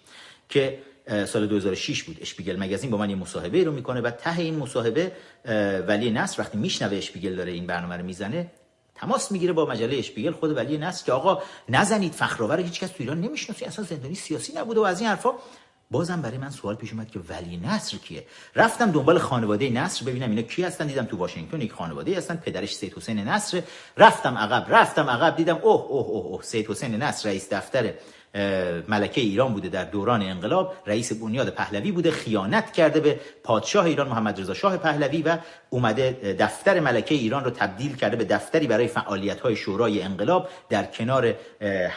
که 0.50 0.80
سال 1.26 1.48
2006 1.48 2.04
بود. 2.04 2.18
اشپیگل 2.22 2.56
مگزین 2.60 2.92
با 2.92 2.98
من 2.98 3.10
یه 3.10 3.16
مصاحبه 3.16 3.64
رو 3.64 3.72
می‌کنه 3.72 4.02
و 4.02 4.12
ته 4.12 4.40
این 4.40 4.56
مصاحبه 4.56 5.12
ولی 5.88 6.12
نصر 6.12 6.42
وقتی 6.42 6.58
میشنوه 6.58 6.98
اشپیگل 6.98 7.36
داره 7.36 7.52
این 7.52 7.68
برنامه 7.68 7.98
رو 7.98 8.06
می‌زنه 8.06 8.52
تماس 8.96 9.32
می‌گیره 9.32 9.54
با 9.54 9.66
مجله 9.66 9.98
اشپیگل 9.98 10.32
خود 10.32 10.58
ولی 10.58 10.78
نصر 10.78 11.06
که 11.06 11.12
آقا 11.12 11.42
نزنید 11.70 12.14
فخرآور 12.14 12.60
هیچ 12.60 12.80
کس 12.80 12.90
تو 12.90 12.96
ایران 13.00 13.22
نمی‌شناسه 13.22 13.66
اصلا 13.66 13.86
زندانی 13.86 14.16
سیاسی 14.16 14.54
نبوده 14.54 14.80
و 14.80 14.84
از 14.84 15.00
این 15.00 15.10
حرفا. 15.10 15.34
بازم 15.92 16.22
برای 16.22 16.38
من 16.38 16.50
سوال 16.50 16.76
پیش 16.76 16.92
اومد 16.92 17.12
که 17.12 17.20
ولی 17.30 17.58
نصر 17.58 17.98
کیه؟ 17.98 18.26
رفتم 18.56 18.92
دنبال 18.92 19.20
خانواده 19.20 19.70
نصر 19.70 20.06
ببینم 20.06 20.30
اینا 20.30 20.42
کی 20.42 20.64
هستن 20.64 20.88
دیدم 20.88 21.06
تو 21.06 21.18
واشنگتن 21.18 21.62
یک 21.62 21.72
خانواده 21.72 22.18
هستن 22.18 22.36
پدرش 22.36 22.76
سید 22.76 22.94
حسین 22.94 23.20
نصر 23.20 23.62
رفتم 23.98 24.38
عقب 24.38 24.66
رفتم 24.70 25.10
عقب 25.10 25.36
دیدم 25.36 25.56
اوه 25.56 25.86
اوه 25.86 26.08
اوه, 26.08 26.26
اوه 26.26 26.44
سید 26.44 26.68
حسین 26.68 26.96
نصر 26.96 27.30
رئیس 27.30 27.54
دفتر 27.54 27.94
ملکه 28.88 29.22
ایران 29.22 29.54
بوده 29.54 29.70
در 29.70 29.84
دوران 29.84 30.22
انقلاب 30.22 30.74
رئیس 30.88 31.14
بنیاد 31.14 31.50
پهلوی 31.50 31.92
بوده 31.92 32.12
خیانت 32.12 32.74
کرده 32.74 33.00
به 33.00 33.20
پادشاه 33.44 33.86
ایران 33.86 34.08
محمد 34.08 34.42
رضا 34.42 34.54
شاه 34.54 34.78
پهلوی 34.78 35.22
و 35.22 35.38
اومده 35.76 36.36
دفتر 36.40 36.80
ملکه 36.80 37.16
ایران 37.16 37.44
رو 37.44 37.52
تبدیل 37.52 37.96
کرده 37.96 38.16
به 38.16 38.24
دفتری 38.24 38.68
برای 38.68 38.88
فعالیت 38.88 39.40
های 39.40 39.56
شورای 39.56 40.02
انقلاب 40.02 40.50
در 40.70 40.84
کنار 40.84 41.34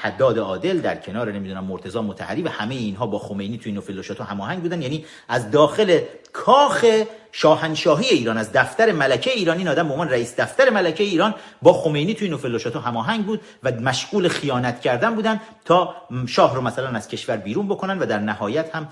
حداد 0.03 0.38
عادل 0.38 0.79
در 0.79 0.97
کنار 0.97 1.33
نمی‌دونم 1.33 1.64
مرتضی 1.64 1.99
متحری 1.99 2.43
و 2.43 2.49
همه 2.49 2.75
اینها 2.75 3.07
با 3.07 3.19
خمینی 3.19 3.59
توی 3.59 3.73
نوفل 3.73 4.03
هماهنگ 4.23 4.62
بودن. 4.62 4.83
یعنی 4.83 5.05
از 5.29 5.51
داخل 5.51 5.99
کاخ 6.33 6.85
شاهنشاهی 7.33 8.09
ایران 8.09 8.38
از 8.38 8.53
دفتر 8.53 8.93
ملکه 8.93 9.31
ایران 9.31 9.59
این 9.59 9.69
آدم 9.69 9.87
به 9.88 9.93
عنوان 9.93 10.09
رئیس 10.09 10.41
دفتر 10.41 10.71
ملکه 10.71 11.05
ایران 11.05 11.35
با 11.62 11.73
خمینی 11.73 12.14
توی 12.14 12.29
نوفل 12.29 12.79
هماهنگ 12.85 13.27
بود 13.27 13.41
و 13.62 13.71
مشغول 13.71 14.29
خیانت 14.29 14.81
کردن 14.81 15.14
بودن 15.14 15.41
تا 15.64 15.95
شاه 16.27 16.55
رو 16.55 16.61
مثلا 16.61 16.88
از 16.88 17.09
کشور 17.09 17.37
بیرون 17.37 17.69
بکنن 17.69 17.99
و 17.99 18.07
در 18.07 18.19
نهایت 18.19 18.75
هم 18.75 18.88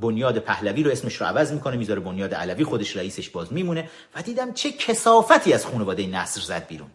بنیاد 0.00 0.38
پهلوی 0.38 0.82
رو 0.82 0.90
اسمش 0.90 1.16
رو 1.16 1.26
عوض 1.26 1.52
می‌کنه 1.52 1.76
می‌ذاره 1.76 2.00
بنیاد 2.00 2.34
علوی 2.34 2.64
خودش 2.64 2.96
رئیسش 2.96 3.30
باز 3.30 3.52
میمونه 3.52 3.90
و 4.14 4.22
دیدم 4.22 4.52
چه 4.52 4.72
کسافتی 4.72 5.52
از 5.52 5.66
خانواده 5.66 6.06
نصر 6.06 6.40
زد 6.40 6.66
بیرون. 6.66 6.90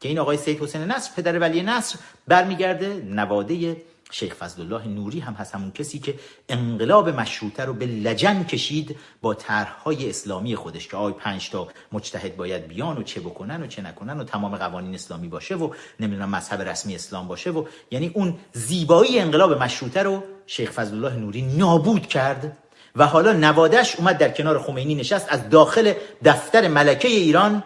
که 0.00 0.08
این 0.08 0.18
آقای 0.18 0.36
سید 0.36 0.62
حسین 0.62 0.84
نصر 0.84 1.10
پدر 1.16 1.38
ولی 1.38 1.62
نصر 1.62 1.98
برمیگرده 2.28 3.02
نواده 3.08 3.76
شیخ 4.10 4.34
فضل 4.34 4.62
الله 4.62 4.88
نوری 4.88 5.20
هم 5.20 5.32
هست 5.32 5.54
همون 5.54 5.70
کسی 5.70 5.98
که 5.98 6.14
انقلاب 6.48 7.08
مشروطه 7.08 7.64
رو 7.64 7.74
به 7.74 7.86
لجن 7.86 8.44
کشید 8.44 8.96
با 9.22 9.34
طرحهای 9.34 10.10
اسلامی 10.10 10.56
خودش 10.56 10.88
که 10.88 10.96
آی 10.96 11.12
پنج 11.12 11.50
تا 11.50 11.68
مجتهد 11.92 12.36
باید 12.36 12.68
بیان 12.68 12.98
و 12.98 13.02
چه 13.02 13.20
بکنن 13.20 13.62
و 13.62 13.66
چه 13.66 13.82
نکنن 13.82 14.20
و 14.20 14.24
تمام 14.24 14.56
قوانین 14.56 14.94
اسلامی 14.94 15.28
باشه 15.28 15.54
و 15.54 15.74
نمی‌دونم 16.00 16.30
مذهب 16.30 16.62
رسمی 16.62 16.94
اسلام 16.94 17.28
باشه 17.28 17.50
و 17.50 17.64
یعنی 17.90 18.10
اون 18.14 18.34
زیبایی 18.52 19.18
انقلاب 19.18 19.62
مشروطه 19.62 20.02
رو 20.02 20.22
شیخ 20.46 20.70
فضل 20.70 20.94
الله 20.94 21.16
نوری 21.16 21.42
نابود 21.42 22.06
کرد 22.06 22.58
و 22.96 23.06
حالا 23.06 23.32
نوادش 23.32 23.96
اومد 23.96 24.18
در 24.18 24.28
کنار 24.28 24.58
خمینی 24.58 24.94
نشست 24.94 25.26
از 25.28 25.48
داخل 25.48 25.92
دفتر 26.24 26.68
ملکه 26.68 27.08
ایران 27.08 27.62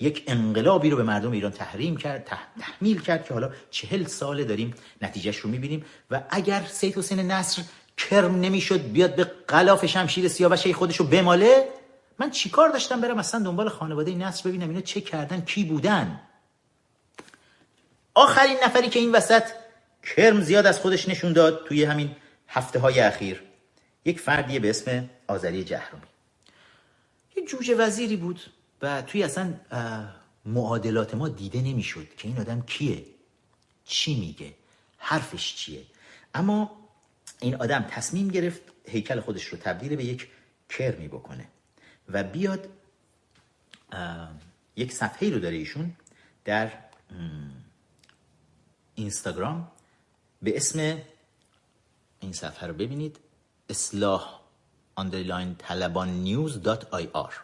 یک 0.00 0.24
انقلابی 0.26 0.90
رو 0.90 0.96
به 0.96 1.02
مردم 1.02 1.32
ایران 1.32 1.52
تحریم 1.52 1.96
کرد 1.96 2.36
تحمیل 2.60 3.00
کرد 3.00 3.24
که 3.24 3.34
حالا 3.34 3.50
چهل 3.70 4.04
ساله 4.04 4.44
داریم 4.44 4.74
نتیجهش 5.02 5.36
رو 5.36 5.50
می‌بینیم 5.50 5.84
و 6.10 6.22
اگر 6.30 6.64
سید 6.70 6.98
حسین 6.98 7.20
نصر 7.20 7.62
کرم 7.96 8.40
نمی‌شد 8.40 8.92
بیاد 8.92 9.14
به 9.14 9.24
قلاف 9.24 9.86
شمشیر 9.86 10.28
سیاوش 10.28 10.66
خودش 10.66 10.96
رو 10.96 11.06
بماله 11.06 11.68
من 12.18 12.30
چیکار 12.30 12.68
داشتم 12.68 13.00
برم 13.00 13.18
اصلا 13.18 13.44
دنبال 13.44 13.68
خانواده 13.68 14.14
نصر 14.14 14.48
ببینم 14.48 14.68
اینا 14.68 14.80
چه 14.80 15.00
کردن 15.00 15.40
کی 15.40 15.64
بودن؟ 15.64 16.20
آخرین 18.14 18.56
نفری 18.64 18.88
که 18.88 18.98
این 18.98 19.12
وسط 19.12 19.42
کرم 20.16 20.40
زیاد 20.40 20.66
از 20.66 20.80
خودش 20.80 21.08
نشون 21.08 21.32
داد 21.32 21.66
توی 21.68 21.84
همین 21.84 22.16
هفته 22.48 22.78
های 22.78 23.00
اخیر 23.00 23.42
یک 24.04 24.20
فردیه 24.20 24.60
به 24.60 24.70
اسم 24.70 25.10
آذری 25.26 25.64
جهرومی. 25.64 26.02
یه 27.36 27.44
جوجه 27.44 27.74
وزیری 27.74 28.16
بود. 28.16 28.40
و 28.82 29.02
توی 29.02 29.22
اصلا 29.22 29.54
معادلات 30.44 31.14
ما 31.14 31.28
دیده 31.28 31.60
نمی‌شد 31.60 32.14
که 32.14 32.28
این 32.28 32.38
آدم 32.38 32.62
کیه 32.62 33.04
چی 33.84 34.20
میگه 34.20 34.54
حرفش 34.98 35.54
چیه. 35.54 35.82
اما 36.34 36.70
این 37.40 37.54
آدم 37.54 37.82
تصمیم 37.82 38.28
گرفت 38.28 38.62
هیکل 38.86 39.20
خودش 39.20 39.44
رو 39.44 39.58
تبدیل 39.58 39.96
به 39.96 40.04
یک 40.04 40.28
کرمی 40.68 41.08
بکنه 41.08 41.48
و 42.08 42.22
بیاد 42.22 42.68
یک 44.76 44.92
صفحه 44.92 45.30
رو 45.30 45.38
داره 45.38 45.56
ایشون 45.56 45.96
در 46.44 46.72
اینستاگرام 48.94 49.72
به 50.42 50.56
اسم 50.56 50.98
این 52.20 52.32
صفحه 52.32 52.68
رو 52.68 52.74
ببینید 52.74 53.18
اصلاح 53.68 54.40
underline 55.00 55.54
طلبان 55.58 56.26
آر 57.12 57.34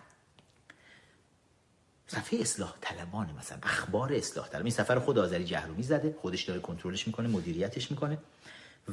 صفحه 2.08 2.40
اصلاح 2.40 2.74
طلبانه 2.80 3.32
مثلا 3.32 3.58
اخبار 3.62 4.12
اصلاح 4.14 4.48
طلب 4.48 4.62
این 4.62 4.70
سفر 4.70 4.98
خود 4.98 5.18
آذری 5.18 5.44
جهرومی 5.44 5.82
زده 5.82 6.16
خودش 6.20 6.42
داره 6.42 6.60
کنترلش 6.60 7.06
می‌کنه 7.06 7.28
مدیریتش 7.28 7.90
می‌کنه 7.90 8.18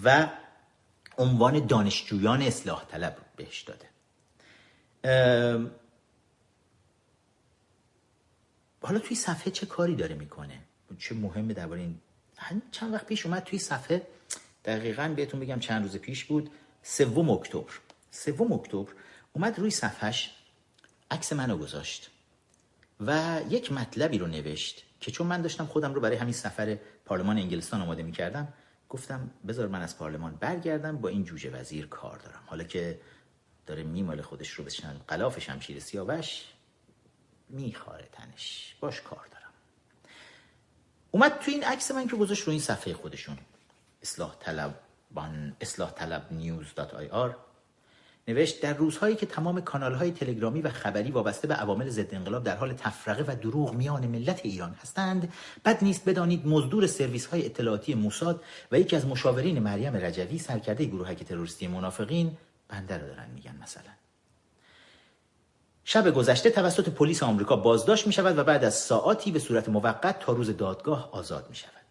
و 0.04 0.28
عنوان 1.18 1.68
دانشجویان 1.68 2.42
اصلاح 2.42 2.86
طلب 2.86 3.18
بهش 3.36 3.62
داده. 3.62 3.90
حالا 8.82 9.00
توی 9.00 9.16
صفحه 9.16 9.52
چه 9.52 9.66
کاری 9.66 9.96
داره 9.96 10.16
می‌کنه؟ 10.16 10.60
چه 11.00 11.16
مهمه 11.16 11.54
درباره 11.54 11.82
این؟ 11.82 12.00
چند 12.72 12.94
وقت 12.94 13.06
پیش 13.06 13.26
اومد 13.26 13.44
توی 13.44 13.60
صفحه 13.60 14.08
دقیقا 14.66 15.14
بهتون 15.16 15.40
بگم 15.40 15.60
چند 15.60 15.84
روز 15.84 15.98
پیش 15.98 16.26
بود 16.26 16.52
سوم 16.84 17.30
اکتبر. 17.30 17.72
سوم 18.12 18.54
اکتبر 18.54 18.92
اومد 19.34 19.60
روی 19.60 19.72
صفحش 19.72 20.36
عکس 21.12 21.34
منو 21.34 21.58
گذاشت. 21.58 22.10
و 23.08 23.42
یک 23.50 23.72
مطلبی 23.72 24.18
رو 24.18 24.28
نوشت 24.28 24.84
که 25.00 25.12
چون 25.12 25.28
من 25.28 25.42
داشتم 25.42 25.66
خودم 25.66 25.94
رو 25.94 26.02
برای 26.02 26.18
همین 26.18 26.34
سفر 26.34 26.78
پارلمان 27.06 27.38
انگلستان 27.38 27.82
آماده 27.82 28.04
می‌کردم 28.04 28.54
گفتم 28.90 29.32
بذار 29.48 29.68
من 29.68 29.82
از 29.82 29.98
پارلمان 29.98 30.36
برگردم 30.36 30.98
با 30.98 31.10
این 31.10 31.24
جوجه 31.24 31.50
وزیر 31.50 31.88
کار 31.88 32.18
دارم. 32.18 32.44
حالا 32.46 32.64
که 32.64 33.00
داره 33.66 33.84
میمال 33.84 34.22
خودش 34.22 34.50
رو 34.50 34.64
بشن 34.64 34.94
قلاف 35.08 35.40
شمشیر 35.40 35.80
سیاوش 35.80 36.46
میخاره 37.50 38.10
تنش. 38.12 38.76
باش 38.80 39.02
کار 39.02 39.28
دارم. 39.32 39.52
اومد 41.12 41.40
تو 41.40 41.52
این 41.52 41.64
عکس 41.64 41.92
من 41.92 42.08
که 42.08 42.16
گذاشت 42.16 42.44
رو 42.44 42.52
این 42.52 42.62
صفحه 42.62 42.94
خودشون. 42.94 43.38
اصلاح 44.02 44.36
طلب 44.40 44.80
اصلاح 45.62 45.92
طلب 45.92 46.28
news 46.32 46.74
dot 46.76 46.94
ir 46.94 47.38
نوشت 48.28 48.62
در 48.62 48.74
روزهایی 48.74 49.16
که 49.16 49.26
تمام 49.26 49.62
کانالهای 49.62 50.12
تلگرامی 50.12 50.62
و 50.62 50.70
خبری 50.70 51.12
وابسته 51.12 51.48
به 51.48 51.54
عوامل 51.54 51.90
ضد 51.90 52.16
انقلاب 52.16 52.44
در 52.44 52.56
حال 52.56 52.74
تفرقه 52.74 53.24
و 53.28 53.36
دروغ 53.36 53.74
میان 53.74 54.08
ملت 54.08 54.42
ایران 54.44 54.76
هستند 54.82 55.34
بد 55.66 55.84
نیست 55.84 56.10
بدانید 56.10 56.48
مزدور 56.48 56.88
سرویس 56.88 57.26
های 57.26 57.46
اطلاعاتی 57.46 57.94
موساد 57.94 58.44
و 58.72 58.80
یکی 58.80 58.96
از 58.96 59.08
مشاورین 59.08 59.60
مریم 59.60 59.96
رجوی 59.96 60.40
سرکرده 60.40 60.86
گروهک 60.86 61.24
تروریستی 61.24 61.68
منافقین 61.68 62.38
بنده 62.68 62.98
را 62.98 63.08
دارن 63.08 63.30
میگن 63.36 63.56
مثلا. 63.62 63.92
شب 65.84 66.14
گذشته 66.14 66.50
توسط 66.50 66.90
پلیس 66.90 67.24
آمریکا 67.24 67.56
بازداشت 67.56 68.08
می 68.08 68.14
شود 68.14 68.38
و 68.38 68.44
بعد 68.44 68.64
از 68.64 68.76
ساعاتی 68.76 69.32
به 69.32 69.40
صورت 69.40 69.70
موقت 69.70 70.20
تا 70.20 70.34
روز 70.34 70.58
دادگاه 70.58 71.10
آزاد 71.12 71.46
می 71.50 71.56
شود 71.56 71.83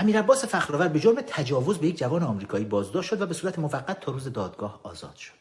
امیر 0.00 0.18
عباس 0.18 0.44
فخرآور 0.44 0.88
به 0.88 1.00
جرم 1.00 1.20
تجاوز 1.26 1.78
به 1.78 1.86
یک 1.86 1.98
جوان 1.98 2.22
آمریکایی 2.22 2.64
بازداشت 2.64 3.08
شد 3.08 3.22
و 3.22 3.26
به 3.26 3.34
صورت 3.34 3.58
موقت 3.58 4.00
تا 4.00 4.12
روز 4.12 4.32
دادگاه 4.32 4.80
آزاد 4.82 5.16
شد. 5.16 5.40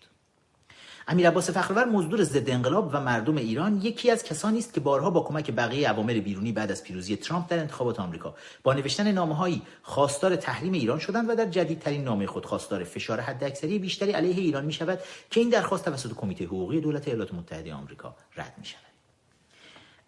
امیر 1.07 1.27
عباس 1.27 1.49
فخرآور 1.49 1.85
مزدور 1.85 2.23
ضد 2.23 2.49
انقلاب 2.49 2.89
و 2.93 3.01
مردم 3.01 3.37
ایران 3.37 3.81
یکی 3.81 4.11
از 4.11 4.23
کسانی 4.23 4.59
است 4.59 4.73
که 4.73 4.79
بارها 4.79 5.09
با 5.09 5.21
کمک 5.21 5.51
بقیه 5.51 5.89
عوامل 5.89 6.19
بیرونی 6.19 6.51
بعد 6.51 6.71
از 6.71 6.83
پیروزی 6.83 7.15
ترامپ 7.15 7.49
در 7.49 7.59
انتخابات 7.59 7.99
آمریکا 7.99 8.35
با 8.63 8.73
نوشتن 8.73 9.11
نامه‌هایی 9.11 9.61
خواستار 9.81 10.35
تحریم 10.35 10.73
ایران 10.73 10.99
شدند 10.99 11.29
و 11.29 11.35
در 11.35 11.45
جدیدترین 11.45 12.03
نامه 12.03 12.27
خود 12.27 12.45
خواستار 12.45 12.83
فشار 12.83 13.19
حداکثری 13.19 13.79
بیشتری 13.79 14.11
علیه 14.11 14.35
ایران 14.35 14.65
می 14.65 14.73
شود 14.73 14.99
که 15.29 15.39
این 15.39 15.49
درخواست 15.49 15.85
توسط 15.85 16.13
کمیته 16.13 16.45
حقوقی 16.45 16.81
دولت 16.81 17.07
ایالات 17.07 17.33
متحده 17.33 17.73
آمریکا 17.73 18.15
رد 18.37 18.53
می 18.57 18.65
شود 18.65 18.81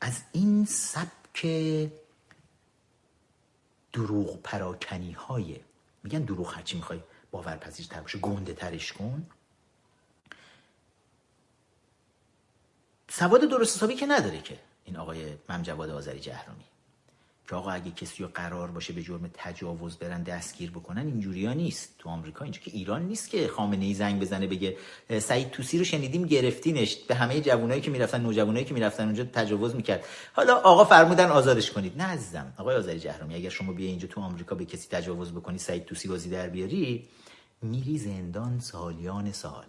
از 0.02 0.22
این 0.32 0.66
سبک 0.66 1.46
دروغ 3.94 4.42
پراکنی 4.42 5.12
های 5.12 5.60
میگن 6.04 6.20
دروغ 6.20 6.56
هرچی 6.56 6.76
می‌خوای 6.76 7.00
باورپذیر 7.32 7.86
تر 7.86 8.02
باشه 8.02 8.18
گنده 8.18 8.54
ترش 8.54 8.94
کن. 8.94 9.28
سواد 13.10 13.42
درست 13.42 13.78
حسابی 13.78 13.96
که 13.96 14.06
نداره 14.06 14.42
که 14.42 14.60
این 14.86 14.98
آقای 14.98 15.38
ممجواد 15.50 15.90
آذری 15.90 16.20
جهرومی 16.20 16.66
که 17.52 17.58
آقا 17.58 17.72
اگه 17.72 17.92
کسی 17.92 18.24
رو 18.24 18.30
قرار 18.34 18.72
باشه 18.72 18.94
به 18.94 19.02
جرم 19.04 19.30
تجاوز 19.34 19.98
برن 19.98 20.24
دستگیر 20.24 20.72
بکنن 20.72 21.08
اینجوری 21.08 21.46
ها 21.46 21.54
نیست 21.54 21.96
تو 22.00 22.10
آمریکا. 22.10 22.44
اینجا 22.44 22.60
که 22.60 22.72
ایران 22.72 23.02
نیست 23.02 23.30
که 23.30 23.48
خامنه 23.48 23.86
ای 23.86 23.94
زنگ 23.94 24.22
بزنه 24.22 24.48
بگه 24.48 24.78
سعید 25.20 25.50
توسی 25.50 25.78
رو 25.78 25.84
شنیدیم 25.84 26.26
گرفتینش. 26.26 26.96
به 26.96 27.16
همه 27.16 27.42
جوانایی 27.42 27.82
که 27.82 27.92
می‌رفتن 27.92 28.22
نوجوانایی 28.22 28.66
که 28.66 28.74
می‌رفتن 28.74 29.06
اونجا 29.06 29.24
تجاوز 29.24 29.76
می‌کرد. 29.76 30.06
حالا 30.34 30.56
آقا 30.56 30.86
فرمودن 30.86 31.30
آزادش 31.30 31.72
کنید. 31.72 31.98
نه 31.98 32.04
عزیزم. 32.04 32.54
آقای 32.58 32.76
آذری 32.76 33.00
جهرومی 33.00 33.36
اگر 33.36 33.50
شما 33.50 33.74
بیا 33.74 33.88
اینجا 33.88 34.08
تو 34.08 34.22
آمریکا 34.22 34.56
به 34.56 34.66
کسی 34.66 34.88
تجاوز 34.90 35.32
بکنی 35.32 35.58
سعید 35.58 35.86
توسی 35.86 36.08
بازی 36.08 36.30
در 36.30 36.50
بیاری 36.50 37.10
میری 37.62 37.98
زندان 37.98 38.60
سالیان 38.60 39.32
سال. 39.32 39.66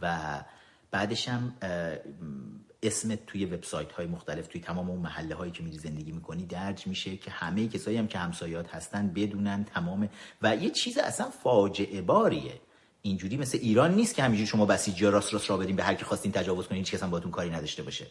و 0.00 0.40
بعدش 0.90 1.28
هم 1.28 1.52
اسمت 2.84 3.26
توی 3.26 3.44
وبسایت 3.44 3.92
های 3.92 4.06
مختلف 4.06 4.46
توی 4.46 4.60
تمام 4.60 4.90
اون 4.90 5.00
محله 5.00 5.34
هایی 5.34 5.52
که 5.52 5.62
میری 5.62 5.78
زندگی 5.78 6.12
می‌کنی 6.12 6.46
درج 6.46 6.86
میشه 6.86 7.16
که 7.16 7.30
همه 7.30 7.68
کسایی 7.68 7.96
هم 7.96 8.06
که 8.06 8.18
همسایات 8.18 8.74
هستن 8.74 9.08
بدونن 9.08 9.64
تمام. 9.64 10.08
و 10.42 10.56
یه 10.56 10.70
چیز 10.70 10.98
اصلا 10.98 11.30
فاجعه 11.30 12.02
باریه. 12.02 12.60
اینجوری 13.02 13.36
مثل 13.36 13.58
ایران 13.62 13.94
نیست 13.94 14.14
که 14.14 14.22
همینجوری 14.22 14.46
شما 14.46 14.66
بسیجی 14.66 15.04
راست 15.04 15.32
راست 15.32 15.50
را 15.50 15.56
بدین 15.56 15.76
به 15.76 15.82
هر 15.82 15.94
کی 15.94 16.04
خواستین 16.04 16.32
تجاوز 16.32 16.66
کنین 16.66 16.78
هیچ 16.78 16.94
کس 16.94 17.02
هم 17.02 17.10
باهاتون 17.10 17.30
کاری 17.30 17.50
نداشته 17.50 17.82
باشه. 17.82 18.06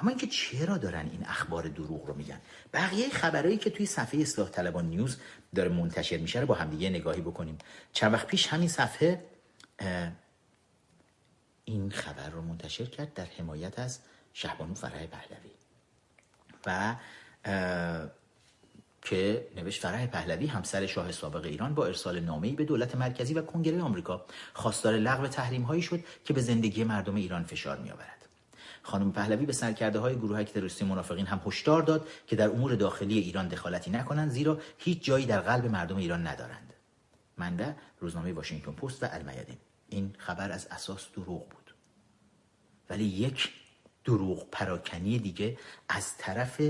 اما 0.00 0.10
اینکه 0.10 0.26
چرا 0.26 0.78
دارن 0.78 1.08
این 1.12 1.24
اخبار 1.26 1.68
دروغ 1.68 2.06
رو 2.06 2.14
میگن؟ 2.14 2.40
بقیه 2.72 3.08
خبرهایی 3.08 3.56
که 3.56 3.70
توی 3.70 3.86
صفحه 3.86 4.20
اصلاح 4.20 4.48
طلبان 4.48 4.88
نیوز 4.88 5.16
داره 5.54 5.68
منتشر 5.68 6.16
میشه 6.16 6.40
رو 6.40 6.46
با 6.46 6.54
همدیگه 6.54 6.90
نگاهی 6.90 7.20
بکنیم. 7.20 7.58
چند 7.92 8.12
وقت 8.12 8.26
پیش 8.26 8.46
همین 8.46 8.68
صفحه 8.68 9.24
این 11.64 11.90
خبر 11.90 12.30
رو 12.30 12.42
منتشر 12.42 12.84
کرد 12.84 13.14
در 13.14 13.24
حمایت 13.24 13.78
از 13.78 13.98
شهبانو 14.32 14.74
فرح 14.74 15.06
پهلوی 15.06 15.50
و 16.66 16.96
که 19.02 19.48
نوشت 19.56 19.82
فرح 19.82 20.06
پهلوی 20.06 20.46
همسر 20.46 20.86
شاه 20.86 21.12
سابق 21.12 21.44
ایران 21.44 21.74
با 21.74 21.86
ارسال 21.86 22.20
نامه‌ای 22.20 22.52
به 22.52 22.64
دولت 22.64 22.94
مرکزی 22.94 23.34
و 23.34 23.42
کنگره 23.42 23.82
آمریکا 23.82 24.26
خواستار 24.54 24.94
لغو 24.94 25.26
تحریم 25.26 25.62
هایی 25.62 25.82
شد 25.82 26.00
که 26.24 26.32
به 26.32 26.40
زندگی 26.40 26.84
مردم 26.84 27.14
ایران 27.14 27.44
فشار 27.44 27.78
می 27.78 27.90
آورد. 27.90 28.28
خانم 28.82 29.12
پهلوی 29.12 29.46
به 29.46 29.52
سرکرده 29.52 29.98
های 29.98 30.16
گروه 30.16 30.44
تروریستی 30.44 30.84
منافقین 30.84 31.26
هم 31.26 31.40
هشدار 31.46 31.82
داد 31.82 32.08
که 32.26 32.36
در 32.36 32.48
امور 32.48 32.74
داخلی 32.74 33.18
ایران 33.18 33.48
دخالتی 33.48 33.90
نکنند 33.90 34.30
زیرا 34.30 34.58
هیچ 34.78 35.04
جایی 35.04 35.26
در 35.26 35.40
قلب 35.40 35.66
مردم 35.66 35.96
ایران 35.96 36.26
ندارند. 36.26 36.72
منبع 37.38 37.72
روزنامه 38.00 38.32
واشنگتن 38.32 38.72
پست 38.72 39.02
و 39.02 39.06
المیادین 39.10 39.56
این 39.92 40.14
خبر 40.18 40.52
از 40.52 40.66
اساس 40.70 41.06
دروغ 41.12 41.48
بود. 41.48 41.74
ولی 42.90 43.04
یک 43.04 43.50
دروغ 44.04 44.50
پراکنی 44.50 45.18
دیگه 45.18 45.58
از 45.88 46.16
طرف 46.16 46.62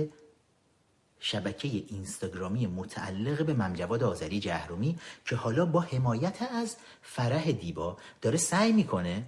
شبکه 1.21 1.69
اینستاگرامی 1.69 2.67
متعلق 2.67 3.47
به 3.47 3.55
ممجواد 3.55 4.03
آذری 4.03 4.41
جهرومی 4.41 4.99
که 5.25 5.37
حالا 5.37 5.67
با 5.67 5.81
حمایت 5.81 6.43
از 6.43 6.77
فرح 7.03 7.51
دیبا 7.51 7.97
داره 8.23 8.39
سعی 8.39 8.73
می‌کنه 8.73 9.25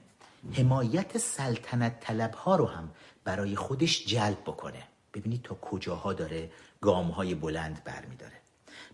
حمایت 0.52 1.18
سلطنت 1.18 2.00
طلب 2.00 2.34
ها 2.34 2.56
رو 2.56 2.66
هم 2.66 2.90
برای 3.24 3.56
خودش 3.56 4.06
جلب 4.06 4.40
بکنه. 4.40 4.82
ببینید 5.14 5.42
تا 5.42 5.54
کجاها 5.54 6.12
داره 6.12 6.50
گام 6.80 7.08
های 7.10 7.34
بلند 7.34 7.84
برمیداره. 7.84 8.40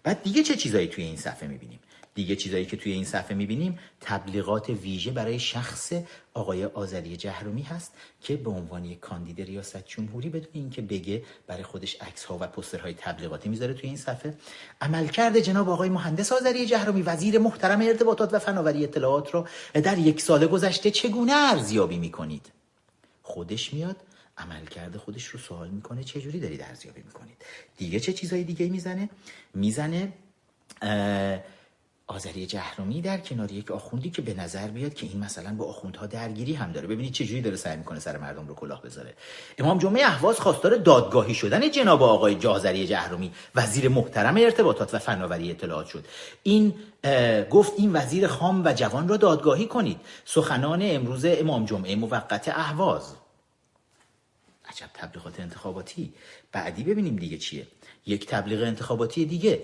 بعد 0.02 0.22
دیگه 0.22 0.42
چه 0.42 0.56
چیزایی 0.56 0.88
توی 0.88 1.04
این 1.04 1.16
صفحه 1.16 1.48
می‌بینیم؟ 1.48 1.80
دیگه 2.14 2.36
چیزایی 2.36 2.66
که 2.66 2.76
توی 2.76 2.92
این 2.92 3.04
صفحه 3.04 3.36
می‌بینیم 3.36 3.78
تبلیغات 4.00 4.70
ویژه 4.70 5.10
برای 5.10 5.38
شخص 5.38 5.92
آقای 6.34 6.64
آذری 6.64 7.16
جهرومی 7.16 7.62
هست 7.62 7.92
که 8.20 8.36
به 8.36 8.50
عنوان 8.50 8.84
یک 8.84 9.00
کاندید 9.00 9.40
ریاست 9.40 9.86
جمهوری 9.86 10.28
بدون 10.28 10.50
اینکه 10.52 10.82
بگه 10.82 11.22
برای 11.46 11.62
خودش 11.62 11.96
عکس 12.00 12.24
ها 12.24 12.38
و 12.40 12.46
پوسترهای 12.46 12.94
تبلیغاتی 12.94 13.48
می‌ذاره 13.48 13.74
توی 13.74 13.88
این 13.88 13.96
صفحه. 13.96 14.34
عملکرد 14.80 15.38
جناب 15.40 15.68
آقای 15.68 15.88
مهندس 15.88 16.32
آذری 16.32 16.66
جهرومی 16.66 17.02
وزیر 17.02 17.38
محترم 17.38 17.80
ارتباطات 17.80 18.34
و 18.34 18.38
فناوری 18.38 18.84
اطلاعات 18.84 19.30
رو 19.30 19.48
در 19.74 19.98
یک 19.98 20.20
سال 20.20 20.46
گذشته 20.46 20.90
چگونه 20.90 21.32
ارزیابی 21.32 21.98
می‌کنید؟ 21.98 22.52
خودش 23.22 23.74
میاد 23.74 23.96
عملکرد 24.38 24.96
خودش 24.96 25.26
رو 25.26 25.38
سوال 25.38 25.68
می‌کنه 25.68 26.04
چه 26.04 26.20
جوری 26.20 26.40
دارید 26.40 26.62
ارزیابی 26.62 27.02
می‌کنید؟ 27.02 27.36
دیگه 27.76 28.00
چه 28.00 28.12
چیزایی 28.12 28.44
دیگه 28.44 28.68
می‌زنه؟ 28.68 29.08
می‌زنه 29.54 30.12
آذری 32.10 32.46
جهرومی 32.46 33.02
در 33.02 33.18
کنار 33.18 33.52
یک 33.52 33.70
آخوندی 33.70 34.10
که 34.10 34.22
به 34.22 34.34
نظر 34.34 34.68
بیاد 34.68 34.94
که 34.94 35.06
این 35.06 35.18
مثلا 35.18 35.54
با 35.54 35.64
آخوندها 35.64 36.06
درگیری 36.06 36.54
هم 36.54 36.72
داره. 36.72 36.86
ببینید 36.86 37.12
چه 37.12 37.24
جوری 37.24 37.40
داره 37.40 37.56
سعی 37.56 37.76
می‌کنه 37.76 38.00
سر 38.00 38.18
مردم 38.18 38.46
رو 38.48 38.54
کلاه 38.54 38.82
بذاره. 38.82 39.14
امام 39.58 39.78
جمعه 39.78 40.04
اهواز 40.04 40.40
خواستار 40.40 40.76
دادگاهی 40.76 41.34
شدن 41.34 41.70
جناب 41.70 42.02
آقای 42.02 42.34
جازری 42.34 42.86
جهرومی 42.86 43.32
وزیر 43.54 43.88
محترم 43.88 44.36
ارتباطات 44.36 44.94
و 44.94 44.98
فناوری 44.98 45.50
اطلاعات 45.50 45.86
شد. 45.86 46.04
این 46.42 46.74
گفت 47.50 47.72
این 47.76 47.92
وزیر 47.92 48.26
خام 48.26 48.66
و 48.66 48.72
جوان 48.72 49.08
را 49.08 49.16
دادگاهی 49.16 49.66
کنید. 49.66 50.00
سخنان 50.24 50.80
امروز 50.82 51.24
امام 51.24 51.64
جمعه 51.64 51.96
موقت 51.96 52.48
اهواز 52.48 53.14
عجب 54.68 54.90
تبلیغات 54.94 55.40
انتخاباتی. 55.40 56.12
بعدی 56.52 56.82
ببینیم 56.82 57.16
دیگه 57.16 57.38
چیه. 57.38 57.66
یک 58.06 58.26
تبلیغ 58.26 58.62
انتخاباتی 58.62 59.24
دیگه. 59.24 59.62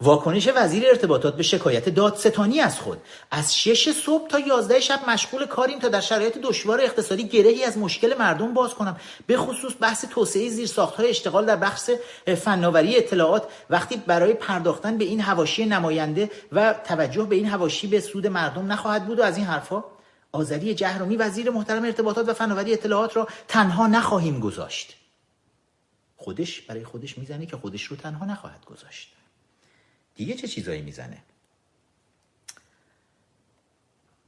واکنش 0.00 0.48
وزیر 0.56 0.86
ارتباطات 0.86 1.36
به 1.36 1.42
شکایت 1.42 1.88
دادستانی 1.88 2.60
از 2.60 2.80
خود. 2.80 2.98
از 3.30 3.56
6 3.56 3.92
صبح 3.92 4.28
تا 4.28 4.38
11 4.38 4.80
شب 4.80 5.00
مشغول 5.08 5.46
کاریم 5.46 5.78
تا 5.78 5.88
در 5.88 6.00
شرایط 6.00 6.38
دشوار 6.38 6.80
اقتصادی 6.80 7.28
گرهی 7.28 7.64
از 7.64 7.78
مشکل 7.78 8.14
مردم 8.18 8.54
باز 8.54 8.74
کنم. 8.74 8.96
به 9.26 9.36
خصوص 9.36 9.72
بحث 9.80 10.04
توسعه 10.04 10.48
زیر 10.48 10.70
های 10.96 11.08
اشتغال 11.08 11.46
در 11.46 11.56
بخش 11.56 11.90
فناوری 12.36 12.96
اطلاعات. 12.96 13.48
وقتی 13.70 13.96
برای 13.96 14.34
پرداختن 14.34 14.98
به 14.98 15.04
این 15.04 15.20
هواشی 15.20 15.66
نماینده 15.66 16.30
و 16.52 16.74
توجه 16.84 17.22
به 17.22 17.36
این 17.36 17.46
هواشی 17.46 17.86
به 17.86 18.00
سود 18.00 18.26
مردم 18.26 18.72
نخواهد 18.72 19.06
بود 19.06 19.18
و 19.18 19.22
از 19.22 19.36
این 19.36 19.46
حرفها 19.46 19.84
آذری 20.32 20.74
جهرومی 20.74 21.16
وزیر 21.16 21.50
محترم 21.50 21.84
ارتباطات 21.84 22.28
و 22.28 22.34
فناوری 22.34 22.72
اطلاعات 22.72 23.16
را 23.16 23.28
تنها 23.48 23.86
نخواهیم 23.86 24.40
گذاشت. 24.40 24.96
خودش 26.16 26.60
برای 26.60 26.84
خودش 26.84 27.18
می‌زنه 27.18 27.46
که 27.46 27.56
خودش 27.56 27.84
رو 27.84 27.96
تنها 27.96 28.26
نخواهد 28.26 28.64
گذاشت. 28.64 29.17
دیگه 30.18 30.34
چه 30.34 30.48
چیزایی 30.48 30.82
می‌زنه؟ 30.82 31.22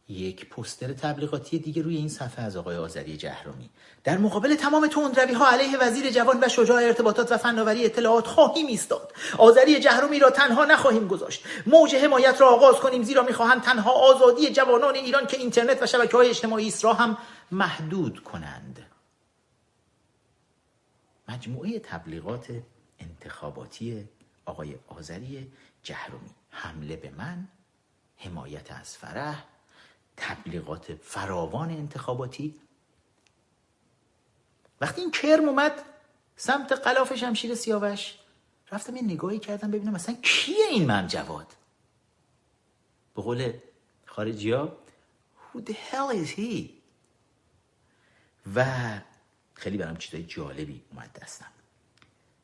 یک 0.09 0.49
پستر 0.49 0.93
تبلیغاتی 0.93 1.59
دیگه 1.59 1.83
روی 1.83 1.97
این 1.97 2.09
صفحه 2.09 2.45
از 2.45 2.57
آقای 2.57 2.77
آذری 2.77 3.17
جهرومی. 3.17 3.71
در 4.05 4.19
مقابل 4.19 4.55
تمام 4.55 4.87
تندروی 4.87 5.33
ها 5.33 5.51
علیه 5.51 5.79
وزیر 5.79 6.11
جوان 6.11 6.45
و 6.45 6.49
شجاع 6.49 6.83
ارتباطات 6.83 7.33
و 7.33 7.37
فناوری 7.37 7.85
اطلاعات 7.85 8.27
خواهیم 8.27 8.67
ایستاد. 8.67 9.13
آذری 9.39 9.81
جهرومی 9.81 10.19
را 10.19 10.31
تنها 10.31 10.65
نخواهیم 10.65 11.09
گذاشت. 11.09 11.45
موج 11.67 11.95
حمایت 11.95 12.41
را 12.41 12.49
آغاز 12.49 12.77
کنیم 12.77 13.03
زیرا 13.03 13.23
می‌خواهند 13.23 13.63
تنها 13.63 13.93
آزادی 13.93 14.51
جوانان 14.51 14.95
ایران 14.95 15.27
که 15.27 15.37
اینترنت 15.37 15.83
و 15.83 15.87
شبکه 15.87 16.17
های 16.17 16.29
اجتماعی 16.29 16.69
است 16.69 16.85
را 16.85 16.93
هم 16.93 17.19
محدود 17.51 18.23
کنند. 18.23 18.87
مجموعه 21.29 21.79
تبلیغات 21.79 22.47
انتخاباتی 22.99 24.09
آقای 24.45 24.75
آذری 24.89 25.51
جهرومی. 25.83 26.31
حمله 26.51 26.97
به 26.97 27.11
من 27.11 27.49
حمایت 28.17 28.73
از 28.73 28.97
فرح 28.97 29.45
تبلیغات 30.17 30.95
فراوان 30.95 31.71
انتخاباتی. 31.71 32.61
وقتی 34.81 35.01
این 35.01 35.11
کرم 35.11 35.49
اومد 35.49 35.85
سمت 36.37 36.73
قلاف 36.73 37.15
شمشیر 37.15 37.55
سیاوش 37.55 38.15
رفتم 38.73 38.97
یه 38.97 39.03
نگاهی 39.03 39.39
کردم 39.39 39.71
ببینم 39.71 39.93
مثلا 39.93 40.17
کیه 40.23 40.67
این 40.71 40.87
من 40.87 41.07
جواد. 41.07 41.47
به 43.17 43.23
قول 43.23 43.53
خارجی 44.07 44.51
ها 44.51 44.77
Who 45.53 45.59
the 45.61 45.73
hell 45.73 46.25
is 46.25 46.29
he? 46.39 46.71
و 48.57 48.65
خیلی 49.55 49.77
برام 49.77 49.97
چیزای 49.97 50.23
جالبی 50.23 50.83
اومد 50.93 51.19
دستم. 51.23 51.51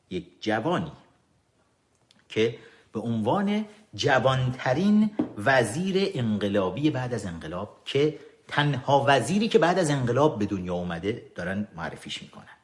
یک 0.09 0.43
جوانی 0.43 0.91
که 2.29 2.59
به 2.97 3.03
عنوان 3.03 3.65
جوانترین 3.95 5.09
وزیر 5.37 6.11
انقلابی 6.13 6.89
بعد 6.89 7.13
از 7.13 7.25
انقلاب 7.25 7.81
که 7.85 8.19
تنها 8.47 9.05
وزیری 9.07 9.47
که 9.47 9.59
بعد 9.59 9.79
از 9.79 9.89
انقلاب 9.89 10.39
به 10.39 10.45
دنیا 10.45 10.73
اومده 10.73 11.31
دارن 11.35 11.67
معرفیش 11.75 12.21
می‌کنن. 12.21 12.57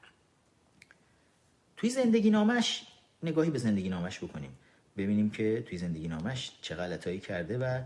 توی 1.77 1.89
زندگی 1.89 2.29
نامش 2.29 2.87
نگاهی 3.23 3.49
به 3.49 3.59
زندگی 3.59 3.89
نامش 3.89 4.23
بکنیم. 4.23 4.57
ببینیم 4.97 5.29
که 5.29 5.63
توی 5.67 5.77
زندگی 5.77 6.07
نامش 6.07 6.51
چه 6.61 6.75
غلطایی 6.75 7.19
کرده 7.19 7.57
و 7.57 7.81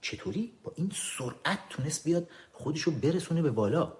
چطوری 0.00 0.52
با 0.64 0.72
این 0.76 0.92
سرعت 0.94 1.58
تونست 1.70 2.04
بیاد 2.04 2.28
خودشو 2.52 2.90
برسونه 2.90 3.42
به 3.42 3.50
بالا. 3.50 3.92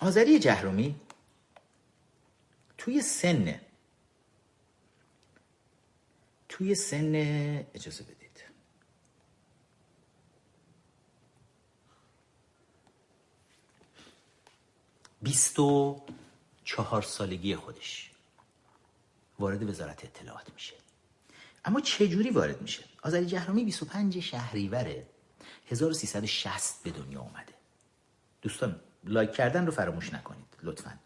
آذری 0.00 0.38
جهرومی 0.38 0.94
توی 2.80 3.02
سن. 3.02 3.60
توی 6.48 6.74
سن 6.74 7.14
اجازه 7.74 8.04
بدید. 8.04 8.44
بیست 15.22 15.58
و 15.58 16.02
چهار 16.64 17.02
سالگی 17.02 17.56
خودش 17.56 18.10
وارد 19.38 19.68
وزارت 19.68 20.04
اطلاعات 20.04 20.52
میشه. 20.52 20.74
اما 21.64 21.80
چه 21.80 22.08
جوری 22.08 22.30
وارد 22.30 22.62
میشه؟ 22.62 22.84
آذری 23.02 23.26
جهرمی 23.26 23.64
25 23.64 24.20
شهریور 24.20 25.02
1360 25.68 26.82
به 26.82 26.90
دنیا 26.90 27.20
اومده. 27.20 27.54
دوستان 28.42 28.80
لایک 29.04 29.32
کردن 29.32 29.66
رو 29.66 29.72
فراموش 29.72 30.12
نکنید 30.12 30.56
لطفا. 30.62 30.98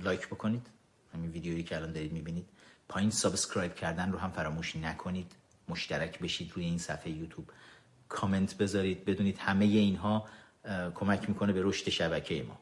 لایک 0.00 0.26
بکنید. 0.26 0.66
همین 1.14 1.30
ویدیویی 1.30 1.62
که 1.62 1.76
الان 1.76 1.92
دارید 1.92 2.12
می‌بینید. 2.12 2.48
پایین 2.88 3.10
subscribe 3.10 3.74
کردن 3.74 4.12
رو 4.12 4.18
هم 4.18 4.30
فراموش 4.30 4.76
نکنید. 4.76 5.32
مشترک 5.68 6.18
بشید 6.18 6.52
روی 6.54 6.64
این 6.64 6.78
صفحه 6.78 7.10
یوتیوب. 7.10 7.50
کامنت 8.08 8.56
بذارید. 8.56 9.04
بدونید 9.04 9.38
همه 9.38 9.64
اینها 9.64 10.26
کمک 10.94 11.28
می‌کنه 11.28 11.52
به 11.52 11.62
رشد 11.62 11.90
شبکه 11.90 12.42
ما. 12.48 12.58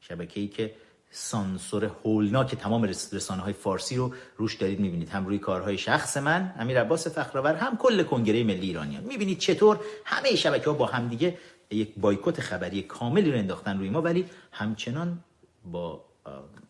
شبکه 0.00 0.40
ای 0.40 0.48
که 0.48 0.74
سانسور 1.10 1.84
هولناک 1.84 2.54
تمام 2.54 2.84
رسانه 2.84 3.42
های 3.42 3.52
فارسی 3.52 3.96
رو 3.96 4.14
روش 4.36 4.54
دارید 4.54 4.80
می‌بینید. 4.80 5.08
هم 5.08 5.26
روی 5.26 5.38
کارهای 5.38 5.78
شخص 5.78 6.16
من 6.16 6.54
امیر 6.58 6.80
عباس 6.80 7.06
فخرآور 7.06 7.54
هم 7.54 7.76
کل 7.76 8.02
کنگره 8.02 8.44
ملی 8.44 8.66
ایرانیان. 8.66 9.04
می‌بینید 9.04 9.38
چطور 9.38 9.80
همه 10.04 10.36
شبکه 10.36 10.70
ها 10.70 10.72
با 10.72 10.86
همدیگه 10.86 11.38
یک 11.70 11.94
بایکوت 11.96 12.40
خبری 12.40 12.82
کاملی 12.82 13.30
رو 13.30 13.38
انداختن 13.38 13.78
روی 13.78 13.90
ما 13.90 14.02
ولی 14.02 14.26
همچنان 14.52 15.24
با 15.64 16.07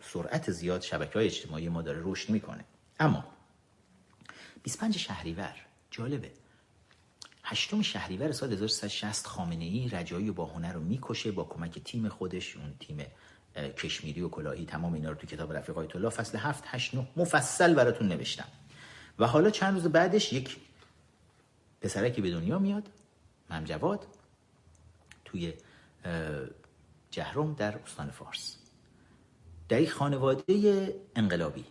سرعت 0.00 0.50
زیاد 0.50 0.82
شبکه 0.82 1.14
های 1.14 1.26
اجتماعی 1.26 1.68
ما 1.68 1.82
داره 1.82 2.00
رشد 2.04 2.30
می‌کنه. 2.30 2.64
اما 3.00 3.24
25 4.62 4.96
شهریور 4.98 5.54
جالبه. 5.90 6.30
هشتم 7.44 7.82
شهریور 7.82 8.32
سال 8.32 8.52
1360 8.52 9.26
خامنه 9.26 9.64
ای 9.64 9.88
رجایی 9.88 10.28
و 10.28 10.32
باهنه 10.32 10.72
رو 10.72 10.80
می‌کشه 10.80 11.32
با 11.32 11.44
کمک 11.44 11.78
تیم 11.78 12.08
خودش 12.08 12.56
اون 12.56 12.74
تیم 12.80 13.06
کشمیری 13.56 14.20
و 14.20 14.28
کلاهی 14.28 14.66
تمام 14.66 14.94
اینا 14.94 15.10
رو 15.10 15.14
تو 15.14 15.26
کتاب 15.26 15.52
رفیق 15.52 15.78
آیت 15.78 15.96
الله 15.96 16.10
فصل 16.10 16.38
7 16.38 16.64
8 16.66 16.94
9 16.94 17.08
مفصل 17.16 17.74
براتون 17.74 18.08
نوشتم. 18.08 18.48
و 19.18 19.26
حالا 19.26 19.50
چند 19.50 19.74
روز 19.74 19.86
بعدش 19.86 20.32
یک 20.32 20.56
پسرکی 21.80 22.20
به 22.20 22.30
دنیا 22.30 22.58
میاد 22.58 22.88
ممجواد 23.50 24.06
توی 25.24 25.54
جهرم 27.10 27.54
در 27.54 27.78
استان 27.78 28.10
فارس. 28.10 28.57
در 29.68 29.80
یک 29.80 29.92
خانواده 29.92 30.94
انقلابی. 31.16 31.64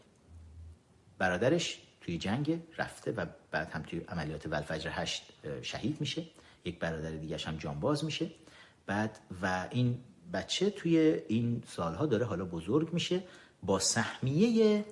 برادرش 1.17 1.81
توی 2.01 2.17
جنگ 2.17 2.61
رفته 2.77 3.11
و 3.11 3.25
بعد 3.51 3.71
هم 3.71 3.81
توی 3.81 3.99
عملیات 3.99 4.45
ولفجر 4.45 4.89
هشت 4.93 5.33
شهید 5.61 6.01
میشه. 6.01 6.23
یک 6.65 6.79
برادر 6.79 7.11
دیگه 7.11 7.37
هم 7.37 7.57
جانباز 7.57 8.05
میشه. 8.05 8.31
بعد 8.85 9.19
و 9.41 9.67
این 9.71 9.99
بچه 10.33 10.69
توی 10.69 10.97
این 11.27 11.63
سالها 11.67 12.05
داره 12.05 12.25
حالا 12.25 12.45
بزرگ 12.45 12.93
میشه 12.93 13.23
با 13.63 13.79
سهمیه 13.79 14.85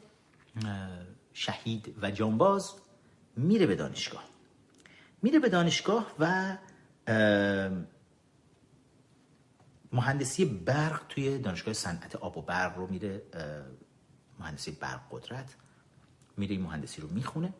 شهید 1.33 1.95
و 2.01 2.11
جانباز 2.11 2.73
میره 3.37 3.65
به 3.65 3.75
دانشگاه. 3.75 4.23
میره 5.21 5.39
به 5.39 5.49
دانشگاه 5.49 6.15
و 6.19 6.57
مهندسی 9.95 10.45
برق 10.45 11.01
توی 11.09 11.37
دانشگاه 11.37 11.73
صنعت 11.73 12.15
آب 12.15 12.37
و 12.37 12.41
برق 12.41 12.77
رو 12.77 12.87
میره 12.87 13.21
مهندسی 14.39 14.71
برق 14.71 15.01
قدرت 15.11 15.55
میره 16.37 16.57
مهندسی 16.57 17.01
رو 17.01 17.07
می‌خونه. 17.07 17.53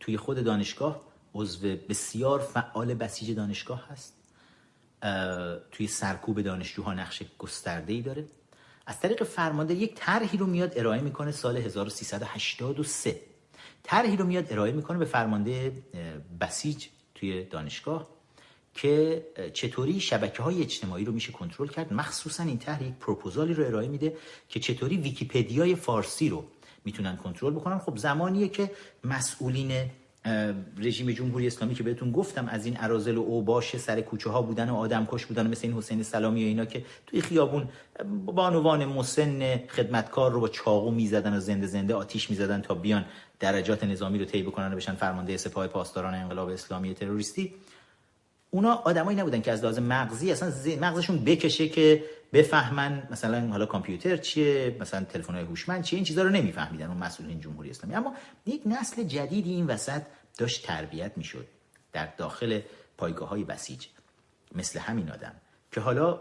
توی 0.00 0.16
خود 0.16 0.44
دانشگاه 0.44 1.00
عضو 1.34 1.76
بسیار 1.76 2.40
فعال 2.40 2.94
بسیج 2.94 3.30
دانشگاه 3.30 3.88
هست. 3.88 4.14
توی 5.70 5.86
سرکوب 5.86 6.42
دانشجوها 6.42 6.94
نقش 6.94 7.22
گسترده 7.38 7.92
ای 7.92 8.02
داره. 8.02 8.24
از 8.86 9.00
طریق 9.00 9.22
فرمانده 9.22 9.74
یک 9.74 9.94
طرحی 9.94 10.38
رو 10.38 10.46
میاد 10.46 10.78
ارائه 10.78 11.00
می‌کنه 11.00 11.32
سال 11.32 11.56
1383 11.56 13.20
طرحی 13.82 14.16
رو 14.16 14.24
میاد 14.24 14.52
ارائه 14.52 14.72
می‌کنه 14.72 14.98
به 14.98 15.04
فرمانده 15.04 15.82
بسیج 16.40 16.86
توی 17.14 17.44
دانشگاه. 17.44 18.15
که 18.76 19.26
چطوری 19.52 20.00
شبکه 20.00 20.42
های 20.42 20.62
اجتماعی 20.62 21.04
رو 21.04 21.12
میشه 21.12 21.32
کنترل 21.32 21.68
کرد. 21.68 21.92
مخصوصا 21.92 22.42
این 22.42 22.58
طرح 22.58 22.82
یک 22.82 22.94
پروپوزالی 23.00 23.54
رو 23.54 23.66
ارائه 23.66 23.88
میده 23.88 24.16
که 24.48 24.60
چطوری 24.60 24.96
ویکیپدیای 24.96 25.74
فارسی 25.74 26.28
رو 26.28 26.44
می‌تونن 26.84 27.16
کنترل 27.16 27.52
بکنن. 27.52 27.78
خب 27.78 27.96
زمانیه 27.96 28.48
که 28.48 28.70
مسئولین 29.04 29.72
رژیم 30.78 31.10
جمهوری 31.10 31.46
اسلامی 31.46 31.74
که 31.74 31.82
بهتون 31.82 32.12
گفتم 32.12 32.48
از 32.48 32.66
این 32.66 32.76
ارازل 32.80 33.16
و 33.16 33.20
اوباش 33.20 33.76
سر 33.76 34.00
کوچه 34.00 34.30
ها 34.30 34.42
بودن 34.42 34.70
و 34.70 34.76
آدم 34.76 35.06
کش 35.10 35.26
بودن 35.26 35.46
مثل 35.46 35.66
این 35.66 35.76
حسین 35.76 36.02
سلامی 36.02 36.44
و 36.44 36.46
اینا 36.46 36.64
که 36.64 36.84
توی 37.06 37.20
خیابون 37.20 37.68
بانوان 38.26 38.84
مسن 38.84 39.56
خدمتکار 39.68 40.32
رو 40.32 40.40
با 40.40 40.48
چاقو 40.48 40.90
می‌زدن 40.90 41.36
و 41.36 41.40
زنده 41.40 41.66
زنده 41.66 41.94
آتیش 41.94 42.30
می‌زدن 42.30 42.60
تا 42.60 42.74
بیان 42.74 43.04
درجات 43.40 43.84
نظامی 43.84 44.18
رو 44.18 44.24
طی 44.24 44.42
بکنن 44.42 44.72
و 44.72 44.76
بشن 44.76 44.94
فرمانده 44.94 45.36
سپاه 45.36 45.66
پاسداران 45.66 46.14
انقلاب 46.14 46.48
اسلامی 46.48 46.94
تروریستی. 46.94 47.54
اونا 48.56 48.74
آدمایی 48.74 49.18
نبودن 49.18 49.40
که 49.40 49.52
از 49.52 49.62
لحاظ 49.62 49.78
مغزی 49.78 50.32
اصلا 50.32 50.52
مغزشون 50.80 51.24
بکشه 51.24 51.68
که 51.68 52.04
بفهمن 52.32 53.08
مثلا 53.10 53.48
حالا 53.48 53.66
کامپیوتر 53.66 54.16
چیه 54.16 54.76
مثلا 54.80 55.04
تلفن 55.04 55.34
های 55.34 55.42
هوشمند 55.42 55.84
چیه 55.84 55.96
این 55.96 56.04
چیزا 56.04 56.22
رو 56.22 56.28
نمیفهمیدن 56.28 56.86
اون 56.86 56.96
مسئولین 56.96 57.40
جمهوری 57.40 57.70
اسلامی. 57.70 57.94
اما 57.94 58.14
یک 58.46 58.62
نسل 58.66 59.02
جدیدی 59.02 59.50
این 59.50 59.66
وسط 59.66 60.02
داشت 60.38 60.66
تربیت 60.66 61.12
می‌شد 61.16 61.46
در 61.92 62.08
داخل 62.16 62.60
پایگاه 62.98 63.28
های 63.28 63.44
بسیج 63.44 63.86
مثل 64.54 64.78
همین 64.78 65.10
آدم 65.10 65.32
که 65.72 65.80
حالا 65.80 66.20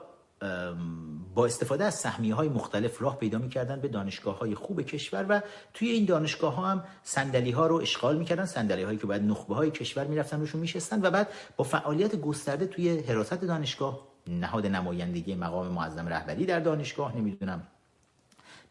با 1.35 1.45
استفاده 1.45 1.83
از 1.83 1.95
سهمیه 1.95 2.35
های 2.35 2.49
مختلف 2.49 3.01
راه 3.01 3.17
پیدا 3.17 3.37
می‌کردن 3.37 3.79
به 3.79 3.87
دانشگاه 3.87 4.37
های 4.37 4.55
خوب 4.55 4.81
کشور 4.81 5.25
و 5.29 5.41
توی 5.73 5.89
این 5.89 6.05
دانشگاه 6.05 6.55
ها 6.55 6.67
هم 6.67 6.83
سندلی 7.03 7.51
ها 7.51 7.67
رو 7.67 7.75
اشغال 7.75 8.17
می‌کردن. 8.17 8.45
سندلی 8.45 8.83
هایی 8.83 8.97
که 8.97 9.07
باید 9.07 9.23
نخبه 9.23 9.55
های 9.55 9.71
کشور 9.71 10.07
می‌رفتن 10.07 10.39
روشون 10.39 10.61
میشستن 10.61 11.01
و 11.01 11.11
بعد 11.11 11.29
با 11.57 11.63
فعالیت 11.63 12.15
گسترده 12.15 12.67
توی 12.67 12.99
حراست 12.99 13.33
دانشگاه 13.33 14.07
نهاد 14.27 14.65
نمایندگی 14.65 15.35
مقام 15.35 15.67
معظم 15.67 16.07
رهبری 16.07 16.45
در 16.45 16.59
دانشگاه 16.59 17.17
نمی‌دونم 17.17 17.67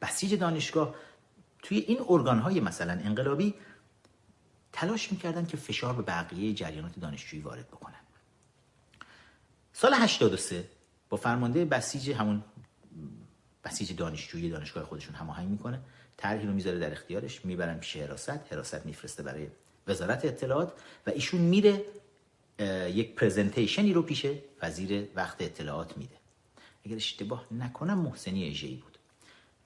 بسیج 0.03 0.35
دانشگاه 0.35 0.95
توی 1.63 1.79
این 1.79 1.99
ارگان 2.09 2.39
های 2.39 2.61
مثلا 2.61 2.93
انقلابی 2.93 3.55
تلاش 4.73 5.13
می‌کردن 5.13 5.47
که 5.47 5.57
فشار 5.57 5.93
به 5.93 6.03
بقیه 6.03 6.55
جریانات 6.55 6.99
دانشجویی 6.99 7.43
وارد 7.43 7.69
بکنن. 7.69 8.01
سال 9.73 9.95
83 9.95 10.65
فرمانده 11.17 11.65
بسیج 11.65 12.11
همون 12.11 12.45
بسیج 13.65 13.97
دانشجویی 13.97 14.51
دانشگاه 14.51 14.85
خودشون 14.85 15.15
هماهنگ 15.15 15.49
می‌کنه. 15.49 15.81
طرحی 16.17 16.47
رو 16.47 16.53
می‌ذاره 16.53 16.79
در 16.79 16.93
اختیارش. 16.93 17.45
می‌برن 17.45 17.79
پیش 17.79 17.97
حراست. 17.97 18.53
حراست 18.53 18.87
میفرسته 18.87 19.23
برای 19.23 19.47
وزارت 19.87 20.25
اطلاعات 20.25 20.73
و 21.07 21.11
ایشون 21.11 21.41
میره 21.41 21.85
یک 22.89 23.15
presentation 23.15 23.87
ی 23.87 23.93
رو 23.93 24.03
پیش 24.03 24.27
وزیر 24.63 25.09
وقت 25.15 25.43
اطلاعات 25.43 25.97
میده. 25.97 26.17
اگر 26.87 26.97
اشتباه 26.97 27.47
نکنم 27.51 27.99
محسنی 27.99 28.49
اژه‌ای 28.49 28.75
بود. 28.75 28.99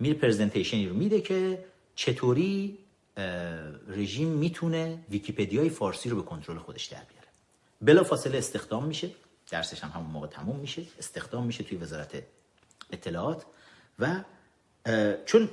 میره 0.00 0.14
presentation 0.14 0.83
ی 0.83 0.88
رو 0.88 0.94
میده 0.96 1.20
که 1.20 1.64
چطوری 1.94 2.78
رژیم 3.88 4.28
می‌تونه 4.28 4.98
ویکیپدیای 5.10 5.70
فارسی 5.70 6.08
رو 6.08 6.16
به 6.16 6.22
کنترل 6.22 6.58
خودش 6.58 6.84
در 6.84 7.02
بیاره. 7.04 7.28
بلا 7.80 8.04
فاصله 8.04 8.38
استخدام 8.38 8.84
میشه. 8.84 9.10
درسش 9.50 9.84
هم 9.84 9.90
همون 9.90 10.10
موقع 10.10 10.26
تموم 10.26 10.56
میشه 10.56 10.82
استخدام 10.98 11.46
میشه 11.46 11.64
توی 11.64 11.78
وزارت 11.78 12.22
اطلاعات 12.92 13.46
و 13.98 14.24
چون 15.24 15.48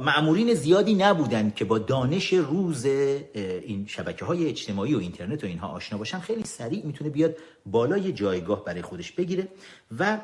معمورین 0.00 0.54
زیادی 0.54 0.94
نبودن 0.94 1.50
که 1.50 1.64
با 1.64 1.78
دانش 1.78 2.32
روز 2.32 2.84
این 2.84 3.86
شبکه 3.86 4.24
های 4.24 4.48
اجتماعی 4.48 4.94
و 4.94 4.98
اینترنت 4.98 5.44
و 5.44 5.46
اینها 5.46 5.68
آشنا 5.68 5.98
باشن 5.98 6.20
خیلی 6.20 6.44
سریع 6.44 6.86
می‌تونه 6.86 7.10
بیاد 7.10 7.36
بالای 7.66 8.12
جایگاه 8.12 8.64
برای 8.64 8.82
خودش 8.82 9.12
بگیره 9.12 9.48
و 9.98 10.20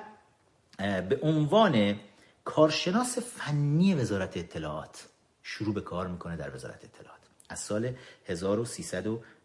به 0.78 1.18
عنوان 1.22 2.00
کارشناس 2.44 3.18
فنی 3.18 3.94
وزارت 3.94 4.36
اطلاعات 4.36 5.08
شروع 5.42 5.74
به 5.74 5.80
کار 5.80 6.08
می‌کنه 6.08 6.36
در 6.36 6.54
وزارت 6.54 6.84
اطلاعات. 6.84 7.20
از 7.48 7.58
سال 7.58 7.94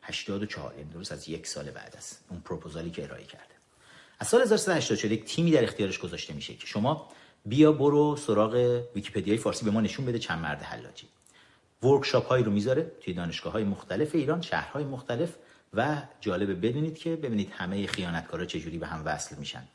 1384 0.07 0.73
یعنی 0.77 0.89
درست 0.89 1.11
از 1.11 1.29
یک 1.29 1.47
سال 1.47 1.71
بعد 1.71 1.93
از 1.97 2.17
اون 2.29 2.39
پروپوزالی 2.39 2.89
که 2.89 3.03
ارائه 3.03 3.23
کرده. 3.23 3.55
از 4.19 4.27
سال 4.27 4.41
1384 4.41 5.11
یک 5.11 5.25
تیمی 5.25 5.51
در 5.51 5.63
اختیارش 5.63 5.99
گذاشته 5.99 6.33
میشه 6.33 6.53
که 6.53 6.67
شما 6.67 7.09
بیا 7.45 7.71
برو 7.71 8.15
سراغ 8.15 8.83
ویکیپدیای 8.95 9.37
فارسی 9.37 9.65
به 9.65 9.71
ما 9.71 9.81
نشون 9.81 10.05
بده 10.05 10.19
چند 10.19 10.39
مرد 10.39 10.61
حلاجی. 10.61 11.07
workshop 11.83 12.27
هایی 12.27 12.43
رو 12.43 12.51
می‌ذاره 12.51 12.91
توی 13.01 13.13
دانشگاه 13.13 13.53
های 13.53 13.63
مختلف 13.63 14.15
ایران 14.15 14.41
شهرهای 14.41 14.83
مختلف 14.83 15.35
و 15.73 16.01
جالبه 16.21 16.53
بدونید 16.53 16.97
که 16.97 17.15
ببینید 17.15 17.51
همه 17.51 17.87
خیانتکارا 17.87 18.45
چجوری 18.45 18.77
به 18.77 18.87
هم 18.87 19.05
وصل 19.05 19.35
میشن. 19.35 19.67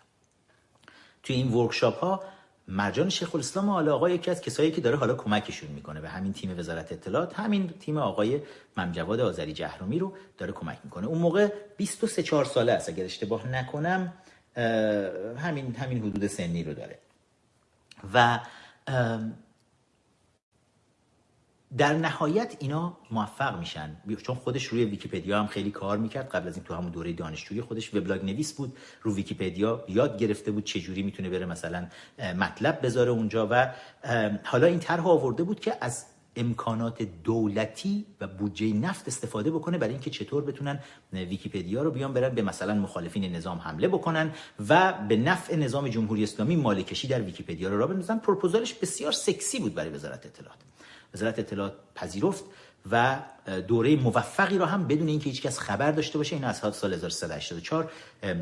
توی 1.23 1.37
این 1.37 1.53
workshop 1.53 1.99
ها 1.99 2.25
مرجان 2.69 3.09
شیخ 3.09 3.35
الاسلام 3.35 3.69
آل 3.69 3.89
آقا 3.89 4.11
یکی 4.11 4.31
از 4.31 4.41
کسایی 4.41 4.71
که 4.71 4.81
داره 4.81 4.97
حالا 4.97 5.15
کمکشون 5.15 5.71
می‌کنه. 5.71 6.01
به 6.01 6.09
همین 6.09 6.33
تیم 6.33 6.59
وزارت 6.59 6.93
اطلاعات 6.93 7.35
همین 7.35 7.69
تیم 7.69 7.99
آقای 7.99 8.41
ممجواد 8.77 9.21
آذری 9.21 9.53
جهرمی 9.53 9.99
رو 9.99 10.13
داره 10.39 10.53
کمک 10.53 10.79
می‌کنه. 10.85 11.07
اون 11.07 11.19
موقع 11.19 11.49
23 11.77 12.23
4 12.23 12.45
ساله 12.45 12.73
است. 12.73 12.89
اگر 12.89 13.05
اشتباه 13.05 13.49
نکنم 13.49 14.13
همین 15.37 15.75
همین 15.75 15.99
حدود 15.99 16.27
سنی 16.27 16.65
رو 16.65 16.75
داره. 16.75 16.99
و 18.15 18.39
در 21.79 21.93
نهایت 21.93 22.57
اینا 22.59 22.97
موفق 23.11 23.59
میشن. 23.59 23.97
چون 24.23 24.37
خودش 24.37 24.65
روی 24.65 24.85
ویکیپدیا 24.85 25.39
هم 25.39 25.47
خیلی 25.47 25.71
کار 25.71 25.99
می‌کرد. 25.99 26.29
قبل 26.29 26.49
از 26.49 26.57
این 26.57 26.65
تو 26.65 26.75
همون 26.75 26.91
دوره 26.91 27.13
دانشجویی 27.13 27.61
خودش 27.61 27.95
وبلاگ 27.95 28.25
نویس 28.25 28.53
بود. 28.53 28.77
رو 29.03 29.15
ویکیپدیا 29.15 29.85
یاد 29.89 30.19
گرفته 30.19 30.51
بود 30.51 30.65
چه 30.65 30.81
جوری 30.81 31.03
می‌تونه 31.03 31.31
بره 31.31 31.47
مثلا 31.47 31.87
مطلب 32.19 32.87
بذاره 32.87 33.11
اونجا 33.11 33.49
و 33.51 33.75
حالا 34.45 34.67
این 34.67 34.79
طرح 34.79 35.07
آورده 35.07 35.43
بود 35.43 35.61
که 35.61 35.77
از 35.81 36.07
امکانات 36.37 37.03
دولتی 37.03 38.07
و 38.21 38.27
بودجه 38.27 38.73
نفت 38.73 39.09
استفاده 39.09 39.51
بکنه 39.51 39.79
برای 39.79 39.93
اینکه 39.93 40.11
چطور 40.11 40.45
بتونن 40.45 40.81
ویکیپدیا 41.13 41.83
رو 41.83 41.91
بیان 41.91 42.13
برن 42.13 42.35
به 42.35 42.43
مثلا 42.43 42.75
مخالفین 42.75 43.37
نظام 43.37 43.59
حمله 43.59 43.89
بکنن 43.89 44.33
و 44.69 44.93
به 45.09 45.17
نفع 45.17 45.57
نظام 45.57 45.89
جمهوری 45.89 46.23
اسلامی 46.23 46.57
ماله‌کشی 46.57 47.09
در 47.09 47.21
ویکیپدیا 47.21 47.69
رو 47.69 47.79
را 47.79 47.87
بندازن. 47.87 48.19
پروپوزالش 48.19 48.75
بسیار 48.75 49.13
سکسی 49.13 49.59
بود 49.59 49.75
برای 49.75 49.91
وزارت 49.91 50.27
اطلاعات. 50.27 50.59
وزارت 51.15 51.39
اطلاعات 51.39 51.75
پذیرفت 51.95 52.45
و 52.91 53.19
دوره 53.69 53.97
موفقی 53.97 54.59
رو 54.59 54.65
هم 54.65 54.87
بدون 54.87 55.09
اینکه 55.09 55.31
هیچکس 55.31 55.59
خبر 55.59 55.93
داشته 55.93 56.19
باشه 56.19 56.37
این 56.37 56.45
از 56.45 56.59
سال 56.75 56.95
1384 56.95 57.93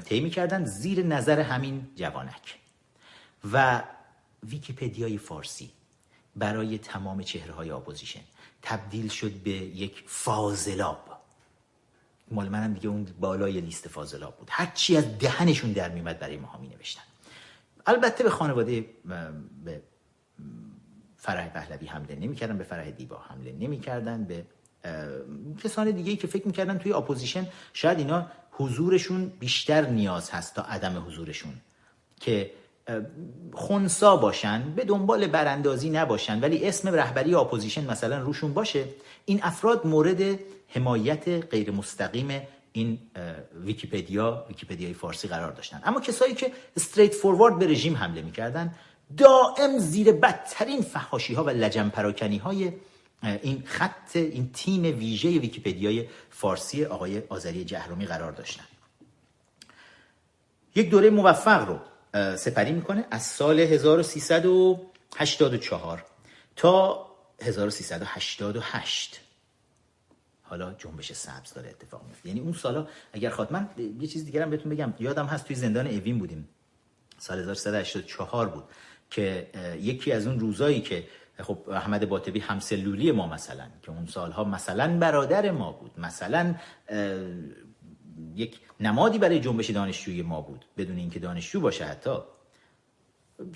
طی 0.05 0.31
کردن 0.31 0.64
زیر 0.64 1.07
نظر 1.07 1.41
همین 1.41 1.87
جوانک. 1.97 2.59
و 3.53 3.83
ویکیپدیای 4.43 5.18
فارسی 5.18 5.71
برای 6.37 6.79
تمام 6.79 7.23
چهره 7.23 7.53
های 7.53 7.71
اپوزیشن 7.71 8.21
تبدیل 8.62 9.09
شد 9.09 9.33
به 9.33 9.51
یک 9.51 10.05
فاضلاب. 10.07 11.21
مال 12.31 12.49
منم 12.49 12.75
دیگه 12.75 12.89
اون 12.89 13.07
بالای 13.21 13.61
لیست 13.61 13.89
فاضلاب 13.89 14.37
بود. 14.37 14.49
هر 14.51 14.66
چی 14.75 14.97
از 14.97 15.18
دهنشون 15.18 15.73
در 15.73 15.89
میمد 15.89 16.18
برای 16.18 16.37
ما 16.37 16.59
می 16.61 16.68
نوشتن 16.68 17.03
البته 17.87 18.25
به 18.25 18.31
خانواده 18.31 18.87
به 19.64 19.83
فرح 21.21 21.49
پهلوی 21.49 21.87
حمله 21.87 22.16
نمی‌کردن 22.16 22.59
به 22.59 22.64
فرح 22.64 22.91
دیبا 22.91 23.18
حمله 23.29 23.53
نمی‌کردن 23.53 24.25
به 24.25 24.45
کسان 25.64 25.91
دیگه 25.91 26.11
ای 26.11 26.16
که 26.16 26.27
فکر 26.27 26.47
می‌کردن 26.47 26.79
توی 26.79 26.93
اپوزیشن 26.93 27.47
شاید 27.73 27.99
اینا 27.99 28.27
حضورشون 28.53 29.33
بیشتر 29.41 29.87
نیاز 29.87 30.31
هست 30.31 30.55
تا 30.55 30.62
عدم 30.62 31.05
حضورشون 31.07 31.53
که 32.21 32.51
خونسا 33.53 34.16
باشن 34.16 34.73
به 34.77 34.85
دنبال 34.85 35.27
براندازی 35.27 35.91
نباشن 35.91 36.41
ولی 36.41 36.68
اسم 36.68 36.89
رهبری 36.89 37.35
اپوزیشن 37.35 37.91
مثلا 37.91 38.18
روشون 38.18 38.55
باشه. 38.55 38.85
این 39.25 39.41
افراد 39.43 39.87
مورد 39.87 40.39
حمایت 40.68 41.29
غیر 41.29 41.71
مستقیم 41.71 42.43
این 42.73 42.99
ویکیپدیا 43.64 44.45
ویکیپدیای 44.49 44.95
فارسی 44.95 45.29
قرار 45.29 45.53
داشتن. 45.53 45.81
اما 45.85 46.01
کسایی 46.01 46.35
که 46.35 46.53
straightforward 46.76 47.59
به 47.59 47.66
رژیم 47.66 47.97
حمله 47.97 48.23
می‌کردن 48.23 48.75
دائم 49.17 49.79
زیر 49.79 50.13
بدترین 50.13 50.83
فحاشی 50.83 51.35
ها 51.35 51.45
و 51.45 51.51
لجن 51.51 51.89
پراکنی 51.89 52.39
های 52.39 52.73
این 53.23 53.63
خط 53.67 54.17
این 54.17 54.51
تیم 54.53 54.83
ویژه 54.83 55.39
ویکیپدیای 55.39 56.09
فارسی 56.31 56.85
آقای 56.85 57.23
آذری 57.29 57.65
جهرمی 57.64 58.07
قرار 58.07 58.33
داشتن. 58.33 58.65
یک 60.75 60.91
دوره 60.91 61.11
موفق 61.11 61.69
رو 61.69 61.81
سپری 62.37 62.73
می‌کنه 62.73 63.07
از 63.11 63.23
سال 63.23 63.61
1384 63.61 66.05
تا 66.57 67.07
1388 67.43 69.21
حالا 70.43 70.73
جنبش 70.73 71.13
سبز 71.13 71.55
داره 71.55 71.69
اتفاق 71.69 72.03
میفته 72.09 72.29
یعنی 72.29 72.41
اون 72.41 72.53
سالا 72.53 72.87
اگر 73.13 73.31
خواهد 73.31 73.53
من 73.53 73.71
یه 74.01 74.07
چیز 74.07 74.25
دیگه 74.25 74.47
بهتون 74.47 74.73
بگم. 74.73 74.95
یادم 74.99 75.27
هست 75.27 75.45
توی 75.45 75.57
زندان 75.57 75.87
اوین 75.87 76.19
بودیم. 76.19 76.49
سال 77.19 77.39
1384 77.39 78.49
بود. 78.49 78.65
که 79.11 79.47
یکی 79.81 80.13
از 80.13 80.27
اون 80.27 80.41
روزایی 80.41 80.81
که 80.81 81.05
خب 81.43 81.59
احمد 81.71 82.09
باطبی 82.09 82.41
همسلولی 82.41 83.13
ما 83.13 83.27
مثلا 83.27 83.65
که 83.83 83.91
اون 83.91 84.07
سالها 84.07 84.45
مثلا 84.45 84.99
برادر 84.99 85.51
ما 85.51 85.73
بود 85.73 85.91
مثلا 86.01 86.55
یک 88.35 88.61
نمادی 88.81 89.19
برای 89.19 89.41
جنبش 89.41 89.71
دانشجوی 89.71 90.23
ما 90.23 90.41
بود 90.41 90.65
بدون 90.77 90.97
اینکه 90.97 91.19
دانشجو 91.19 91.61
باشه 91.61 91.85
حتی. 91.85 92.17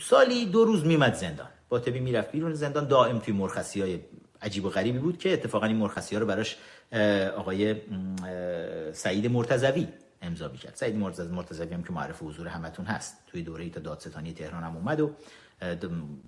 سالی 0.01 0.47
دو 0.47 0.65
روز 0.65 0.85
میمد 0.85 1.15
زندان. 1.15 1.49
باطبی 1.69 2.01
می‌رفت 2.01 2.33
بیرون 2.33 2.55
زندان 2.55 2.89
دائم 2.89 3.19
توی 3.19 3.35
مرخصی 3.35 3.81
های 3.81 4.01
عجیب 4.43 4.65
و 4.65 4.69
غریبی 4.69 4.99
بود 4.99 5.19
که 5.19 5.33
اتفاقا 5.33 5.67
این 5.67 5.77
مرخصی 5.77 6.15
ها 6.15 6.21
رو 6.21 6.27
براش 6.27 6.57
آقای 7.37 7.77
سعید 8.93 9.27
مرتزوی 9.27 9.89
امضا 10.23 10.49
کرد 10.49 10.75
سعید 10.75 10.97
مرتزوی 11.31 11.75
هم 11.75 11.83
که 11.83 11.93
معرف 11.93 12.23
حضور 12.23 12.49
همتون 12.49 12.87
هست. 12.87 13.17
توی 13.27 13.43
دوره 13.43 13.71
تا 13.71 13.81
دادستانی 13.81 14.33
تهران 14.33 14.63
هم 14.63 14.77
اومد 14.77 15.01
و 15.01 15.11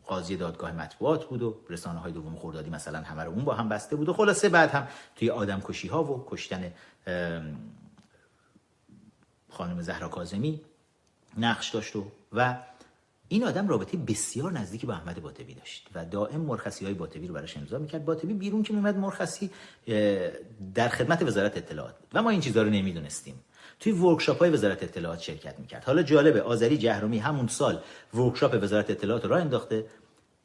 قاضی 0.06 0.36
دادگاه 0.36 0.72
مطبوعات 0.72 1.24
بود 1.24 1.42
و 1.42 1.56
رسانه 1.68 1.98
های 1.98 2.12
دوم 2.12 2.36
خوردادی 2.36 2.70
مثلا 2.70 2.98
همه 2.98 3.24
رو 3.24 3.30
اون 3.30 3.44
با 3.44 3.54
هم 3.54 3.68
بسته 3.68 3.96
بود 3.96 4.08
و 4.08 4.12
خلاصه 4.12 4.48
بعد 4.48 4.70
هم 4.70 4.88
توی 5.16 5.30
آدم 5.30 5.60
کشی 5.60 5.88
ها 5.88 6.04
و 6.04 6.26
کشتن 6.28 6.72
خانم 9.50 9.82
زهرا 9.82 10.08
کاظمی 10.08 10.60
نقش 11.38 11.70
داشت 11.70 11.96
و 11.96 12.06
و 12.32 12.56
این 13.28 13.44
آدم 13.44 13.68
رابطه 13.68 13.96
بسیار 13.96 14.52
نزدیکی 14.52 14.86
با 14.86 14.94
احمد 14.94 15.22
باطبی 15.22 15.54
داشت 15.54 15.88
و 15.94 16.04
دائم 16.04 16.40
مرخصی 16.40 16.84
های 16.84 16.94
باطبی 16.94 17.26
رو 17.26 17.34
براش 17.34 17.56
امضا 17.56 17.78
می‌کرد. 17.78 18.04
باطبی 18.04 18.34
بیرون 18.34 18.62
که 18.62 18.72
میمد 18.72 18.96
مرخصی 18.96 19.50
در 20.74 20.88
خدمت 20.88 21.22
وزارت 21.22 21.56
اطلاعات 21.56 21.98
بود. 21.98 22.08
و 22.14 22.22
ما 22.22 22.30
این 22.30 22.40
چیزها 22.40 22.62
رو 22.62 22.70
نمی‌دونستیم. 22.70 23.34
توی 23.80 23.92
ورکشاپ 23.92 24.38
های 24.38 24.50
وزارت 24.50 24.82
اطلاعات 24.82 25.20
شرکت 25.20 25.58
می‌کرد. 25.58 25.84
حالا 25.84 26.02
جالبه 26.02 26.42
آذری 26.42 26.78
جهرومی 26.78 27.18
همون 27.18 27.46
سال 27.46 27.80
ورکشاپ 28.14 28.62
وزارت 28.62 28.90
اطلاعات 28.90 29.24
رو 29.24 29.34
انداخته. 29.34 29.86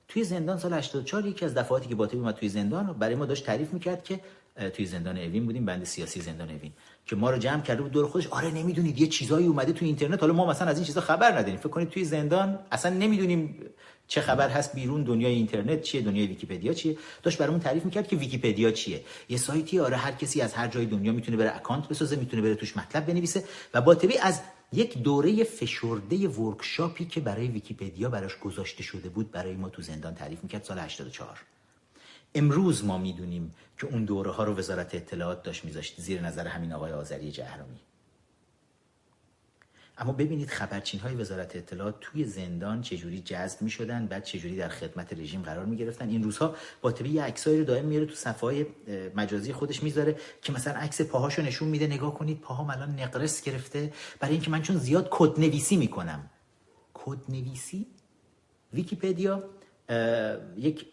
توی 0.07 0.23
زندان 0.23 0.57
سال 0.57 0.73
84 0.73 1.25
یکی 1.25 1.45
از 1.45 1.53
دفعاتی 1.53 1.89
که 1.89 1.95
باطبی 1.95 2.17
اومد 2.17 2.35
توی 2.35 2.49
زندان 2.49 2.93
برای 2.99 3.15
ما 3.15 3.25
داشت 3.25 3.45
تعریف 3.45 3.73
می‌کرد 3.73 4.03
که 4.03 4.19
توی 4.73 4.85
زندان 4.85 5.17
اوین 5.17 5.45
بودیم 5.45 5.65
بند 5.65 5.83
سیاسی 5.83 6.21
زندان 6.21 6.49
اوین 6.49 6.71
که 7.05 7.15
ما 7.15 7.29
رو 7.29 7.37
جمع 7.37 7.61
کرده 7.61 7.81
بود 7.81 7.91
دور 7.91 8.07
خودش. 8.07 8.27
آره 8.27 8.51
نمی‌دونید 8.51 9.01
یه 9.01 9.07
چیزایی 9.07 9.47
اومده 9.47 9.73
توی 9.73 9.87
اینترنت. 9.87 10.19
حالا 10.21 10.33
ما 10.33 10.45
مثلا 10.45 10.67
از 10.67 10.77
این 10.77 10.85
چیزا 10.85 11.01
خبر 11.01 11.31
نداریم. 11.31 11.57
فکر 11.57 11.69
کنید 11.69 11.89
توی 11.89 12.05
زندان 12.05 12.59
اصلا 12.71 12.95
نمی‌دونیم 12.95 13.65
چه 14.11 14.21
خبر 14.21 14.49
هست 14.49 14.75
بیرون 14.75 15.03
دنیای 15.03 15.33
اینترنت 15.33 15.81
چیه 15.81 16.01
دنیای 16.01 16.27
ویکیپدیا 16.27 16.73
چیه؟ 16.73 16.97
داشت 17.23 17.37
برامون 17.37 17.59
تعریف 17.59 17.85
می‌کرد 17.85 18.07
که 18.07 18.15
ویکیپدیا 18.15 18.71
چیه. 18.71 19.03
یه 19.29 19.37
سایتی 19.37 19.79
آره 19.79 19.97
هر 19.97 20.11
کسی 20.11 20.41
از 20.41 20.53
هر 20.53 20.67
جای 20.67 20.85
دنیا 20.85 21.11
می‌تونه 21.11 21.37
بره 21.37 21.55
اکانت 21.55 21.87
بسازه 21.87 22.15
می‌تونه 22.15 22.41
بره 22.41 22.55
توش 22.55 22.77
مطلب 22.77 23.05
بنویسه 23.05 23.43
و 23.73 23.81
با 23.81 23.97
از 24.21 24.41
یک 24.73 24.97
دوره 24.97 25.43
فشرده 25.43 26.27
workshop 26.27 26.97
ی 26.97 27.05
که 27.05 27.21
برای 27.21 27.47
ویکیپدیا 27.47 28.09
براش 28.09 28.39
گذاشته 28.39 28.83
شده 28.83 29.09
بود 29.09 29.31
برای 29.31 29.55
ما 29.55 29.69
تو 29.69 29.81
زندان 29.81 30.15
تعریف 30.15 30.43
می‌کرد 30.43 30.63
سال 30.63 30.79
84 30.79 31.37
امروز 32.35 32.85
ما 32.85 32.97
می‌دونیم 32.97 33.55
که 33.77 33.87
اون 33.87 34.05
دوره 34.05 34.31
ها 34.31 34.43
رو 34.43 34.55
وزارت 34.55 34.95
اطلاعات 34.95 35.43
داشت 35.43 35.65
میذاشت 35.65 36.01
زیر 36.01 36.21
نظر 36.21 36.47
همین 36.47 36.73
آقای 36.73 36.91
آذری 36.91 37.31
جهرومی 37.31 37.79
اما 39.97 40.11
ببینید 40.11 40.49
خبرچین 40.49 40.99
های 40.99 41.15
وزارت 41.15 41.55
اطلاعات 41.55 41.95
توی 42.01 42.23
زندان 42.23 42.81
چجوری 42.81 43.21
جذب 43.21 43.61
می 43.61 43.69
شدن 43.69 44.05
بعد 44.05 44.23
چجوری 44.23 44.55
در 44.55 44.69
خدمت 44.69 45.13
رژیم 45.13 45.41
قرار 45.41 45.65
می 45.65 45.77
گرفتن 45.77 46.09
این 46.09 46.23
روزها 46.23 46.55
با 46.81 46.91
یه 46.91 47.23
عکسایی 47.23 47.59
رو 47.59 47.65
دائم 47.65 47.85
میاره 47.85 48.05
تو 48.05 48.15
صفحه 48.15 48.67
مجازی 49.15 49.53
خودش 49.53 49.83
می‌ذاره 49.83 50.15
که 50.41 50.51
مثلا 50.53 50.73
عکس 50.73 51.01
پاهاشو 51.01 51.41
نشون 51.41 51.67
میده. 51.67 51.87
نگاه 51.87 52.13
کنید 52.13 52.39
پاهام 52.39 52.69
الان 52.69 52.99
نقرس 52.99 53.41
گرفته. 53.41 53.93
برای 54.19 54.33
اینکه 54.33 54.51
من 54.51 54.61
چون 54.61 54.77
زیاد 54.77 55.07
کد 55.11 55.39
نویسی 55.39 55.77
می‌کنم. 55.77 56.29
کد 56.93 57.19
نویسی 57.29 57.87
ویکیپدیا؟ 58.73 59.43
یک 60.57 60.85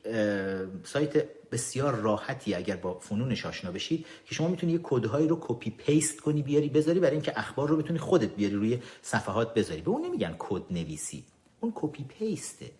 سایت 0.84 1.24
بسیار 1.50 1.94
راحتی 1.94 2.54
اگر 2.54 2.76
با 2.76 2.98
فنونش 2.98 3.46
آشنا 3.46 3.72
بشید 3.72 4.06
که 4.24 4.34
شما 4.34 4.48
می‌تونی 4.48 4.72
یه 4.72 4.80
کدهایی 4.82 5.28
رو 5.28 5.38
copy 5.40 5.70
paste 5.70 6.20
کنی 6.20 6.42
بیاری 6.42 6.68
بذاری 6.68 7.00
برای 7.00 7.12
اینکه 7.12 7.38
اخبار 7.38 7.68
رو 7.68 7.76
بتونی 7.76 7.98
خودت 7.98 8.34
بیاری 8.34 8.54
روی 8.54 8.78
صفحات 9.02 9.54
بذاری. 9.54 9.80
به 9.80 9.90
اون 9.90 10.06
نمیگن 10.06 10.34
کد 10.38 10.62
نویسی 10.70 11.24
اون 11.60 11.72
copy 11.74 12.04
paste 12.04 12.51
ه. 12.51 12.70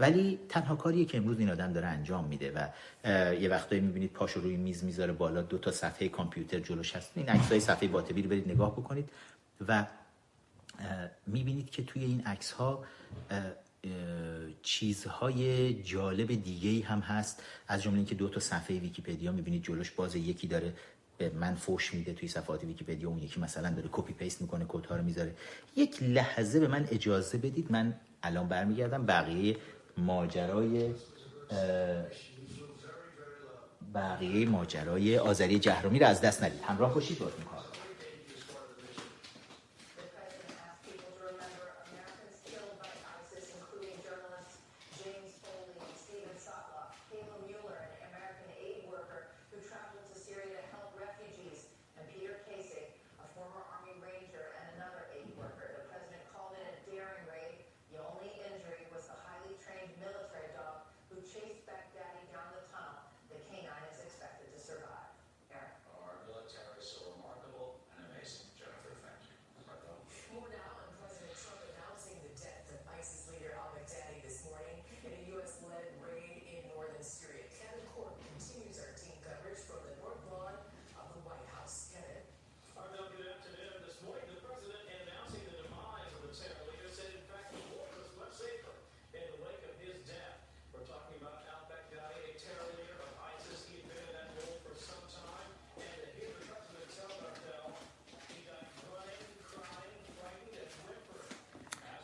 ولی 0.00 0.38
تنها 0.48 0.76
کاریه 0.76 1.04
که 1.04 1.18
امروز 1.18 1.38
این 1.38 1.50
آدم 1.50 1.72
داره 1.72 1.86
انجام 1.86 2.24
میده 2.24 2.52
و 2.52 2.68
یه 3.34 3.48
وقتایی 3.48 3.80
می‌بینید 3.80 4.12
پاشو 4.12 4.40
روی 4.40 4.56
میز 4.56 4.84
می‌ذاره 4.84 5.12
بالا 5.12 5.42
دو 5.42 5.58
تا 5.58 5.70
صفحه 5.70 6.08
کامپیوتر 6.08 6.58
جلوش 6.58 6.96
هست. 6.96 7.12
این 7.14 7.28
عکسای 7.28 7.60
صفحه 7.60 7.88
باطبی 7.88 8.22
رو 8.22 8.30
برید 8.30 8.48
نگاه 8.48 8.72
بکنید 8.72 9.10
و 9.68 9.86
می‌بینید 11.26 11.70
که 11.70 11.84
توی 11.84 12.04
این 12.04 12.22
عکس 12.26 12.50
ها 12.50 12.84
چیزهای 14.62 15.74
جالب 15.82 16.26
دیگه 16.42 16.86
هم 16.86 17.00
هست. 17.00 17.42
از 17.68 17.82
جمله 17.82 17.96
اینکه 17.96 18.14
دو 18.14 18.28
تا 18.28 18.40
صفحه 18.40 18.78
ویکیپدیا 18.78 19.32
می‌بینید 19.32 19.62
جلوش 19.62 19.90
باز 19.90 20.16
یکی 20.16 20.46
داره 20.46 20.72
به 21.18 21.30
من 21.30 21.54
فوش 21.54 21.94
میده 21.94 22.12
توی 22.12 22.28
صفحات 22.28 22.64
ویکیپدیا 22.64 23.08
اون 23.08 23.18
یکی 23.18 23.40
مثلا 23.40 23.70
داره 23.70 23.88
copy 23.92 24.12
paste 24.12 24.42
می‌کنه 24.42 24.64
کدها 24.68 24.96
رو 24.96 25.02
می‌ذاره. 25.02 25.34
یک 25.76 26.02
لحظه 26.02 26.60
به 26.60 26.68
من 26.68 26.88
اجازه 26.90 27.38
بدید 27.38 27.72
من 27.72 27.94
الان 28.22 28.48
برمیگردم. 28.48 29.06
بقیه 29.06 29.56
ماجرای 29.96 30.94
بقیه 33.94 34.48
ماجرای 34.48 35.18
آذری 35.18 35.58
جهرمی 35.58 35.98
رو 35.98 36.06
از 36.06 36.20
دست 36.20 36.42
ندید. 36.42 36.62
همراه 36.62 36.94
باشید. 36.94 37.18
باید 37.18 37.38
می‌کنم 37.38 37.58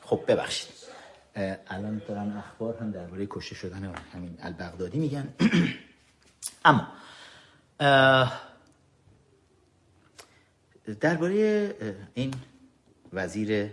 خب 0.07 0.25
ببخشید 0.29 0.75
الان 1.67 2.03
دارن 2.09 2.37
اخبار 2.37 2.77
هم 2.77 2.91
درباره 3.15 3.29
کشته 3.31 3.55
شدن 3.55 3.95
همین 4.13 4.39
البغدادی 4.43 4.99
میگن. 4.99 5.35
اما 6.65 6.89
درباره 11.01 11.75
این 12.15 12.35
وزیر 13.13 13.71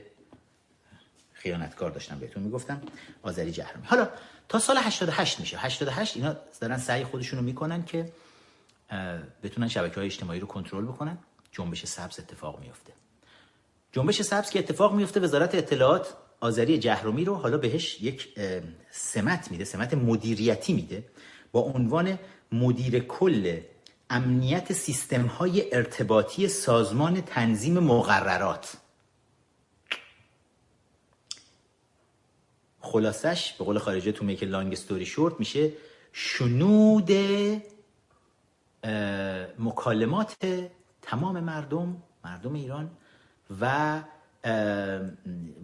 خیانتکار 1.33 1.91
داشتم 1.91 2.19
بهتون 2.19 2.43
می‌گفتم 2.43 2.81
آذری 3.23 3.51
جهرمی 3.51 3.85
حالا 3.85 4.09
تا 4.49 4.59
سال 4.59 4.77
88 4.77 5.39
میشه. 5.39 5.57
88 5.57 6.17
اینا 6.17 6.35
دارن 6.59 6.77
سعی 6.77 7.03
خودشون 7.03 7.39
رو 7.39 7.45
می‌کنن 7.45 7.85
که 7.85 8.11
بتونن 9.43 9.67
شبکه 9.67 9.95
های 9.95 10.05
اجتماعی 10.05 10.39
رو 10.39 10.47
کنترل 10.47 10.85
بکنن. 10.85 11.17
جنبش 11.51 11.85
سبز 11.85 12.19
اتفاق 12.19 12.59
میفته. 12.59 12.93
جنبش 13.91 14.21
سبز 14.21 14.49
که 14.49 14.59
اتفاق 14.59 14.93
میفته 14.93 15.19
وزارت 15.19 15.55
اطلاعات 15.55 16.13
آذری 16.41 16.77
جهرومی 16.77 17.25
رو 17.25 17.35
حالا 17.35 17.57
بهش 17.57 18.01
یک 18.01 18.27
سمت 18.91 19.51
میده 19.51 19.63
سمت 19.63 19.93
مدیریتی 19.93 20.73
میده 20.73 21.03
با 21.51 21.59
عنوان 21.59 22.19
مدیر 22.51 22.99
کل 22.99 23.59
امنیت 24.09 24.73
سیستم 24.73 25.25
های 25.25 25.75
ارتباطی 25.75 26.47
سازمان 26.47 27.21
تنظیم 27.21 27.79
مقررات. 27.79 28.77
خلاصش 32.79 33.53
به 33.53 33.65
قول 33.65 33.77
خارجه 33.77 34.11
تو 34.11 34.25
میک 34.25 34.43
لانگ 34.43 34.75
ستوری 34.75 35.05
شورت 35.05 35.39
میشه 35.39 35.71
شنود 36.11 37.11
مکالمات 39.59 40.35
تمام 41.01 41.39
مردم 41.39 42.03
مردم 42.25 42.53
ایران 42.53 42.91
و 43.61 44.01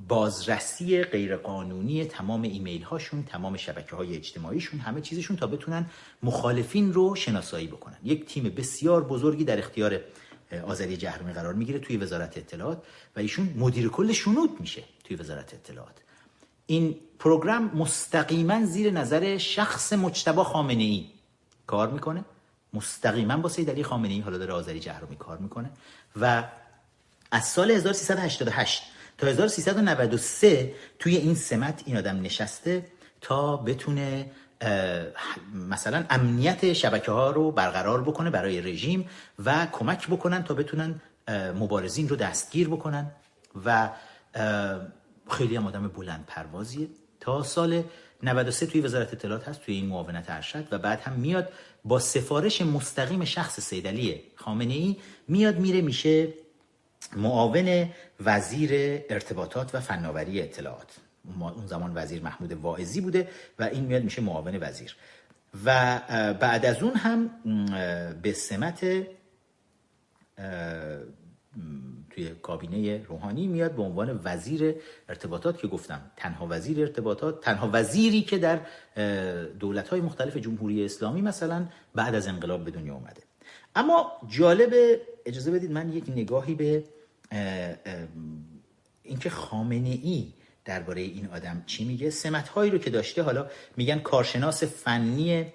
بازرسی 0.08 1.04
غیرقانونی 1.04 2.06
تمام 2.06 2.42
ایمیل 2.42 2.84
هاشون 2.84 3.24
تمام 3.24 3.58
شبکه 3.58 3.96
های 3.96 4.16
اجتماعیشون 4.16 4.80
همه 4.80 5.02
چیزشون 5.02 5.38
تا 5.38 5.48
بتونن 5.48 5.86
مخالفین 6.24 6.94
رو 6.94 7.16
شناسایی 7.16 7.68
بکنن. 7.68 7.98
یک 8.04 8.26
تیم 8.26 8.44
بسیار 8.44 9.04
بزرگی 9.04 9.44
در 9.44 9.60
اختیار 9.60 10.00
آزادی 10.68 10.98
جهرمی 10.98 11.34
قرار 11.34 11.54
می‌گیره 11.54 11.80
توی 11.80 11.98
وزارت 11.98 12.38
اطلاعات 12.38 12.84
و 13.16 13.20
ایشون 13.20 13.54
مدیر 13.58 13.90
کل 13.90 14.12
شنود 14.12 14.50
میشه 14.60 14.84
توی 15.04 15.18
وزارت 15.18 15.54
اطلاعات. 15.54 15.96
این 16.66 16.96
پروگرام 17.20 17.72
مستقیما 17.76 18.66
زیر 18.66 18.92
نظر 18.92 19.38
شخص 19.38 19.94
مجتبا 19.94 20.44
خامنه 20.44 20.84
ای 20.84 21.06
کار 21.68 21.90
می‌کنه. 21.92 22.26
مستقیما 22.74 23.38
با 23.38 23.50
سید 23.50 23.70
علی 23.70 23.84
خامنه 23.84 24.14
ای 24.14 24.20
حالا 24.20 24.38
داره 24.38 24.54
آذری 24.54 24.80
جهرمی 24.80 25.16
کار 25.16 25.38
می‌کنه. 25.38 25.70
و 26.22 26.44
از 27.32 27.46
سال 27.46 27.72
1388 27.72 28.84
تا 29.18 29.28
1393 29.28 30.74
توی 31.00 31.16
این 31.16 31.36
سمت 31.36 31.84
این 31.86 31.98
آدم 31.98 32.22
نشسته 32.22 32.86
تا 33.22 33.58
بتونه 33.58 34.32
مثلا 35.54 36.06
امنیت 36.10 36.74
شبکه 36.74 37.12
ها 37.12 37.32
رو 37.32 37.52
برقرار 37.52 38.02
بکنه 38.04 38.30
برای 38.30 38.62
رژیم 38.62 39.10
و 39.46 39.68
کمک 39.72 40.08
بکنن 40.08 40.44
تا 40.44 40.54
بتونن 40.54 41.02
مبارزین 41.56 42.10
رو 42.10 42.16
دستگیر 42.16 42.68
بکنن 42.68 43.12
و 43.66 43.90
خیلی 45.30 45.56
هم 45.56 45.68
آدم 45.68 45.88
بلند 45.88 46.26
پروازیه. 46.28 46.88
تا 47.20 47.44
سال 47.44 47.84
93 48.24 48.66
توی 48.66 48.82
وزارت 48.82 49.14
اطلاعات 49.14 49.48
هست 49.48 49.62
توی 49.62 49.76
این 49.76 49.86
معاونت 49.86 50.30
ارشد 50.30 50.68
و 50.72 50.78
بعد 50.78 51.00
هم 51.00 51.14
میاد 51.14 51.50
با 51.86 52.00
سفارش 52.00 52.62
مستقیم 52.62 53.26
شخص 53.26 53.60
سیدلی 53.60 54.22
خامنه 54.36 54.74
ای 54.74 54.98
میاد 55.28 55.60
میره 55.60 55.82
میشه 55.82 56.34
معاون 57.16 57.90
وزیر 58.20 59.02
ارتباطات 59.10 59.76
و 59.76 59.80
فناوری 59.80 60.42
اطلاعات. 60.42 60.96
اون 61.40 61.68
زمان 61.68 61.92
وزیر 61.96 62.22
محمود 62.24 62.52
واعظی 62.54 63.02
بوده 63.02 63.28
و 63.60 63.64
این 63.64 63.84
میاد 63.84 64.04
میشه 64.04 64.22
معاون 64.22 64.58
وزیر. 64.62 64.96
و 65.66 66.00
بعد 66.34 66.66
از 66.66 66.84
اون 66.84 66.94
هم 66.94 67.30
به 68.22 68.34
سمت 68.34 68.80
توی 72.10 72.30
کابینه 72.42 73.04
روحانی 73.04 73.48
میاد 73.48 73.72
به 73.72 73.82
عنوان 73.82 74.22
وزیر 74.24 74.76
ارتباطات 75.10 75.58
که 75.58 75.68
گفتم 75.68 76.02
تنها 76.16 76.48
وزیر 76.50 76.82
ارتباطات 76.82 77.42
تنها 77.42 77.70
وزیری 77.74 78.22
که 78.22 78.38
در 78.38 78.60
دولت 79.60 79.90
های 79.90 80.02
مختلف 80.02 80.38
جمهوری 80.38 80.86
اسلامی 80.86 81.22
مثلا 81.22 81.66
بعد 81.96 82.16
از 82.16 82.28
انقلاب 82.28 82.64
به 82.64 82.72
دنیا 82.72 82.94
اومده. 82.94 83.22
اما 83.76 84.12
جالب 84.28 85.00
اجازه 85.28 85.52
بدید 85.52 85.72
من 85.72 85.94
یک 85.94 86.10
نگاهی 86.10 86.56
به 86.56 86.84
اینکه 89.04 89.30
خامنه 89.30 89.90
ای 89.90 90.34
درباره 90.66 91.02
این 91.02 91.28
آدم 91.28 91.64
چی 91.66 91.86
میگه. 91.86 92.10
سمت 92.10 92.48
هایی 92.48 92.72
رو 92.72 92.78
که 92.78 92.90
داشته 92.90 93.22
حالا 93.22 93.48
میگن 93.78 94.00
کارشناس 94.00 94.64
فنی 94.64 95.46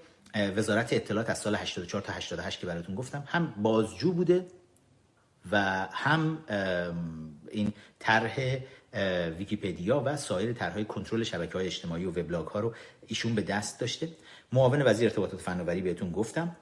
وزارت 0.57 0.93
اطلاعات 0.93 1.31
از 1.31 1.39
سال 1.39 1.55
84 1.55 2.03
تا 2.03 2.12
88 2.12 2.61
که 2.61 2.66
براتون 2.66 2.95
گفتم 2.95 3.25
هم 3.27 3.55
بازجو 3.62 4.12
بوده 4.12 4.47
و 5.53 5.89
هم 5.93 6.39
این 7.51 7.73
طرح 7.99 8.59
ویکیپدیا 9.39 10.03
و 10.07 10.16
سایر 10.16 10.53
طرحهای 10.53 10.85
کنترل 10.85 11.23
شبکه 11.23 11.53
های 11.53 11.66
اجتماعی 11.66 12.05
و 12.05 12.11
وبلاگ 12.11 12.47
ها 12.47 12.61
رو 12.61 12.75
ایشون 13.07 13.35
به 13.35 13.43
دست 13.43 13.81
داشته. 13.81 14.09
معاون 14.53 14.83
وزیر 14.83 15.09
ارتباطات 15.09 15.41
فناوری 15.41 15.81
بهتون 15.81 16.12
گفتم. 16.12 16.57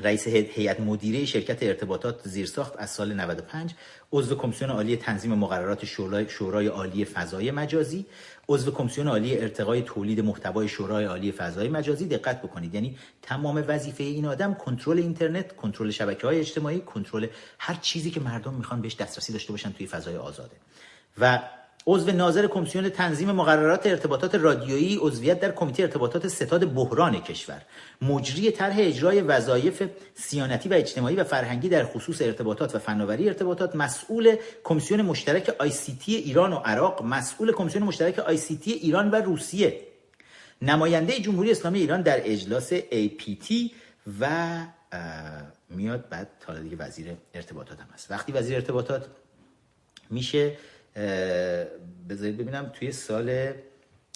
رئیس 0.00 0.28
هیئت 0.28 0.80
مدیره 0.80 1.24
شرکت 1.24 1.62
ارتباطات 1.62 2.28
زیرساخت 2.28 2.72
از 2.78 2.90
سال 2.90 3.14
95 3.14 3.74
عضو 4.12 4.36
کمیسیون 4.36 4.70
عالی 4.70 4.96
تنظیم 4.96 5.34
مقررات 5.34 5.84
شورای, 5.84 6.28
شورای 6.28 6.66
عالی 6.66 7.04
فضای 7.04 7.50
مجازی 7.50 8.06
عضو 8.48 8.70
کمیسیون 8.70 9.08
عالی 9.08 9.38
ارتقای 9.38 9.82
تولید 9.82 10.20
محتوای 10.20 10.68
شورای 10.68 11.04
عالی 11.04 11.32
فضای 11.32 11.68
مجازی. 11.68 12.06
دقت 12.06 12.42
بکنید 12.42 12.74
یعنی 12.74 12.96
تمام 13.22 13.64
وظیفه 13.68 14.04
این 14.04 14.26
آدم 14.26 14.54
کنترل 14.54 14.98
اینترنت 14.98 15.56
کنترل 15.56 15.90
شبکه 15.90 16.26
های 16.26 16.38
اجتماعی 16.38 16.80
کنترل 16.80 17.26
هر 17.58 17.74
چیزی 17.74 18.10
که 18.10 18.20
مردم 18.20 18.54
می‌خوان 18.54 18.80
بهش 18.80 18.96
دسترسی 18.96 19.32
داشته 19.32 19.52
باشن 19.52 19.72
توی 19.72 19.86
فضای 19.86 20.16
آزاده. 20.16 20.56
و 21.20 21.38
عضو 21.86 22.12
ناظر 22.12 22.46
کمیسیون 22.46 22.88
تنظیم 22.88 23.32
مقررات 23.32 23.86
ارتباطات 23.86 24.34
رادیویی 24.34 24.96
عضویت 24.96 25.40
در 25.40 25.52
کمیته 25.52 25.82
ارتباطات 25.82 26.28
ستاد 26.28 26.74
بحران 26.74 27.20
کشور. 27.20 27.62
مجری 28.02 28.50
طرح 28.50 28.76
اجرای 28.78 29.20
وظایف 29.20 29.82
صیانتی 30.14 30.68
و 30.68 30.74
اجتماعی 30.74 31.16
و 31.16 31.24
فرهنگی 31.24 31.68
در 31.68 31.84
خصوص 31.84 32.22
ارتباطات 32.22 32.74
و 32.74 32.78
فناوری 32.78 33.28
ارتباطات 33.28 33.76
مسئول 33.76 34.36
کمیسیون 34.64 35.02
مشترک 35.02 35.56
ICT 35.58 36.16
ایران 36.16 36.52
و 36.52 36.56
عراق 36.56 37.02
مسئول 37.02 37.52
کمیسیون 37.52 37.84
مشترک 37.84 38.18
ICT 38.18 38.72
ایران 38.72 39.10
و 39.10 39.14
روسیه. 39.14 39.80
نماینده 40.62 41.20
جمهوری 41.20 41.50
اسلامی 41.50 41.78
ایران 41.78 42.02
در 42.02 42.20
اجلاس 42.24 42.68
تی 42.68 43.72
و 44.20 44.28
میاد 45.70 46.08
بعد 46.08 46.28
تا 46.40 46.58
دیگه 46.58 46.76
وزیر 46.76 47.16
ارتباطات 47.34 47.80
هم 47.80 47.86
هست. 47.94 48.10
وقتی 48.10 48.32
وزیر 48.32 48.54
ارتباطات 48.54 49.06
میشه 50.10 50.56
بذارید 52.08 52.36
ببینم 52.36 52.72
توی 52.74 52.92
سال 52.92 53.52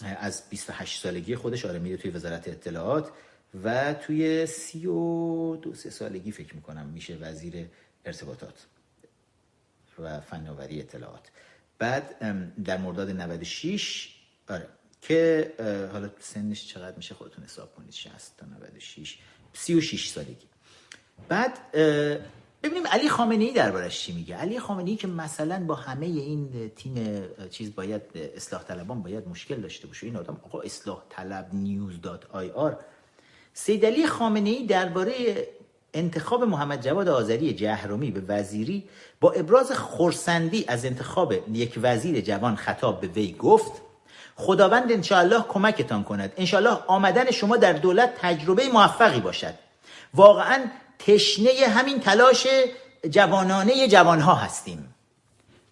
از 0.05 0.43
28 0.51 1.03
سالگی 1.03 1.37
خودش 1.37 1.64
آره 1.64 1.78
میره 1.78 1.97
توی 1.97 2.11
وزارت 2.11 2.49
اطلاعات 2.49 3.11
و 3.64 3.95
توی 3.95 4.47
سی 4.47 4.87
و 4.87 5.57
دو 5.57 5.74
سه 5.74 5.91
سالگی 5.91 6.33
فکر 6.33 6.55
می‌کنم 6.55 6.87
میشه 6.87 7.14
وزیر 7.16 7.66
ارتباطات 8.05 8.66
و 9.99 10.20
فناوری 10.20 10.80
اطلاعات. 10.80 11.28
بعد 11.78 12.18
در 12.64 12.76
مرداد 12.76 13.11
96 13.11 14.14
آره 14.49 14.68
که 15.03 15.53
حالا 15.93 16.11
سنش 16.20 16.66
چقدر 16.66 16.97
میشه 16.97 17.14
خودتون 17.14 17.45
حساب 17.45 17.74
کنید 17.74 17.93
60 17.93 18.37
تا 18.37 18.47
96 18.47 19.18
36 19.53 20.09
سالگی. 20.09 20.47
بعد 21.28 21.59
ببینیم 22.63 22.87
علی 22.87 23.09
خامنه 23.09 23.45
ای 23.45 23.53
دربارش 23.53 24.01
چی 24.01 24.13
میگه؟ 24.13 24.37
علی 24.37 24.61
خامنه 24.61 24.91
ای 24.91 24.97
که 24.97 25.07
مثلا 25.07 25.65
با 25.67 25.75
همه 25.75 26.07
این 26.07 26.71
تیم 26.77 27.25
چیز 27.51 27.75
باید 27.75 28.03
اصلاح 28.37 28.63
طلبان 28.63 29.03
باید 29.03 29.29
مشکل 29.29 29.55
داشته 29.55 29.87
باشه. 29.87 30.07
این 30.07 30.17
آدم 30.17 30.41
آقا 30.45 30.61
اصلاح 30.61 31.03
طلب 31.11 31.49
news 31.53 32.01
dot 32.01 32.22
ir. 32.33 32.78
سید 33.55 33.87
علی 33.87 34.07
خامنه 34.07 34.51
ای 34.51 34.67
درباره 34.67 35.13
انتخاب 35.95 36.45
محمد 36.45 36.85
جواد 36.85 37.09
آذری 37.09 37.53
جهرمی 37.53 38.11
به 38.11 38.21
وزیری 38.29 38.85
با 39.21 39.33
ابراز 39.33 39.73
خرسندی 39.72 40.64
از 40.69 40.85
انتخاب 40.85 41.35
یک 41.53 41.79
وزیر 41.83 42.21
جوان 42.21 42.57
خطاب 42.57 43.01
به 43.01 43.07
وی 43.07 43.33
گفت 43.33 43.73
خداوند 44.37 44.93
انشاءالله 44.93 45.45
کمکتان 45.49 46.05
کند. 46.05 46.33
انشاءالله 46.37 46.79
آمدن 46.87 47.31
شما 47.31 47.57
در 47.57 47.73
دولت 47.73 48.15
تجربه 48.21 48.69
موفقی 48.69 49.21
باشد. 49.21 49.55
واقعا 50.15 50.65
تشنه 51.07 51.50
همین 51.68 52.00
تلاش 52.00 52.46
جوانانه 53.11 53.88
جوانها 53.88 54.34
هستیم. 54.34 54.94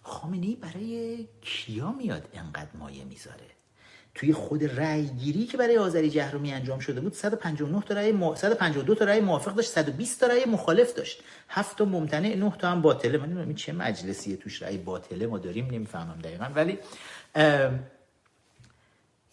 خامنه 0.03 0.45
ای 0.45 0.55
برای 0.55 1.27
کیا 1.41 1.91
میاد 1.91 2.27
انقدر 2.33 2.69
مایه 2.79 3.03
می‌ذاره؟ 3.03 3.45
توی 4.15 4.33
خود 4.33 4.63
رأی 4.63 5.05
گیری 5.05 5.45
که 5.45 5.57
برای 5.57 5.77
آذری 5.77 6.09
جهرومی 6.09 6.53
انجام 6.53 6.79
شده 6.79 7.01
بود 7.01 7.13
159 7.13 7.81
تا 7.81 7.93
رأی 7.93 8.11
م... 8.11 8.35
152 8.35 8.95
تا 8.95 9.05
رأی 9.05 9.19
موافق 9.19 9.55
داشت 9.55 9.69
120 9.69 10.19
تا 10.19 10.27
رأی 10.27 10.45
مخالف 10.45 10.93
داشت. 10.93 11.23
7 11.49 11.77
تا 11.77 11.85
ممتنع 11.85 12.35
9 12.35 12.53
تا 12.59 12.71
هم 12.71 12.81
باطله. 12.81 13.17
من 13.17 13.25
نمی‌دونم 13.25 13.55
چه 13.55 13.73
مجلسیه 13.73 14.35
توش 14.35 14.61
رأی 14.61 14.77
باطله 14.77 15.27
ما 15.27 15.37
داریم 15.37 15.65
نمی‌فهمم 15.65 16.19
دقیقا. 16.23 16.45
ولی 16.55 16.79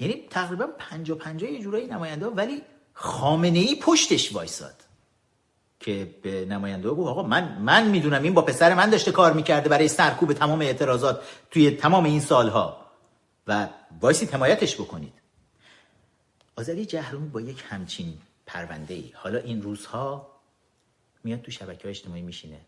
یعنی 0.01 0.27
تقریبا 0.31 0.67
50 0.79 1.19
50 1.19 1.51
یه 1.51 1.63
جورایی 1.63 1.87
نماینده 1.87 2.27
ولی 2.27 2.63
خامنه 2.95 3.59
ای 3.59 3.81
پشتش 3.83 4.33
وایساد. 4.33 4.88
که 5.81 6.15
به 6.23 6.45
نماینده 6.45 6.89
گفت 6.89 7.09
آقا 7.09 7.23
من 7.23 7.59
من 7.59 7.89
می‌دونم 7.89 8.23
این 8.23 8.35
با 8.35 8.43
پسر 8.43 8.75
من 8.75 8.91
داشته 8.91 9.13
کار 9.13 9.33
می‌کرده 9.33 9.69
برای 9.69 9.89
سرکوب 9.89 10.33
تمام 10.33 10.61
اعتراضات 10.61 11.23
توی 11.51 11.71
تمام 11.71 12.05
این 12.05 12.21
سالها. 12.21 12.89
و 13.47 13.69
وایسی 14.01 14.27
حمایتش 14.27 14.75
بکنید. 14.75 15.13
آذری 16.57 16.87
جهرومی 16.87 17.29
با 17.29 17.41
یک 17.41 17.65
همچین 17.69 18.19
پرونده 18.47 18.95
ای 18.95 19.13
حالا 19.15 19.39
این 19.39 19.63
روزها 19.63 20.29
میاد 21.25 21.41
تو 21.43 21.51
شبکه 21.51 21.83
های 21.83 21.91
اجتماعی 21.91 22.23
میشینه. 22.23 22.61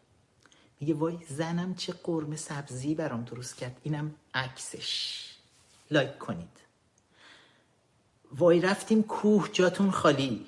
میگه 0.81 0.95
وای 0.95 1.19
زنم 1.29 1.75
چه 1.75 1.95
قرمه 2.05 2.37
سبزی 2.37 2.95
برام 2.95 3.25
درست 3.25 3.57
کرد 3.57 3.81
اینم 3.83 4.15
عکسش. 4.35 5.25
لایک 5.91 6.19
کنید. 6.19 6.57
وای 8.33 8.61
رفتیم 8.61 9.03
کوه 9.03 9.49
جاتون 9.53 9.91
خالی. 9.91 10.47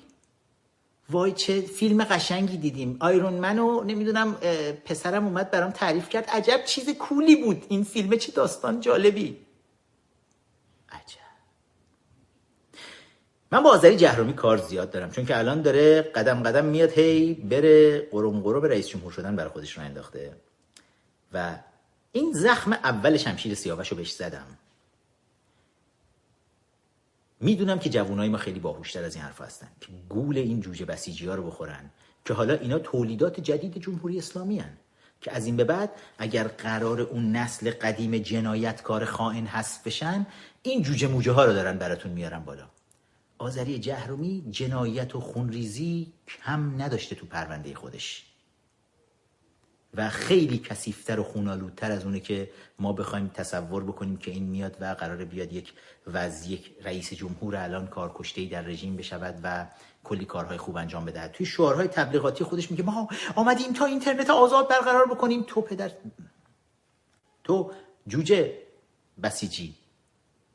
وای 1.09 1.31
چه 1.31 1.61
فیلم 1.61 2.03
قشنگی 2.03 2.57
دیدیم. 2.57 2.97
آیرون 2.99 3.33
منو 3.33 3.83
نمی‌دونم 3.83 4.33
پسرم 4.85 5.25
اومد 5.25 5.51
برام 5.51 5.71
تعریف 5.71 6.09
کرد. 6.09 6.25
عجب 6.29 6.61
چیز 6.65 6.89
کولی 6.89 7.35
بود. 7.35 7.65
این 7.69 7.83
فیلم 7.83 8.17
چه 8.17 8.31
داستان 8.31 8.81
جالبی. 8.81 9.37
عجب. 10.89 11.19
من 13.51 13.63
با 13.63 13.69
آذری 13.69 13.97
جهرومی 13.97 14.33
کار 14.33 14.57
زیاد 14.57 14.91
دارم 14.91 15.11
چون 15.11 15.25
که 15.25 15.37
الان 15.37 15.61
داره 15.61 16.01
قدم 16.01 16.43
قدم 16.43 16.65
میاد 16.65 16.91
هی 16.91 17.33
بره 17.33 17.99
قرم 18.11 18.41
قرم 18.41 18.61
رئیس 18.61 18.87
جمهور 18.87 19.11
شدن 19.11 19.35
برای 19.35 19.49
خودش 19.49 19.77
رو 19.77 19.83
انداخته. 19.83 20.33
و 21.33 21.55
این 22.11 22.33
زخم 22.33 22.73
اول 22.73 23.17
شمشیر 23.17 23.55
سیاوش 23.55 23.87
رو 23.87 23.97
بهش 23.97 24.11
زدم. 24.11 24.45
می‌دونم 27.43 27.79
که 27.79 27.89
جوانای 27.89 28.29
ما 28.29 28.37
خیلی 28.37 28.59
باهوشتر 28.59 29.03
از 29.03 29.15
این 29.15 29.23
حرف 29.23 29.41
هستن 29.41 29.67
که 29.81 29.87
گول 30.09 30.37
این 30.37 30.59
جوجه 30.61 30.85
بسیجی 30.85 31.27
ها 31.27 31.35
رو 31.35 31.43
بخورن 31.43 31.89
که 32.25 32.33
حالا 32.33 32.53
اینا 32.53 32.79
تولیدات 32.79 33.39
جدید 33.39 33.77
جمهوری 33.77 34.17
اسلامی 34.17 34.59
هن. 34.59 34.77
که 35.23 35.31
از 35.31 35.45
این 35.45 35.57
به 35.57 35.63
بعد 35.63 35.89
اگر 36.17 36.47
قرار 36.47 37.01
اون 37.01 37.31
نسل 37.31 37.71
قدیم 37.71 38.17
جنایتکار 38.17 39.05
خائن 39.05 39.45
حذف 39.45 39.87
بشن 39.87 40.25
این 40.63 40.81
جوجه 40.81 41.07
موجه 41.07 41.31
ها 41.31 41.45
رو 41.45 41.53
دارن 41.53 41.77
براتون 41.77 42.11
میارن 42.11 42.39
بالا 42.39 42.67
آذری 43.37 43.79
جهرومی 43.79 44.43
جنایت 44.51 45.15
و 45.15 45.19
خونریزی 45.19 46.13
کم 46.27 46.81
نداشته 46.81 47.15
تو 47.15 47.25
پرونده 47.25 47.75
خودش 47.75 48.25
و 49.95 50.09
خیلی 50.09 50.57
کثیفتر 50.57 51.19
و 51.19 51.23
خونالودتر 51.23 51.91
از 51.91 52.05
اونه 52.05 52.19
که 52.19 52.49
ما 52.79 52.93
بخوایم 52.93 53.27
تصور 53.27 53.83
بکنیم 53.83 54.17
که 54.17 54.31
این 54.31 54.43
میاد 54.43 54.77
و 54.81 54.85
قرار 54.85 55.25
بیاد 55.25 55.53
یک 55.53 55.73
وز 56.07 56.47
یک 56.47 56.71
رئیس 56.83 57.13
جمهور 57.13 57.55
الان 57.55 57.87
کارکشته 57.87 58.45
در 58.45 58.61
رژیم 58.61 58.95
بشود 58.95 59.39
و 59.43 59.65
کلی 60.03 60.25
کارهای 60.25 60.57
خوب 60.57 60.77
انجام 60.77 61.05
بده. 61.05 61.27
توی 61.27 61.45
شعارهای 61.45 61.87
تبلیغاتی 61.87 62.43
خودش 62.43 62.71
میگه 62.71 62.83
ما 62.83 63.07
آمدیم 63.35 63.73
تا 63.73 63.85
اینترنت 63.85 64.29
آزاد 64.29 64.69
برقرار 64.69 65.05
بکنیم. 65.05 65.43
تو 65.47 65.61
پدر 65.61 65.91
تو 67.43 67.71
جوجه 68.07 68.57
بسیجی 69.23 69.75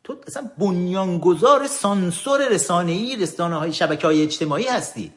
تو 0.05 0.17
اصلا 0.27 0.51
بنیانگذار 0.59 1.67
سانسور 1.67 2.49
رسانه‌ای 2.49 3.17
رسانه 3.17 3.57
های 3.57 3.73
شبکه 3.73 4.07
های 4.07 4.23
اجتماعی 4.23 4.67
هستی. 4.67 5.13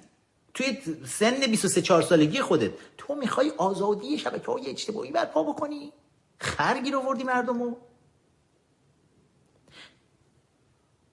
توی 0.54 0.78
سن 1.08 1.40
23 1.40 1.82
4 1.82 2.02
سالگی 2.02 2.42
خودت 2.42 2.72
تو 2.98 3.16
می‌خوای 3.16 3.52
آزادی 3.58 4.18
شبکه 4.18 4.52
های 4.52 4.70
اجتماعی 4.70 5.12
برپا 5.12 5.44
بکنی؟ 5.44 5.94
خرگی 6.40 6.92
رو 6.92 7.00
وردی 7.00 7.24
مردمو؟ 7.24 7.76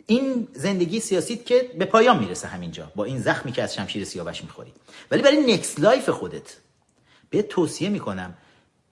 این 0.06 0.48
زندگی 0.52 1.00
سیاسیت 1.00 1.46
که 1.46 1.70
به 1.78 1.84
پایان 1.84 2.18
می‌رسه 2.18 2.48
همینجا 2.48 2.92
با 2.96 3.04
این 3.04 3.18
زخمی 3.18 3.52
که 3.52 3.62
از 3.62 3.74
شمشیر 3.74 4.04
سیاوش 4.04 4.42
می‌خوری. 4.42 4.72
ولی 5.10 5.22
برای 5.22 5.54
next 5.54 5.80
life 5.80 6.08
خودت 6.08 6.56
بهت 7.30 7.42
توصیه 7.42 7.88
می‌کنم 7.88 8.34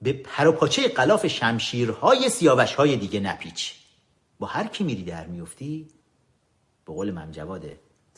به 0.03 0.13
پروپاچه 0.13 0.89
غلاف 0.89 1.27
شمشیرهای 1.27 2.29
سیاوش 2.29 2.75
های 2.75 2.97
دیگه 2.97 3.21
نپیچ. 3.21 3.75
با 4.39 4.47
هر 4.47 4.67
کی 4.67 4.85
میری 4.85 5.05
در 5.05 5.27
میفتی 5.27 5.89
به 6.85 6.93
قول 6.93 7.11
ممدجواد 7.11 7.65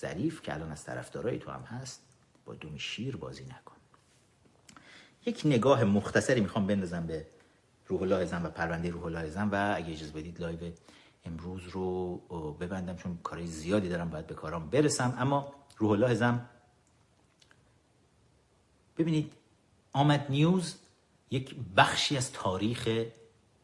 ظریف 0.01 0.43
که 0.43 0.55
الان 0.55 0.73
از 0.73 0.85
طرفدارای 0.85 1.39
تو 1.39 1.51
هم 1.51 1.63
هست 1.63 2.08
با 2.49 2.55
دم 2.55 2.79
شیر 2.79 3.17
بازی 3.17 3.45
نکن. 3.45 3.77
یک 5.27 5.43
نگاه 5.45 5.85
مختصری 5.85 6.41
می‌خوام 6.41 6.67
بندازم 6.67 7.07
به 7.07 7.27
روح 7.87 8.03
الله 8.03 8.25
زم 8.25 8.47
و 8.47 8.51
پرونده 8.51 8.91
روح 8.91 9.05
الله 9.05 9.31
زم 9.31 9.49
و 9.49 9.73
اگه 9.77 9.93
اجازه 9.93 10.13
بدید 10.13 10.41
live 10.41 10.73
امروز 11.25 11.69
رو 11.69 12.17
ببندم 12.61 12.97
چون 12.97 13.19
کارای 13.23 13.47
زیادی 13.47 13.89
دارم 13.89 14.11
باید 14.11 14.27
به 14.27 14.35
کارام 14.35 14.71
برسم. 14.71 15.17
اما 15.19 15.53
روح 15.77 15.91
الله 15.91 16.15
زم 16.15 16.49
ببینید 18.99 19.33
آمد 19.93 20.27
نیوز 20.29 20.77
یک 21.31 21.57
بخشی 21.77 22.17
از 22.17 22.33
تاریخ 22.33 22.89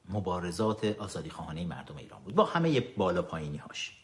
مبارزات 0.08 0.84
آزادی 0.84 1.30
خواهانه 1.30 1.66
مردم 1.66 1.96
ایران 1.96 2.22
بود. 2.22 2.34
با 2.34 2.44
همه 2.44 2.80
بالا 2.80 3.22
پایینی 3.22 3.56
هاش 3.56 4.03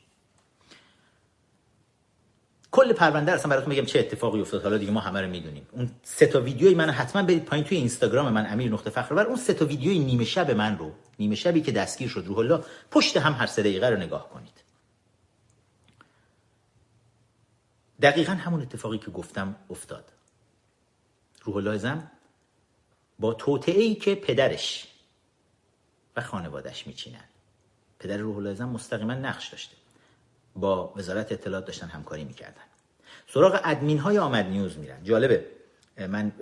کل 2.72 2.92
پرونده 2.92 3.32
اصلا 3.32 3.50
براتون 3.50 3.68
میگم 3.68 3.84
چه 3.84 3.98
اتفاقی 3.98 4.40
افتاد. 4.40 4.62
حالا 4.62 4.78
دیگه 4.78 4.92
ما 4.92 5.00
همه 5.00 5.20
رو 5.20 5.30
می‌دونیم. 5.30 5.66
اون 5.72 5.90
سه 6.02 6.26
تا 6.26 6.40
ویدیوی 6.40 6.74
من 6.74 6.90
حتما 6.90 7.22
برید 7.22 7.44
پایین 7.44 7.64
توی 7.64 7.76
اینستاگرام 7.76 8.32
من 8.32 8.52
امیر 8.52 8.72
نقطه 8.72 8.90
فخر 8.90 9.20
اون 9.20 9.36
سه 9.36 9.54
تا 9.54 9.66
ویدیوی 9.66 9.98
نیمه 9.98 10.24
شب 10.24 10.50
من 10.50 10.78
رو 10.78 10.92
نیمه 11.18 11.34
شبی 11.34 11.60
که 11.60 11.72
دستگیر 11.72 12.08
شد 12.08 12.24
روح 12.26 12.38
الله 12.38 12.64
پشت 12.90 13.16
هم 13.16 13.32
هر 13.32 13.46
سه 13.46 13.62
دقیقه 13.62 13.88
رو 13.88 13.96
نگاه 13.96 14.30
کنید. 14.30 14.60
دقیقا 18.02 18.32
همون 18.32 18.62
اتفاقی 18.62 18.98
که 18.98 19.10
گفتم 19.10 19.56
افتاد. 19.70 20.04
روح 21.44 21.56
الله 21.56 21.78
زم 21.78 22.10
با 23.18 23.34
توطئه 23.34 23.82
ای 23.82 23.94
که 23.94 24.14
پدرش 24.14 24.88
و 26.16 26.20
خانوادش 26.20 26.86
میچینن. 26.86 27.24
پدر 27.98 28.16
روح 28.16 28.36
الله 28.36 28.54
زم 28.54 28.68
مستقیما 28.68 29.14
نقش 29.14 29.48
داشته. 29.48 29.76
با 30.56 30.92
وزارت 30.96 31.32
اطلاعات 31.32 31.64
داشتن 31.64 31.86
همکاری 31.86 32.24
می‌کردن. 32.24 32.62
سراغ 33.26 33.60
ادمین 33.64 33.98
های 33.98 34.18
آمد 34.18 34.46
نیوز 34.46 34.78
میرن. 34.78 35.04
جالبه. 35.04 35.46
من 36.08 36.32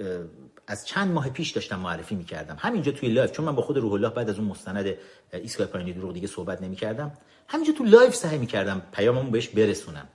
از 0.67 0.87
چند 0.87 1.13
ماه 1.13 1.31
پیش 1.31 1.51
داشتم 1.51 1.81
معرفی 1.81 2.15
می‌کردم. 2.15 2.57
همینجا 2.59 2.93
توی 2.93 3.09
live 3.09 3.33
چون 3.33 3.45
من 3.45 3.55
با 3.55 3.63
خود 3.63 3.79
روح 3.79 3.93
الله 3.93 4.09
بعد 4.09 4.31
از 4.31 4.39
اون 4.39 4.49
مستند 4.49 4.95
ایستگاه 5.33 5.67
پایانی 5.67 5.93
دروغ 5.93 6.13
دیگه 6.13 6.27
صحبت 6.27 6.63
نمی‌کردم. 6.63 7.13
همینجا 7.49 7.73
تو 7.73 7.85
live 7.85 8.15
سعی 8.15 8.39
می‌کردم 8.39 8.83
پیاممو 8.93 9.31
بهش 9.31 9.49
برسونم. 9.49 10.09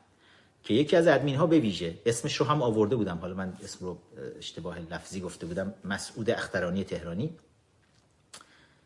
که 0.64 0.74
یکی 0.74 0.96
از 0.96 1.08
ادمین 1.08 1.36
ها 1.36 1.48
به 1.48 1.60
ویژه 1.60 1.98
اسمش 2.06 2.36
رو 2.36 2.46
هم 2.46 2.62
آورده 2.62 2.96
بودم. 2.96 3.18
حالا 3.18 3.34
من 3.34 3.54
اسم 3.64 3.86
رو 3.86 3.98
اشتباه 4.38 4.80
لفظی 4.80 5.22
گفته 5.22 5.46
بودم. 5.46 5.74
مسعود 5.86 6.30
اخترانی 6.30 6.84
تهرانی. 6.84 7.38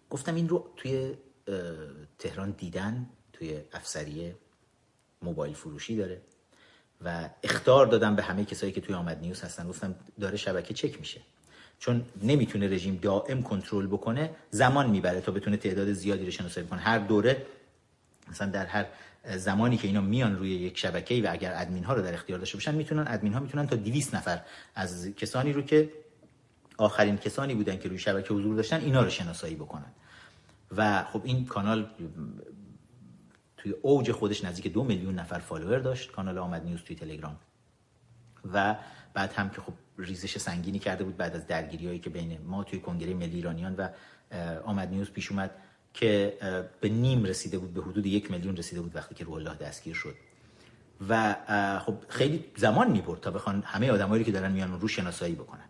گفتم 0.09 0.35
این 0.35 0.49
رو 0.49 0.73
توی 0.77 1.13
تهران 2.19 2.51
دیدن 2.51 3.09
توی 3.33 3.59
افسریه. 3.73 4.35
موبایل 5.27 5.53
فروشی 5.53 5.95
داره 5.95 6.17
و 7.05 7.29
اختار 7.43 7.85
دادم 7.85 8.15
به 8.15 8.23
همه 8.23 8.45
کسایی 8.45 8.71
که 8.71 8.81
توی 8.81 8.95
آمد 8.95 9.17
نیوز 9.21 9.41
هستن. 9.41 9.67
گفتم 9.67 9.95
داره 10.19 10.37
شبکه 10.37 10.73
چک 10.73 10.99
میشه. 10.99 11.21
چون 11.79 12.05
نمی‌تونه 12.23 12.67
رژیم 12.67 12.99
دائم 13.01 13.41
کنترل 13.41 13.87
بکنه 13.87 14.29
زمان 14.51 14.89
می‌بره 14.89 15.21
تا 15.21 15.31
بتونه 15.31 15.57
تعداد 15.57 15.93
زیادی 15.93 16.25
رو 16.25 16.31
شناسایی 16.31 16.67
کنه. 16.67 16.79
هر 16.79 16.99
دوره 16.99 17.45
مثلا 18.29 18.49
در 18.49 18.65
هر 18.65 18.85
زمانی 19.37 19.77
که 19.77 19.87
اینا 19.87 20.01
میان 20.01 20.37
روی 20.37 20.49
یک 20.49 20.77
شبکه 20.77 21.21
و 21.23 21.27
اگر 21.31 21.53
ادمین 21.55 21.83
ها 21.83 21.93
رو 21.93 22.01
در 22.01 22.13
اختیار 22.13 22.39
داشته 22.39 22.57
باشن 22.57 22.75
می‌تونن 22.75 23.05
ادمین 23.07 23.33
ها 23.33 23.39
می‌تونن 23.39 23.67
تا 23.67 23.75
200 23.75 24.15
نفر 24.15 24.41
از 24.75 25.07
کسانی 25.07 25.53
رو 25.53 25.61
که 25.61 25.89
آخرین 26.77 27.17
کسانی 27.17 27.55
بودن 27.55 27.77
که 27.77 27.89
روی 27.89 27.99
شبکه 27.99 28.33
حضور 28.33 28.55
داشتن 28.55 28.79
اینا 28.81 29.01
رو 29.03 29.09
شناسایی 29.09 29.55
بکنن. 29.55 29.91
و 30.77 31.03
خب 31.03 31.21
این 31.23 31.45
کانال 31.45 31.89
توی 33.57 33.71
اوج 33.81 34.11
خودش 34.11 34.43
نزدیک 34.43 34.73
دو 34.73 34.83
میلیون 34.83 35.15
نفر 35.15 35.39
فالوور 35.39 35.79
داشت 35.79 36.11
کانال 36.11 36.37
آمد 36.37 36.63
نیوز 36.65 36.83
توی 36.83 36.95
تلگرام. 36.95 37.35
و 38.53 38.75
بعد 39.13 39.33
هم 39.33 39.49
که 39.49 39.61
خب 39.61 39.73
ریزش 39.97 40.37
سنگینی 40.37 40.79
کرده 40.79 41.03
بود 41.03 41.17
بعد 41.17 41.35
از 41.35 41.47
درگیری 41.47 41.87
هایی 41.87 41.99
که 41.99 42.09
بین 42.09 42.37
ما 42.45 42.63
توی 42.63 42.79
کنگره 42.79 43.13
ملی 43.13 43.35
ایرانیان 43.35 43.75
و 43.75 43.87
آمد 44.65 44.89
نیوز 44.89 45.11
پیش 45.11 45.31
اومد 45.31 45.51
که 45.93 46.37
به 46.81 46.89
نیم 46.89 47.23
رسیده 47.23 47.57
بود 47.57 47.73
به 47.73 47.81
حدود 47.81 48.05
یک 48.05 48.31
میلیون 48.31 48.57
رسیده 48.57 48.81
بود 48.81 48.95
وقتی 48.95 49.15
که 49.15 49.23
روح 49.23 49.35
الله 49.35 49.55
دستگیر 49.55 49.93
شد. 49.93 50.15
و 51.09 51.35
خب 51.85 51.95
خیلی 52.09 52.45
زمان 52.55 52.91
می‌برد 52.91 53.19
تا 53.19 53.31
بخوان 53.31 53.63
همه 53.65 53.91
آدمایی 53.91 54.23
که 54.23 54.31
دارن 54.31 54.51
میان 54.51 54.79
رو 54.79 54.87
شناسایی 54.87 55.35
بکنن. 55.35 55.65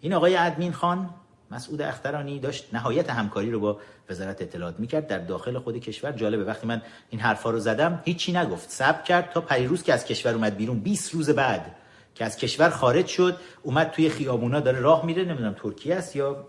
این 0.00 0.12
آقای 0.12 0.36
ادمین 0.36 0.72
خان 0.72 1.14
مسعود 1.50 1.82
اخترانی 1.82 2.38
داشت 2.38 2.74
نهایت 2.74 3.10
همکاری 3.10 3.50
رو 3.50 3.60
با 3.60 3.78
وزارت 4.10 4.42
اطلاعات 4.42 4.80
می‌کرد. 4.80 5.06
در 5.06 5.18
داخل 5.18 5.58
خود 5.58 5.76
کشور 5.76 6.12
جالبه 6.12 6.44
وقتی 6.44 6.66
من 6.66 6.82
این 7.10 7.20
حرفا 7.20 7.50
رو 7.50 7.58
زدم 7.58 8.02
هیچی 8.04 8.32
نگفت. 8.32 8.70
صبر 8.70 9.02
کرد 9.02 9.30
تا 9.30 9.40
پریروز 9.40 9.82
که 9.82 9.92
از 9.92 10.04
کشور 10.04 10.34
اومد 10.34 10.56
بیرون. 10.56 10.80
20 10.80 11.14
روز 11.14 11.30
بعد 11.30 11.74
که 12.14 12.24
از 12.24 12.36
کشور 12.36 12.70
خارج 12.70 13.06
شد 13.06 13.36
اومد 13.62 13.90
توی 13.90 14.08
خیابونا 14.08 14.60
داره 14.60 14.80
راه 14.80 15.06
میره. 15.06 15.24
نمی‌دونم 15.24 15.54
ترکیه 15.62 15.94
است 15.94 16.16
یا 16.16 16.48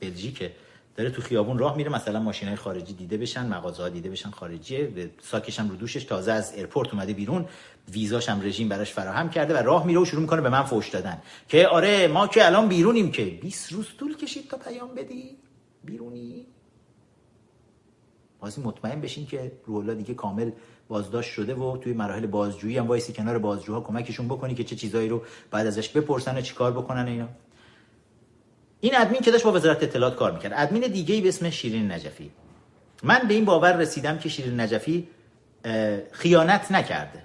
بلژیکه. 0.00 0.52
داره 0.96 1.10
تو 1.10 1.22
خیابون 1.22 1.58
راه 1.58 1.76
میره 1.76 1.90
مثلا 1.90 2.20
ماشینای 2.20 2.56
خارجی 2.56 2.92
دیده 2.92 3.16
بشن 3.16 3.46
مغازه 3.46 3.82
ها 3.82 3.88
دیده 3.88 4.10
بشن 4.10 4.30
خارجیه 4.30 5.10
ساکش 5.22 5.60
هم 5.60 5.68
رو 5.68 5.76
دوشش 5.76 6.04
تازه 6.04 6.32
از 6.32 6.54
airport 6.54 6.94
اومده 6.94 7.12
بیرون 7.12 7.44
ویزاش 7.92 8.28
هم 8.28 8.42
رژیم 8.42 8.68
براش 8.68 8.92
فراهم 8.92 9.30
کرده 9.30 9.54
و 9.54 9.56
راه 9.56 9.86
میره 9.86 10.00
و 10.00 10.04
شروع 10.04 10.22
می‌کنه 10.22 10.40
به 10.40 10.48
من 10.48 10.62
فوش 10.62 10.88
دادن. 10.88 11.22
که 11.48 11.68
آره 11.68 12.08
ما 12.08 12.26
که 12.26 12.46
الان 12.46 12.68
بیرونیم 12.68 13.10
که. 13.10 13.24
20 13.24 13.72
روز 13.72 13.86
طول 13.98 14.16
کشید 14.16 14.48
تا 14.48 14.56
پیام 14.56 14.94
بدی؟ 14.94 15.36
بیرونی؟ 15.84 16.46
واسه 18.40 18.62
مطمئن 18.62 19.00
بشین 19.00 19.26
که 19.26 19.52
روح 19.66 19.94
دیگه 19.94 20.14
کامل 20.14 20.50
بازداشت 20.88 21.30
شده 21.30 21.54
و 21.54 21.76
توی 21.76 21.92
مراحل 21.92 22.26
بازجویی 22.26 22.78
هم 22.78 22.86
وایسی 22.86 23.12
کنار 23.12 23.38
بازجوها 23.38 23.80
کمکشون 23.80 24.28
بکنی 24.28 24.54
که 24.54 24.64
چه 24.64 24.76
چیزایی 24.76 25.08
رو 25.08 25.22
بعد 25.50 25.66
ازش 25.66 25.88
بپرسن 25.88 26.38
و 26.38 26.40
چیکار 26.40 26.72
بکنن 26.72 27.06
اینا. 27.06 27.28
این 28.80 28.92
ادمین 28.96 29.20
که 29.20 29.30
داشت 29.30 29.44
با 29.44 29.52
وزارت 29.52 29.82
اطلاعات 29.82 30.16
کار 30.16 30.32
می‌کرد. 30.32 30.52
ادمین 30.56 30.82
دیگه 30.82 31.14
ای 31.14 31.20
به 31.20 31.28
اسم 31.28 31.50
شیرین 31.50 31.92
نجفی. 31.92 32.30
من 33.02 33.20
به 33.28 33.34
این 33.34 33.44
باور 33.44 33.76
رسیدم 33.76 34.18
که 34.18 34.28
شیرین 34.28 34.60
نجفی 34.60 35.08
خیانت 36.12 36.72
نکرده. 36.72 37.22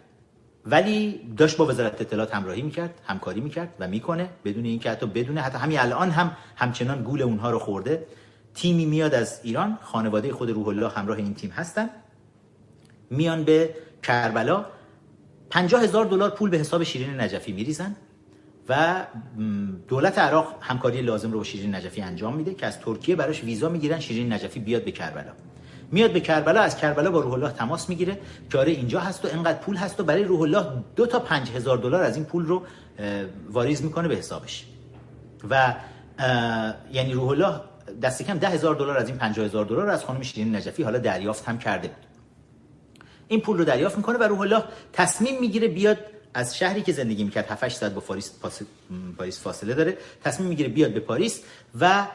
ولی 0.65 1.21
داشت 1.37 1.57
با 1.57 1.65
وزارت 1.65 2.01
اطلاعات 2.01 2.35
همراهی 2.35 2.61
می‌کرد 2.61 3.01
همکاری 3.05 3.41
می‌کرد 3.41 3.69
و 3.79 3.87
می‌کنه 3.87 4.29
بدون 4.45 4.65
اینکه 4.65 4.91
حتی 4.91 5.05
بدونه 5.05 5.41
حتی 5.41 5.57
همین 5.57 5.79
الان 5.79 6.11
هم 6.11 6.37
همچنان 6.55 7.03
گول 7.03 7.21
اونها 7.21 7.51
رو 7.51 7.59
خورده. 7.59 8.05
تیمی 8.55 8.85
میاد 8.85 9.13
از 9.13 9.39
ایران 9.43 9.77
خانواده 9.81 10.33
خود 10.33 10.49
روح 10.49 10.67
الله 10.67 10.89
همراه 10.89 11.17
این 11.17 11.33
تیم 11.33 11.49
هستن. 11.49 11.89
میان 13.09 13.43
به 13.43 13.75
کربلا. 14.03 14.65
پنجاه 15.49 15.83
هزار 15.83 16.05
دلار 16.05 16.29
پول 16.29 16.49
به 16.49 16.57
حساب 16.57 16.83
شیرین 16.83 17.21
نجفی 17.21 17.51
میریزن. 17.51 17.95
و 18.69 19.05
دولت 19.87 20.19
عراق 20.19 20.55
همکاری 20.61 21.01
لازم 21.01 21.31
رو 21.31 21.37
با 21.37 21.43
شیرین 21.43 21.75
نجفی 21.75 22.01
انجام 22.01 22.35
میده 22.35 22.53
که 22.53 22.65
از 22.65 22.79
ترکیه 22.79 23.15
براش 23.15 23.43
ویزا 23.43 23.69
می‌گیرن 23.69 23.99
شیرین 23.99 24.33
نجفی 24.33 24.59
بیاد 24.59 24.83
به 24.83 24.91
کربلا. 24.91 25.31
میاد 25.91 26.13
به 26.13 26.19
کربلا 26.19 26.61
از 26.61 26.77
کربلا 26.77 27.11
با 27.11 27.19
روح 27.19 27.33
الله 27.33 27.51
تماس 27.51 27.89
می‌گیره. 27.89 28.19
که 28.51 28.57
آره 28.57 28.71
اینجا 28.71 28.99
هست 28.99 29.25
و 29.25 29.27
انقدر 29.31 29.57
پول 29.59 29.75
هست 29.75 29.99
و 29.99 30.03
برای 30.03 30.23
روح 30.23 30.41
الله 30.41 30.65
دو 30.95 31.05
تا 31.05 31.19
پنج 31.19 31.51
هزار 31.51 31.77
دلار 31.77 32.03
از 32.03 32.15
این 32.15 32.25
پول 32.25 32.45
رو 32.45 32.63
واریز 33.49 33.83
می‌کنه 33.83 34.07
به 34.07 34.15
حسابش. 34.15 34.65
و 35.49 35.75
یعنی 36.93 37.13
روح 37.13 37.29
الله 37.29 37.61
دست 38.01 38.23
کم 38.23 38.37
ده 38.37 38.47
هزار 38.47 38.75
دلار 38.75 38.97
از 38.97 39.07
این 39.07 39.17
پنجاه 39.17 39.45
هزار 39.45 39.65
دلار 39.65 39.89
از 39.89 40.05
خانم 40.05 40.21
شیرین 40.21 40.55
نجفی 40.55 40.83
حالا 40.83 40.97
دریافت 40.97 41.45
هم 41.45 41.57
کرده 41.57 41.87
بود. 41.87 41.97
این 43.27 43.41
پول 43.41 43.57
رو 43.57 43.65
دریافت 43.65 43.97
می‌کنه 43.97 44.17
و 44.17 44.23
روح 44.23 44.39
الله 44.39 44.63
تصمیم 44.93 45.39
می‌گیره 45.39 45.67
بیاد 45.67 45.97
از 46.33 46.57
شهری 46.57 46.81
که 46.81 46.91
زندگی 46.91 47.23
می‌کرد 47.23 47.51
7 47.51 47.69
ساعت 47.69 47.91
با 47.91 48.01
پاریس 48.01 48.31
پاریس 49.17 49.41
فاصله 49.41 49.73
داره. 49.73 49.97
تصمیم 50.23 50.49
می‌گیره 50.49 50.69
بیاد 50.69 50.93
به 50.93 50.99
پاریس 50.99 51.41
و 51.79 52.07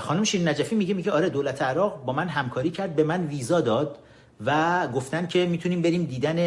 خانم 0.00 0.24
شیرین 0.24 0.48
نجفی 0.48 0.74
میگه 0.74 0.94
میگه 0.94 1.12
آره 1.12 1.28
دولت 1.28 1.62
عراق 1.62 2.04
با 2.04 2.12
من 2.12 2.28
همکاری 2.28 2.70
کرد 2.70 2.96
به 2.96 3.04
من 3.04 3.26
ویزا 3.26 3.60
داد 3.60 3.98
و 4.46 4.88
گفتن 4.88 5.26
که 5.26 5.46
می‌تونیم 5.46 5.82
بریم 5.82 6.04
دیدن 6.04 6.38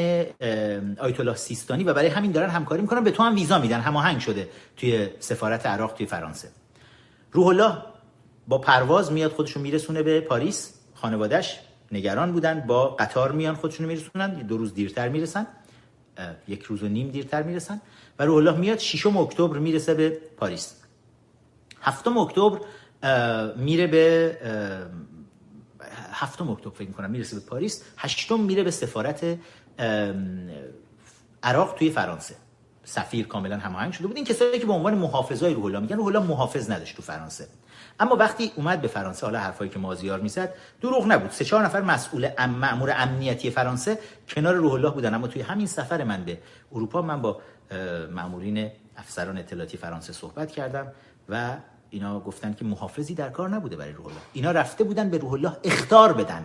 آیت 0.99 1.19
الله 1.19 1.35
سیستانی 1.35 1.83
و 1.83 1.93
برای 1.93 2.07
همین 2.07 2.31
دارن 2.31 2.49
همکاری 2.49 2.81
می‌کنن. 2.81 3.03
به 3.03 3.11
تو 3.11 3.23
هم 3.23 3.35
ویزا 3.35 3.59
میدن. 3.59 3.79
هماهنگ 3.79 4.19
شده 4.19 4.49
توی 4.77 5.09
سفارت 5.19 5.65
عراق 5.65 5.93
توی 5.93 6.05
فرانسه. 6.05 6.49
روح 7.31 7.47
الله 7.47 7.77
با 8.47 8.57
پرواز 8.57 9.11
میاد 9.11 9.31
خودشو 9.31 9.63
میرسونه 9.63 10.03
به 10.03 10.21
پاریس. 10.21 10.73
خانوادهش 10.93 11.59
نگران 11.91 12.31
بودن 12.31 12.59
با 12.67 12.87
قطار 12.87 13.31
میان 13.31 13.55
خودشون 13.55 13.85
میرسونن. 13.85 14.33
دو 14.33 14.57
روز 14.57 14.73
دیرتر 14.73 15.09
می‌رسن. 15.09 15.47
یک 16.47 16.63
روز 16.63 16.83
و 16.83 16.87
نیم 16.87 17.09
دیرتر 17.09 17.43
می‌رسن 17.43 17.81
و 18.19 18.25
روح 18.25 18.35
الله 18.35 18.57
میاد 18.57 18.79
6 18.79 19.05
اکتبر 19.05 19.57
می‌رسه 19.57 19.93
به 19.93 20.09
پاریس. 20.37 20.75
هفتم 21.81 22.17
اکتبر 22.17 22.59
میره 23.57 23.87
به 23.87 24.37
هفتم 26.11 26.49
اکتبر 26.49 26.75
فکر 26.75 26.91
کنم 26.91 27.11
می‌رسه 27.11 27.39
به 27.39 27.45
پاریس. 27.45 27.83
هشتم 27.97 28.39
میره 28.39 28.63
به 28.63 28.71
سفارت 28.71 29.37
عراق 31.43 31.75
توی 31.75 31.89
فرانسه. 31.89 32.35
سفیر 32.83 33.27
کاملا 33.27 33.57
هماهنگ 33.57 33.93
شده 33.93 34.07
بود. 34.07 34.15
این 34.15 34.25
کسایی 34.25 34.59
که 34.59 34.65
به 34.65 34.73
عنوان 34.73 34.95
محافظای 34.97 35.53
روح 35.53 35.65
الله 35.65 35.79
میگن 35.79 35.97
روح 35.97 36.07
الله 36.07 36.19
محافظ 36.19 36.71
نداشت 36.71 36.95
تو 36.95 37.01
فرانسه. 37.01 37.47
اما 37.99 38.15
وقتی 38.15 38.51
اومد 38.55 38.81
به 38.81 38.87
فرانسه 38.87 39.25
حالا 39.25 39.39
حرفایی 39.39 39.69
که 39.69 39.79
مازیار 39.79 40.19
می‌زد 40.19 40.53
دروغ 40.81 41.07
نبود. 41.07 41.31
سه 41.31 41.45
چهار 41.45 41.65
نفر 41.65 41.81
مسئول 41.81 42.29
ام 42.37 42.49
مأمور 42.49 42.93
امنیتی 42.97 43.51
فرانسه 43.51 43.99
کنار 44.27 44.53
روح 44.55 44.73
الله 44.73 44.89
بودن. 44.89 45.13
اما 45.13 45.27
توی 45.27 45.41
همین 45.41 45.67
سفر 45.67 46.03
من 46.03 46.23
به 46.23 46.37
اروپا 46.71 47.01
من 47.01 47.21
با 47.21 47.41
مأمورین 48.11 48.71
افسران 48.97 49.37
اطلاعاتی 49.37 49.77
فرانسه 49.77 50.13
صحبت 50.13 50.51
کردم 50.51 50.87
و 51.29 51.57
اینا 51.89 52.19
گفتن 52.19 52.53
که 52.53 52.65
محافظی 52.65 53.13
در 53.13 53.29
کار 53.29 53.49
نبوده 53.49 53.75
برای 53.75 53.91
روح 53.91 54.05
الله. 54.05 54.19
اینا 54.33 54.51
رفته 54.51 54.83
بودن 54.83 55.09
به 55.09 55.17
روح 55.17 55.33
الله 55.33 55.57
اختار 55.63 56.13
بدن. 56.13 56.43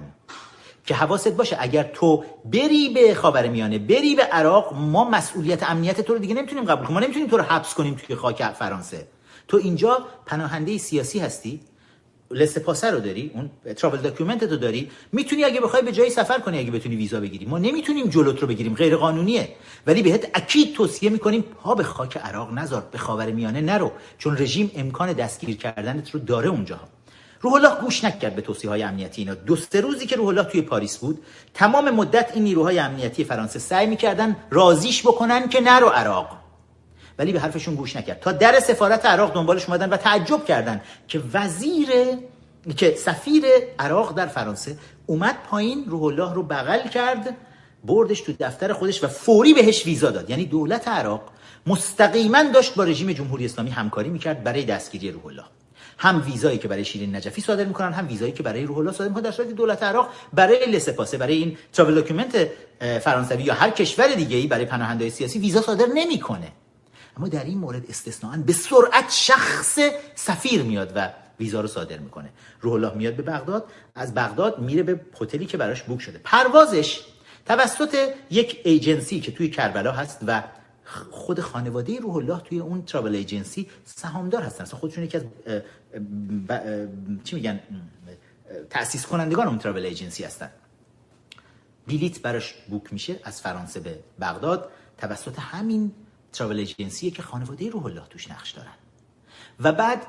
که 0.87 0.95
حواست 0.95 1.29
باشه 1.29 1.57
اگر 1.61 1.83
تو 1.83 2.25
بری 2.45 2.89
به 2.89 3.15
خاور 3.15 3.49
میانه 3.49 3.79
بری 3.79 4.15
به 4.15 4.23
عراق 4.23 4.75
ما 4.75 5.11
مسئولیت 5.11 5.71
امنیت 5.71 6.01
تو 6.01 6.13
رو 6.13 6.19
دیگه 6.19 6.35
نمی‌تونیم 6.35 6.65
قبول 6.65 6.85
کنیم. 6.85 6.95
ما 6.95 7.01
نمی‌تونیم 7.01 7.29
تو 7.29 7.37
رو 7.37 7.43
حبس 7.43 7.75
کنیم 7.75 7.95
توی 7.95 8.17
خاک 8.17 8.43
فرانسه. 8.45 9.07
تو 9.51 9.57
اینجا 9.57 10.07
پناهنده 10.27 10.79
سیاسی 10.79 11.19
هستی؟ 11.19 11.61
پاسه 12.65 12.91
رو 12.91 13.01
داری؟ 13.01 13.31
اون 13.35 13.51
travel 13.75 13.97
document 13.97 14.43
رو 14.43 14.57
داری؟ 14.57 14.91
می‌تونی 15.13 15.45
اگه 15.45 15.61
بخوای 15.61 15.83
به 15.83 15.93
جایی 15.93 16.11
سفر 16.11 16.39
کنی 16.39 16.59
اگه 16.59 16.71
بتونی 16.71 16.97
ویزا 16.97 17.21
بگیری. 17.21 17.47
ما 17.47 17.59
نمی‌تونیم 17.59 18.09
جلوت 18.09 18.41
رو 18.41 18.49
بگیریم. 18.49 18.75
غیر 18.75 18.97
قانونیه 18.97 19.49
ولی 19.87 20.03
بهت 20.03 20.31
اکید 20.35 20.75
توصیه 20.75 21.11
می‌کنیم 21.11 21.43
پا 21.43 21.75
به 21.75 21.85
خاک 21.85 22.17
عراق 22.17 22.53
نذار 22.53 22.89
به 22.93 22.99
خاور 22.99 23.31
میانه 23.31 23.61
نرو. 23.61 23.93
چون 24.19 24.37
رژیم 24.39 24.71
امکان 24.75 25.13
دستگیر 25.13 25.57
کردنت 25.57 26.11
رو 26.11 26.21
داره 26.21 26.49
اونجا. 26.49 26.81
روح 27.41 27.55
الله 27.55 27.81
گوش 27.81 28.05
نکرد 28.05 28.35
به 28.37 28.43
توصیه 28.43 28.71
های 28.71 28.83
امنیتی 28.83 29.23
اینا. 29.23 29.35
دو 29.35 29.57
سه 29.57 29.81
روزی 29.81 30.07
که 30.07 30.17
روح 30.17 30.29
الله 30.29 30.45
توی 30.45 30.63
پاریس 30.63 30.99
بود 30.99 31.19
تمام 31.55 31.91
مدت 31.91 32.31
این 32.35 32.45
نیروهای 32.45 32.79
امنیتی 32.79 33.25
فرانسه 33.25 33.59
سعی 33.59 33.87
می‌کردن 33.87 34.37
رازیش 34.51 35.03
بکنن 35.03 35.49
که 35.49 35.61
نرو 35.61 35.89
عراق. 35.89 36.40
ولی 37.21 37.33
به 37.33 37.41
حرفشون 37.41 37.75
گوش 37.75 37.97
نکرد. 37.97 38.21
تا 38.21 38.33
در 38.33 38.61
سفارت 38.61 39.07
عراق 39.07 39.35
دنبالش 39.35 39.67
اومدن 39.69 39.91
و 39.91 39.97
تعجب 39.97 40.45
کردن 40.45 40.81
که 41.09 41.23
وزیر 41.35 41.89
که 42.77 42.95
سفیر 42.95 43.45
عراق 43.79 44.15
در 44.15 44.27
فرانسه 44.27 44.77
اومد 45.07 45.37
پایین 45.51 45.85
روح 45.89 46.03
الله 46.03 46.35
رو 46.35 46.43
بغل 46.43 46.89
کرد 46.89 47.37
بردش 47.85 48.21
تو 48.21 48.33
دفتر 48.41 48.73
خودش 48.73 49.05
و 49.05 49.09
فوری 49.09 49.55
بهش 49.55 49.87
ویزا 49.87 50.11
داد. 50.11 50.31
یعنی 50.31 50.45
دولت 50.45 50.89
عراق 50.89 51.23
مستقیما 51.67 52.43
داشت 52.43 52.75
با 52.75 52.85
رژیم 52.85 53.13
جمهوری 53.13 53.45
اسلامی 53.45 53.71
همکاری 53.71 54.09
می‌کرد 54.09 54.45
برای 54.45 54.65
دستگیری 54.65 55.11
روح 55.11 55.27
الله. 55.27 55.45
هم 55.99 56.23
ویزایی 56.27 56.59
که 56.59 56.69
برای 56.69 56.85
شیرین 56.85 57.17
نجفی 57.17 57.41
صادر 57.41 57.65
می‌کنن 57.65 57.93
هم 57.93 58.09
ویزایی 58.09 58.33
که 58.33 58.43
برای 58.43 58.65
روح 58.65 58.79
الله 58.79 58.93
صادر 58.93 59.09
می‌کنن 59.09 59.23
در 59.23 59.31
صورتی 59.31 59.53
دولت 59.53 59.83
عراق 59.83 60.09
برای 60.33 60.67
laissez-passer 60.67 61.19
برای 61.19 61.35
این 61.35 61.57
travel 61.73 61.95
document 61.95 62.49
فرانسوی 63.01 63.43
یا 63.43 63.55
هر 63.55 63.71
کشور 63.71 64.09
دیگه 64.09 64.37
ای 64.37 64.47
برای 64.47 64.65
پناهنده‌های 64.65 65.11
سیاسی 65.11 65.39
ویزا 65.39 65.63
صادر 65.63 65.87
نمی‌کنه. 65.95 66.53
اما 67.21 67.29
در 67.29 67.45
این 67.45 67.59
مورد 67.59 67.91
استثناا 67.91 68.37
به 68.37 68.53
سرعت 68.53 69.11
شخص 69.11 69.79
سفیر 70.15 70.63
میاد 70.63 70.93
و 70.95 71.13
ویزا 71.41 71.61
رو 71.61 71.69
صادر 71.69 71.99
می‌کنه. 71.99 72.31
روح 72.61 72.75
الله 72.75 72.95
میاد 72.95 73.15
به 73.15 73.23
بغداد 73.23 73.65
از 73.95 74.15
بغداد 74.15 74.59
میره 74.59 74.83
به 74.83 75.01
هتلی 75.21 75.47
که 75.47 75.57
براش 75.57 75.83
بوک 75.83 76.01
شده. 76.01 76.21
پروازش 76.25 77.01
توسط 77.47 78.09
یک 78.31 78.61
ایجنسی 78.65 79.21
که 79.21 79.33
توی 79.33 79.51
کربلا 79.51 79.93
هست 79.93 80.19
و 80.27 80.43
خود 81.11 81.41
خانواده 81.41 81.99
روح 81.99 82.17
الله 82.17 82.41
توی 82.41 82.59
اون 82.59 82.83
ترابل 82.83 83.15
ایجنسی 83.15 83.69
سهامدار 83.85 84.43
هستن. 84.43 84.65
اصلا 84.65 84.79
خودشون 84.79 85.05
یکی 85.05 85.17
از 85.17 85.25
چی 87.25 87.37
میگن؟ 87.37 87.61
تأسیس 88.71 89.07
کنندگان 89.07 89.47
اون 89.47 89.59
ترابل 89.59 89.85
ایجنسی 89.85 90.25
هستن. 90.25 90.51
بلیت 91.89 92.23
براش 92.23 92.55
بوک 92.69 92.93
میشه 92.93 93.21
از 93.25 93.41
فرانسه 93.41 93.81
به 93.81 93.99
بغداد. 94.21 94.71
توسط 94.99 95.39
همین 95.39 95.93
ترافل 96.33 96.59
ایجنسیه 96.59 97.11
که 97.11 97.23
خانواده 97.23 97.71
روح 97.71 97.87
الله 97.87 98.03
توش 98.11 98.31
نقش 98.31 98.51
دارن. 98.51 98.75
و 99.61 99.73
بعد 99.73 100.07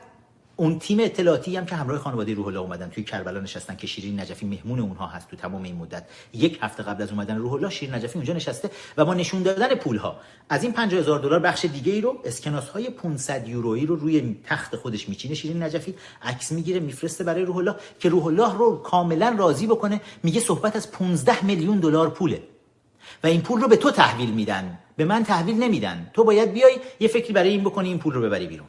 اون 0.56 0.80
تیم 0.80 1.00
اطلاعاتی 1.00 1.58
هم 1.58 1.66
که 1.66 1.76
همراه 1.76 2.00
خانواده 2.00 2.34
روح 2.34 2.48
الله 2.48 2.60
اومدن 2.60 2.90
توی 2.90 3.04
کربلا 3.04 3.40
نشستن 3.40 3.76
که 3.76 3.88
شیرین 3.88 4.20
نجفی 4.20 4.46
مهمون 4.46 4.80
اونها 4.80 5.08
هست 5.08 5.28
تو 5.30 5.36
تمام 5.36 5.64
این 5.64 5.76
مدت. 5.76 6.04
یک 6.34 6.60
هفته 6.62 6.84
قبل 6.84 7.04
از 7.04 7.10
اومدن 7.10 7.38
روح 7.38 7.54
الله 7.54 7.70
شیرین 7.70 7.96
نجفی 7.96 8.16
اونجا 8.16 8.34
نشسته 8.34 8.72
و 8.98 9.06
با 9.06 9.14
نشون 9.14 9.44
دادن 9.44 9.76
پول 9.76 9.98
ها 9.98 10.20
از 10.50 10.64
این 10.64 10.74
50000 10.74 11.20
دلار 11.20 11.40
بخش 11.40 11.66
دیگه 11.66 11.94
ای 11.94 12.02
رو 12.02 12.22
اسکناس 12.26 12.70
های 12.70 12.90
500 12.90 13.48
یورویی 13.48 13.86
رو 13.86 13.96
روی 13.96 14.38
تخت 14.44 14.76
خودش 14.76 15.10
میچینه 15.10 15.36
شیرین 15.36 15.64
نجفی. 15.64 15.96
عکس 16.22 16.52
می‌گیره 16.52 16.80
میفرسته 16.80 17.24
برای 17.24 17.46
روح 17.46 17.58
الله 17.58 17.76
که 18.00 18.10
روح 18.10 18.26
الله 18.26 18.58
رو 18.58 18.78
کاملا 18.78 19.36
راضی 19.40 19.68
بکنه. 19.68 20.02
میگه 20.24 20.40
صحبت 20.40 20.76
از 20.76 20.92
15 20.92 21.46
میلیون 21.46 21.80
دلار 21.80 22.10
پوله. 22.10 22.44
و 23.24 23.28
این 23.28 23.42
پول 23.42 23.62
رو 23.62 23.68
به 23.68 23.76
تو 23.76 23.92
تحویل 23.92 24.32
میدن. 24.32 24.80
به 25.02 25.06
من 25.06 25.24
تحویل 25.24 25.56
نمیدن. 25.64 26.12
تو 26.14 26.24
باید 26.24 26.54
بیای 26.54 26.78
یه 27.00 27.08
فکری 27.08 27.34
برای 27.34 27.50
این 27.50 27.64
بکنی 27.64 27.90
این 27.90 28.00
پول 28.00 28.14
رو 28.14 28.22
ببری 28.22 28.48
بیرون. 28.48 28.68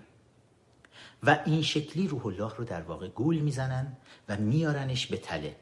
و 1.23 1.39
این 1.47 1.63
شکلی 1.63 2.09
روح 2.09 2.27
الله 2.27 2.53
رو 2.57 2.65
در 2.65 2.83
واقع 2.83 3.09
گول 3.09 3.37
می‌زنن 3.39 3.97
و 4.29 4.37
میارنش 4.37 5.07
به 5.07 5.17
تله. 5.17 5.57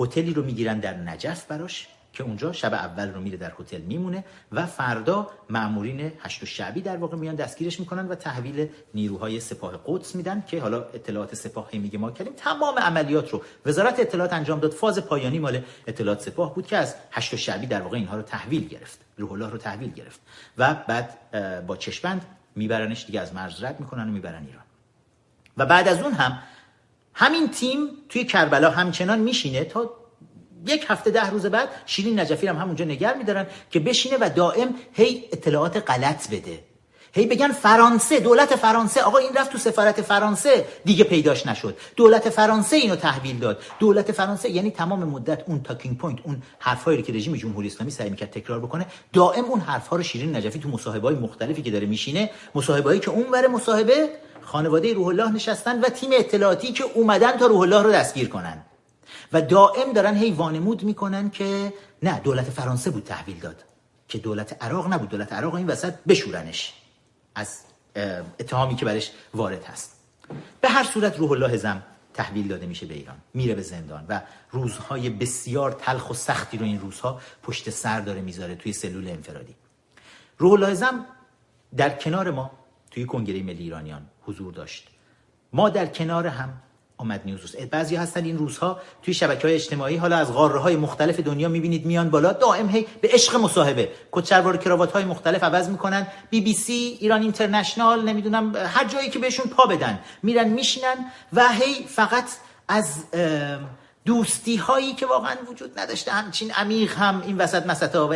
هتلی 0.00 0.34
رو 0.34 0.42
می‌گیرن 0.44 0.78
در 0.78 0.96
نجف 0.96 1.46
براش 1.46 1.88
که 2.14 2.24
اونجا 2.24 2.52
شب 2.52 2.74
اول 2.74 3.12
رو 3.12 3.20
میره 3.20 3.36
در 3.36 3.52
هتل 3.58 3.80
میمونه 3.80 4.24
و 4.52 4.66
فردا 4.66 5.30
مامورین 5.50 6.12
هشت 6.20 6.42
و 6.42 6.46
شعبی 6.46 6.80
در 6.80 6.96
واقع 6.96 7.16
میان 7.16 7.34
دستگیرش 7.34 7.80
می‌کنن 7.80 8.08
و 8.08 8.14
تحویل 8.14 8.68
نیروهای 8.94 9.40
سپاه 9.40 9.82
قدس 9.86 10.14
میدن 10.14 10.44
که 10.46 10.60
حالا 10.60 10.84
اطلاعات 10.94 11.34
سپاه 11.34 11.68
میگه 11.72 11.98
ما 11.98 12.10
کردیم. 12.10 12.32
تمام 12.36 12.78
عملیات 12.78 13.30
رو 13.30 13.42
وزارت 13.66 14.00
اطلاعات 14.00 14.32
انجام 14.32 14.60
داد. 14.60 14.72
فاز 14.72 14.98
پایانی 14.98 15.38
مال 15.38 15.62
اطلاعات 15.86 16.20
سپاه 16.20 16.54
بود 16.54 16.66
که 16.66 16.76
از 16.76 16.94
هشت 17.10 17.34
و 17.34 17.36
شعبی 17.36 17.66
در 17.66 17.80
واقع 17.80 17.96
اینها 17.96 18.16
رو 18.16 18.22
تحویل 18.22 18.68
گرفت. 18.68 18.98
روح 19.18 19.32
الله 19.32 19.50
رو 19.50 19.58
تحویل 19.58 19.90
گرفت. 19.90 20.20
و 20.58 20.74
بعد 20.74 21.18
با 21.66 21.76
چشمند 21.76 22.26
میبرنش 22.56 23.06
دیگه 23.06 23.20
از 23.20 23.34
مرز 23.34 23.64
رد 23.64 23.80
می‌کنن 23.80 24.08
و 24.08 24.12
می‌برن 24.12 24.46
ایران. 24.46 24.64
و 25.56 25.66
بعد 25.66 25.88
از 25.88 26.02
اون 26.02 26.12
هم 26.12 26.38
همین 27.14 27.50
تیم 27.50 27.88
توی 28.08 28.24
کربلا 28.24 28.70
همچنان 28.70 29.18
میشینه 29.18 29.64
تا 29.64 29.90
یک 30.66 30.86
هفته 30.88 31.10
ده 31.10 31.30
روز 31.30 31.46
بعد 31.46 31.68
شیرین 31.86 32.20
نجفی 32.20 32.46
هم 32.46 32.56
همونجا 32.56 32.84
نگر 32.84 33.14
میدارن 33.14 33.46
که 33.70 33.80
بشینه 33.80 34.16
و 34.20 34.30
دائم 34.36 34.74
هی 34.92 35.24
اطلاعات 35.32 35.90
غلط 35.90 36.30
بده. 36.30 36.58
هی 37.16 37.26
بگن 37.26 37.52
فرانسه 37.52 38.20
دولت 38.20 38.56
فرانسه 38.56 39.02
آقا 39.02 39.18
این 39.18 39.34
رفت 39.34 39.52
تو 39.52 39.58
سفارت 39.58 40.02
فرانسه 40.02 40.66
دیگه 40.84 41.04
پیداش 41.04 41.46
نشد. 41.46 41.76
دولت 41.96 42.30
فرانسه 42.30 42.76
اینو 42.76 42.96
تحویل 42.96 43.38
داد. 43.38 43.62
دولت 43.78 44.12
فرانسه 44.12 44.50
یعنی 44.50 44.70
تمام 44.70 45.04
مدت 45.04 45.42
اون 45.46 45.62
talking 45.62 45.98
point 45.98 46.18
اون 46.24 46.42
حرفایی 46.58 47.02
که 47.02 47.12
رژیم 47.12 47.36
جمهوری 47.36 47.68
اسلامی 47.68 47.90
سعی 47.90 48.10
می‌کرد 48.10 48.30
تکرار 48.30 48.60
بکنه 48.60 48.86
دائم 49.12 49.44
اون 49.44 49.60
حرفها 49.60 49.96
رو 49.96 50.02
شیرین 50.02 50.36
نجفی 50.36 50.58
تو 50.58 50.68
مصاحبه 50.68 51.08
های 51.08 51.16
مختلفی 51.16 51.62
که 51.62 51.70
داره 51.70 51.86
میشینه 51.86 52.30
مصاحبه 52.54 52.98
که 52.98 53.10
اون 53.10 53.26
ور 53.30 53.46
مصاحبه 53.46 54.08
خانواده 54.42 54.94
روح 54.94 55.06
الله 55.06 55.32
نشستن 55.32 55.80
و 55.80 55.88
تیم 55.88 56.10
اطلاعاتی 56.12 56.72
که 56.72 56.84
اومدن 56.94 57.32
تا 57.32 57.46
روح 57.46 57.60
الله 57.60 57.82
رو 57.82 57.92
دستگیر 57.92 58.28
کنن. 58.28 58.62
و 59.32 59.42
دائم 59.42 59.92
دارن 59.92 60.16
هی 60.16 60.30
وانمود 60.30 60.82
می‌کنن 60.82 61.30
که 61.30 61.72
نه 62.02 62.20
دولت 62.20 62.50
فرانسه 62.50 62.90
بود 62.90 63.04
تحویل 63.04 63.38
داد 63.38 63.64
که 64.08 64.18
دولت 64.18 64.62
عراق 64.62 64.92
نبود. 64.92 65.08
دولت 65.08 65.32
عراق 65.32 65.54
این 65.54 65.66
وسط 65.66 65.94
بشورنش 66.08 66.74
از 67.34 67.60
اتهامی 68.38 68.76
که 68.76 68.84
برش 68.84 69.12
وارد 69.34 69.64
هست. 69.64 69.96
به 70.60 70.68
هر 70.68 70.84
صورت 70.84 71.18
روح 71.18 71.30
الله 71.30 71.56
زم 71.56 71.82
تحویل 72.14 72.48
داده 72.48 72.66
میشه 72.66 72.86
به 72.86 72.94
ایران. 72.94 73.16
میره 73.34 73.54
به 73.54 73.62
زندان 73.62 74.06
و 74.08 74.20
روزهای 74.50 75.10
بسیار 75.10 75.72
تلخ 75.72 76.10
و 76.10 76.14
سختی 76.14 76.58
رو 76.58 76.64
این 76.64 76.80
روزها 76.80 77.20
پشت 77.42 77.70
سر 77.70 78.00
داره 78.00 78.20
می‌ذاره 78.20 78.54
توی 78.54 78.72
سلول 78.72 79.08
انفرادی. 79.08 79.54
روح 80.38 80.52
الله 80.52 80.74
زم 80.74 81.06
در 81.76 81.90
کنار 81.90 82.30
ما 82.30 82.50
توی 82.90 83.06
کنگره 83.06 83.42
ملی 83.42 83.62
ایرانیان 83.62 84.06
حضور 84.22 84.52
داشت. 84.52 84.88
ما 85.52 85.68
در 85.68 85.86
کنار 85.86 86.26
هم 86.26 86.62
آمد 87.04 87.20
نیوز 87.24 87.56
بعضی 87.70 87.96
هستن 87.96 88.24
این 88.24 88.38
روزها 88.38 88.80
توی 89.02 89.14
شبکه 89.14 89.48
های 89.48 89.54
اجتماعی 89.54 89.96
حالا 89.96 90.16
از 90.16 90.32
غاره 90.32 90.58
های 90.58 90.76
مختلف 90.76 91.20
دنیا 91.20 91.48
می‌بینید 91.48 91.86
میان 91.86 92.10
بالا 92.10 92.32
دائم 92.32 92.68
هی 92.68 92.86
به 93.00 93.08
عشق 93.12 93.36
مصاحبه. 93.36 93.88
کچلوار 94.10 94.56
کراوات 94.56 94.92
های 94.92 95.04
مختلف 95.04 95.44
عوض 95.44 95.68
می‌کنن. 95.68 96.06
بی 96.30 96.40
بی 96.40 96.52
سی 96.52 96.96
ایران 97.00 97.22
اینترنشنال 97.22 98.04
نمی‌دونم 98.08 98.56
هر 98.56 98.84
جایی 98.84 99.10
که 99.10 99.18
بهشون 99.18 99.46
پا 99.46 99.66
بدن. 99.66 99.98
میرن 100.22 100.48
میشینن 100.48 100.96
و 101.32 101.48
هی 101.48 101.84
فقط 101.88 102.24
از 102.68 103.04
دوستی 104.06 104.56
هایی 104.56 104.94
که 104.94 105.06
واقعا 105.06 105.36
وجود 105.50 105.78
نداشته 105.78 106.12
همچین 106.12 106.50
عمیق 106.50 106.92
هم 106.92 107.22
این 107.26 107.36
وسط 107.36 107.66
مسطا 107.66 108.10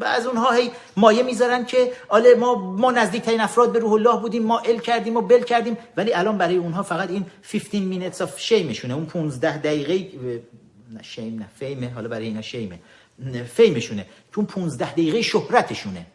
از 0.00 0.26
اونها 0.26 0.50
هی 0.52 0.70
مایه 0.96 1.22
می‌ذارن 1.22 1.64
که 1.64 1.92
آله 2.08 2.34
ما 2.34 2.54
ما 2.54 2.90
نزدیکترین 2.90 3.40
افراد 3.40 3.72
به 3.72 3.78
روح 3.78 3.92
الله 3.92 4.20
بودیم 4.20 4.42
ما 4.42 4.58
ال 4.58 4.78
کردیم 4.78 5.16
و 5.16 5.20
بل 5.20 5.42
کردیم 5.42 5.78
ولی 5.96 6.12
الان 6.12 6.38
برای 6.38 6.56
اونها 6.56 6.82
فقط 6.82 7.10
این 7.10 7.26
15 7.52 8.10
minutes 8.10 8.16
of 8.16 8.40
shameشونه. 8.40 8.90
اون 8.90 9.06
15 9.06 9.58
دقیقه 9.58 10.18
نه 10.90 11.02
شیم 11.02 11.38
نه 11.38 11.48
فیمه 11.58 11.90
حالا 11.90 12.08
برای 12.08 12.26
اینا 12.26 12.42
شیمه 12.42 12.78
فیمشونه 13.54 14.02
که 14.32 14.38
اون 14.38 14.46
15 14.46 14.92
دقیقه 14.92 15.22
شهرتشونه 15.22 16.06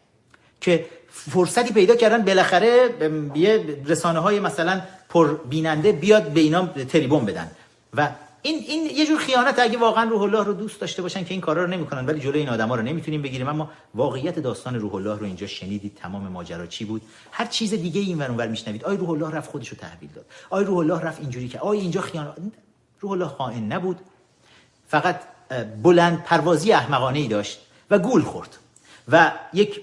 که 0.60 0.86
فرصتی 1.10 1.72
پیدا 1.72 1.96
کردن 1.96 2.24
بالاخره 2.24 2.90
یه 3.34 3.64
رسانه 3.86 4.18
های 4.18 4.40
مثلا 4.40 4.80
پر 5.08 5.34
بیننده 5.34 5.92
بیاد 5.92 6.28
به 6.28 6.40
اینا 6.40 6.66
تریبون 6.66 7.24
بدن. 7.24 7.50
و 7.94 8.08
این 8.42 8.64
این 8.68 8.96
یه 8.96 9.06
جور 9.06 9.18
خیانت 9.18 9.58
اگه 9.58 9.78
واقعا 9.78 10.10
روح 10.10 10.22
الله 10.22 10.44
رو 10.44 10.52
دوست 10.52 10.80
داشته 10.80 11.02
باشن 11.02 11.24
که 11.24 11.30
این 11.30 11.40
کارا 11.40 11.64
رو 11.64 11.70
نمی‌کنن. 11.70 12.06
ولی 12.06 12.20
جلوی 12.20 12.38
این 12.38 12.48
آدما 12.48 12.74
رو 12.74 12.82
نمی‌تونیم 12.82 13.22
بگیریم. 13.22 13.48
اما 13.48 13.70
واقعیت 13.94 14.38
داستان 14.38 14.74
روح 14.74 14.94
الله 14.94 15.18
رو 15.18 15.24
اینجا 15.24 15.46
شنیدید. 15.46 15.98
تمام 16.02 16.28
ماجرا 16.28 16.66
چی 16.66 16.84
بود؟ 16.84 17.02
هر 17.30 17.46
چیز 17.46 17.74
دیگه 17.74 18.00
این 18.00 18.18
ور 18.18 18.28
اونور 18.28 18.46
میشنوید. 18.46 18.84
آی 18.84 18.96
روح 18.96 19.10
الله 19.10 19.30
رفت 19.30 19.50
خودش 19.50 19.68
رو 19.68 19.76
تحویل 19.76 20.10
داد. 20.14 20.24
آی 20.50 20.64
روح 20.64 20.78
الله 20.78 21.00
رفت 21.00 21.20
اینجوری 21.20 21.48
که 21.48 21.58
آی 21.58 21.78
اینجا 21.78 22.00
خیانت 22.00 22.36
روح 23.00 23.12
الله 23.12 23.28
خائن 23.28 23.72
نبود. 23.72 23.98
فقط 24.88 25.20
بلند 25.82 26.22
پروازی 26.22 26.72
احمقانه 26.72 27.18
ای 27.18 27.28
داشت 27.28 27.60
و 27.90 27.98
گول 27.98 28.22
خورد. 28.22 28.56
و 29.08 29.32
یک 29.52 29.80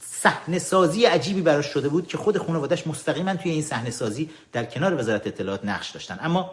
صحنه 0.00 0.58
سازی 0.58 1.04
عجیبی 1.04 1.42
براش 1.42 1.66
شده 1.66 1.88
بود 1.88 2.06
که 2.06 2.18
خود 2.18 2.38
خانواده‌اش 2.38 2.86
مستقیما 2.86 3.34
توی 3.34 3.52
این 3.52 3.62
صحنه 3.62 3.90
سازی 3.90 4.30
در 4.52 4.64
کنار 4.64 5.00
وزارت 5.00 5.26
اطلاعات 5.26 5.64
نقش 5.64 5.90
داشتن. 5.90 6.18
اما 6.22 6.50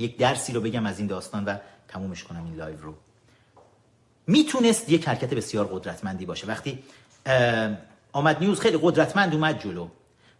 یک 0.00 0.16
درسی 0.16 0.52
رو 0.52 0.60
بگم 0.60 0.86
از 0.86 0.98
این 0.98 1.06
داستان 1.06 1.44
و 1.44 1.56
تمومش 1.88 2.24
کنم 2.24 2.44
این 2.44 2.54
live 2.54 2.80
رو. 2.80 2.94
می‌تونست 4.26 4.88
یک 4.88 5.08
حرکت 5.08 5.34
بسیار 5.34 5.66
قدرتمندی 5.66 6.26
باشه. 6.26 6.46
وقتی 6.46 6.78
آمد 8.12 8.40
نیوز 8.40 8.60
خیلی 8.60 8.78
قدرتمند 8.82 9.34
اومد 9.34 9.62
جلو. 9.62 9.88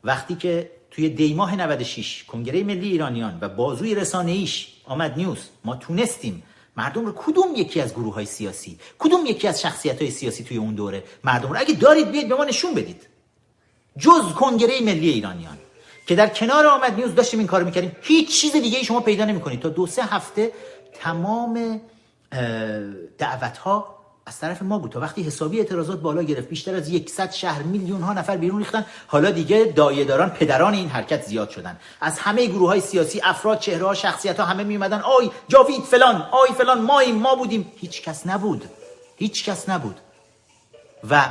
وقتی 0.05 0.35
که 0.35 0.71
توی 0.91 1.09
دیماه 1.09 1.57
96 1.57 2.25
کنگره 2.25 2.63
ملی 2.63 2.89
ایرانیان 2.89 3.39
و 3.41 3.49
بازوی 3.49 3.95
رسانه 3.95 4.31
ایش 4.31 4.69
آمد 4.85 5.17
نیوز 5.17 5.39
ما 5.65 5.77
تونستیم 5.77 6.43
مردم 6.77 7.07
رو 7.07 7.13
کدوم 7.17 7.55
یکی 7.57 7.81
از 7.81 7.93
گروه 7.93 8.15
های 8.15 8.27
سیاسی 8.27 8.79
کدوم 8.99 9.27
یکی 9.27 9.49
از 9.49 9.61
شخصیت 9.61 10.03
های 10.03 10.11
سیاسی 10.11 10.45
توی 10.45 10.57
اون 10.57 10.75
دوره 10.75 11.05
مردم 11.25 11.49
رو 11.49 11.57
اگه 11.59 11.75
دارید 11.75 12.11
بیاید 12.11 12.29
به 12.29 12.35
ما 12.35 12.45
نشون 12.45 12.75
بدید. 12.75 13.07
جز 13.99 14.33
کنگره 14.33 14.81
ملی 14.81 15.09
ایرانیان. 15.09 15.59
که 16.11 16.17
در 16.17 16.29
کنار 16.29 16.67
آمد 16.67 16.95
نیوز 16.95 17.15
داشتیم 17.15 17.39
این 17.39 17.49
کار 17.49 17.63
می‌کردیم. 17.65 17.97
هیچ 18.03 18.41
چیز 18.41 18.53
دیگه 18.53 18.79
ای 18.79 18.85
شما 18.85 19.01
پیدا 19.01 19.25
نمی‌کنید. 19.25 19.61
تا 19.61 19.69
دو 19.69 19.87
سه 19.87 20.03
هفته 20.05 20.53
تمام 21.01 21.81
دعوت 23.19 23.59
ها 23.59 23.97
از 24.27 24.39
طرف 24.39 24.63
ما 24.63 24.79
بود. 24.79 24.91
تا 24.91 25.01
وقتی 25.01 25.23
حسابی 25.23 25.59
اعتراضات 25.59 26.01
بالا 26.01 26.23
گرفت 26.23 26.49
بیشتر 26.49 26.75
از 26.75 26.91
100 27.07 27.33
شهر 27.33 27.63
میلیون 27.63 28.03
ها 28.03 28.13
نفر 28.13 28.37
بیرون 28.37 28.59
ریختن. 28.59 28.87
حالا 29.07 29.31
دیگه 29.31 29.73
دایه‌داران 29.77 30.31
پدران 30.31 30.75
این 30.75 30.89
حرکت 30.89 31.23
زیاد 31.23 31.51
شدن. 31.51 31.77
از 32.01 32.19
همه 32.19 32.47
گروه 32.47 32.69
های 32.69 32.81
سیاسی 32.81 33.21
افراد 33.25 33.59
چهره 33.59 33.87
ها 33.87 33.95
شخصیت 33.95 34.41
ها 34.41 34.47
همه 34.47 34.65
میومدن 34.65 35.01
آی 35.01 35.31
جاوید 35.49 35.83
فلان 35.83 36.29
آی 36.31 36.55
فلان 36.59 36.81
ماییم 36.83 37.17
ما 37.17 37.35
بودیم. 37.35 37.73
هیچ 37.77 38.03
کس 38.03 38.27
نبود. 38.27 38.65
هیچ 39.17 39.45
کس 39.45 39.69
نبود. 39.69 39.97
و 41.11 41.27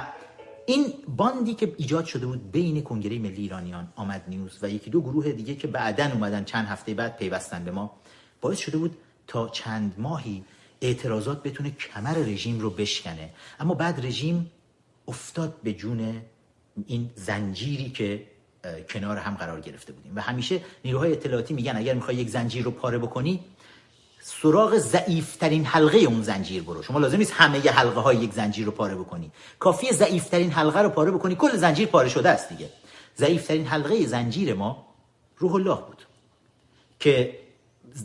این 0.69 0.93
باندی 1.07 1.53
که 1.53 1.73
ایجاد 1.77 2.05
شده 2.05 2.25
بود 2.25 2.51
بین 2.51 2.81
کنگره 2.81 3.19
ملی 3.19 3.41
ایرانیان 3.41 3.93
آمد 3.95 4.23
نیوز 4.27 4.59
و 4.61 4.69
یکی 4.69 4.89
دو 4.89 5.01
گروه 5.01 5.31
دیگه 5.31 5.55
که 5.55 5.67
بعدا 5.67 6.05
اومدن 6.13 6.43
چند 6.43 6.67
هفته 6.67 6.93
بعد 6.93 7.17
پیوستن 7.17 7.63
به 7.63 7.71
ما 7.71 7.91
باعث 8.41 8.59
شده 8.59 8.77
بود 8.77 8.97
تا 9.27 9.49
چند 9.49 9.95
ماهی 9.97 10.43
اعتراضات 10.81 11.43
بتونه 11.43 11.71
کمر 11.71 12.13
رژیم 12.13 12.59
رو 12.59 12.69
بشکنه. 12.69 13.29
اما 13.59 13.73
بعد 13.73 14.05
رژیم 14.05 14.51
افتاد 15.07 15.61
به 15.63 15.73
جون 15.73 16.21
این 16.85 17.09
زنجیری 17.15 17.89
که 17.89 18.27
کنار 18.89 19.17
هم 19.17 19.35
قرار 19.35 19.61
گرفته 19.61 19.93
بودیم. 19.93 20.11
و 20.15 20.21
همیشه 20.21 20.61
نیروهای 20.85 21.11
اطلاعاتی 21.11 21.53
میگن 21.53 21.75
اگر 21.77 21.93
می‌خوای 21.93 22.15
یک 22.15 22.29
زنجیر 22.29 22.63
رو 22.63 22.71
پاره 22.71 22.97
بکنی 22.97 23.39
سراغ 24.29 24.77
ضعیفترین 24.77 25.65
حلقه 25.65 25.97
اون 25.97 26.21
زنجیر 26.21 26.63
برو. 26.63 26.83
شما 26.83 26.99
لازم 26.99 27.17
نیست 27.17 27.31
همه 27.31 27.65
ی 27.65 27.67
حلقه 27.67 27.99
های 27.99 28.17
یک 28.17 28.33
زنجیر 28.33 28.65
رو 28.65 28.71
پاره 28.71 28.95
بکنی. 28.95 29.31
کافیه 29.59 29.91
ضعیفترین 29.91 30.51
حلقه 30.51 30.79
رو 30.79 30.89
پاره 30.89 31.11
بکنی. 31.11 31.35
کل 31.35 31.57
زنجیر 31.57 31.87
پاره 31.87 32.09
شده 32.09 32.29
است 32.29 32.49
دیگه. 32.49 32.69
ضعیفترین 33.17 33.65
حلقه 33.65 34.05
زنجیر 34.05 34.53
ما 34.53 34.87
روح 35.37 35.53
الله 35.53 35.75
بود 35.75 36.05
که 36.99 37.39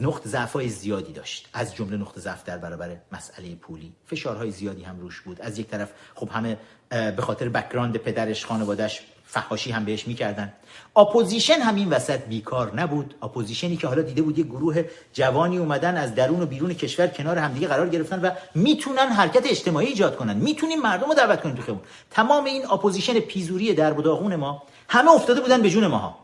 نقطه 0.01 0.29
ضعف 0.29 0.63
زیادی 0.63 1.13
داشت. 1.13 1.49
از 1.53 1.75
جمله 1.75 1.97
نقطه 1.97 2.19
ضعف 2.19 2.45
در 2.45 2.59
برابر 2.59 2.97
مسئله 3.13 3.55
پولی. 3.55 3.93
فشارهای 4.07 4.51
زیادی 4.51 4.83
هم 4.83 5.01
روش 5.01 5.21
بود. 5.21 5.41
از 5.41 5.59
یک 5.59 5.67
طرف 5.67 5.91
خب 6.15 6.29
همه 6.33 6.59
به 6.89 7.23
خاطر 7.23 7.49
background 7.49 7.97
پدرش 7.97 8.47
خانوادهش 8.47 9.03
فحاشی 9.35 9.71
هم 9.71 9.85
بهش 9.85 10.09
می‌کردن. 10.09 10.53
اپوزیشن 10.97 11.55
هم 11.55 11.75
این 11.75 11.89
وسط 11.89 12.21
بیکار 12.21 12.81
نبود. 12.81 13.15
اپوزیشنی 13.23 13.77
که 13.77 13.87
حالا 13.87 14.03
دیده 14.03 14.23
بود 14.23 14.39
یک 14.39 14.47
گروه 14.47 14.85
جوانی 15.13 15.59
اومدن 15.59 15.97
از 15.97 16.15
درون 16.15 16.43
و 16.43 16.47
بیرون 16.47 16.75
کشور 16.75 17.07
کنار 17.07 17.39
همدیگه 17.39 17.69
قرار 17.69 17.89
گرفتن 17.89 18.21
و 18.21 18.31
می‌تونن 18.55 19.09
حرکت 19.09 19.47
اجتماعی 19.47 19.87
ایجاد 19.87 20.17
کنن. 20.17 20.37
می‌تونیم 20.37 20.81
مردم 20.81 21.09
رو 21.09 21.15
دعوت 21.15 21.41
کنیم 21.41 21.55
تو 21.55 21.63
خیابون. 21.63 21.85
تمام 22.11 22.45
این 22.45 22.63
اپوزیشن 22.71 23.21
پیزوری 23.21 23.75
در 23.75 23.93
ما 23.93 24.63
همه 24.89 25.11
افتاده 25.11 25.41
بودن 25.41 25.63
به 25.63 25.71
جون 25.71 25.87
ماها. 25.87 26.24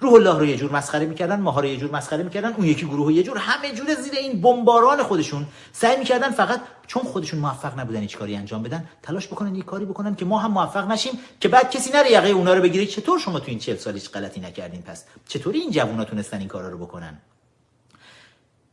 روح 0.00 0.12
الله 0.12 0.38
رو 0.38 0.46
یه 0.46 0.56
جور 0.56 0.72
مسخره 0.72 1.06
می‌کردن 1.06 1.40
ماها 1.40 1.60
رو 1.60 1.66
یه 1.66 1.76
جور 1.76 1.90
مسخره 1.90 2.22
می‌کردن 2.22 2.52
اون 2.52 2.66
یکی 2.66 2.86
گروه 2.86 3.12
یه 3.12 3.22
جور 3.22 3.38
همه 3.38 3.74
جور 3.74 3.94
زیر 3.94 4.14
این 4.14 4.40
بمباران 4.40 5.02
خودشون 5.02 5.46
سعی 5.72 5.96
می‌کردن 5.96 6.30
فقط 6.30 6.60
چون 6.86 7.02
خودشون 7.02 7.40
موفق 7.40 7.80
نبودن 7.80 8.00
هیچ 8.00 8.16
کاری 8.16 8.36
انجام 8.36 8.62
بدن 8.62 8.88
تلاش 9.02 9.26
بکنن 9.26 9.54
یه 9.54 9.62
کاری 9.62 9.84
بکنن 9.84 10.14
که 10.14 10.24
ما 10.24 10.38
هم 10.38 10.50
موفق 10.50 10.90
نشیم 10.90 11.12
که 11.40 11.48
بعد 11.48 11.70
کسی 11.70 11.90
نره 11.92 12.10
یقه 12.10 12.28
اونا 12.28 12.54
رو 12.54 12.62
بگیره. 12.62 12.86
چطور 12.86 13.18
شما 13.18 13.40
تو 13.40 13.46
این 13.48 13.58
40 13.58 13.76
سال 13.76 13.94
هیچ 13.94 14.10
غلطی 14.10 14.40
نکردین؟ 14.40 14.82
پس 14.82 15.04
چطوری 15.28 15.58
این 15.58 15.70
جوونا 15.70 16.04
تونستن 16.04 16.38
این 16.38 16.48
کارا 16.48 16.68
رو 16.68 16.78
بکنن؟ 16.78 17.18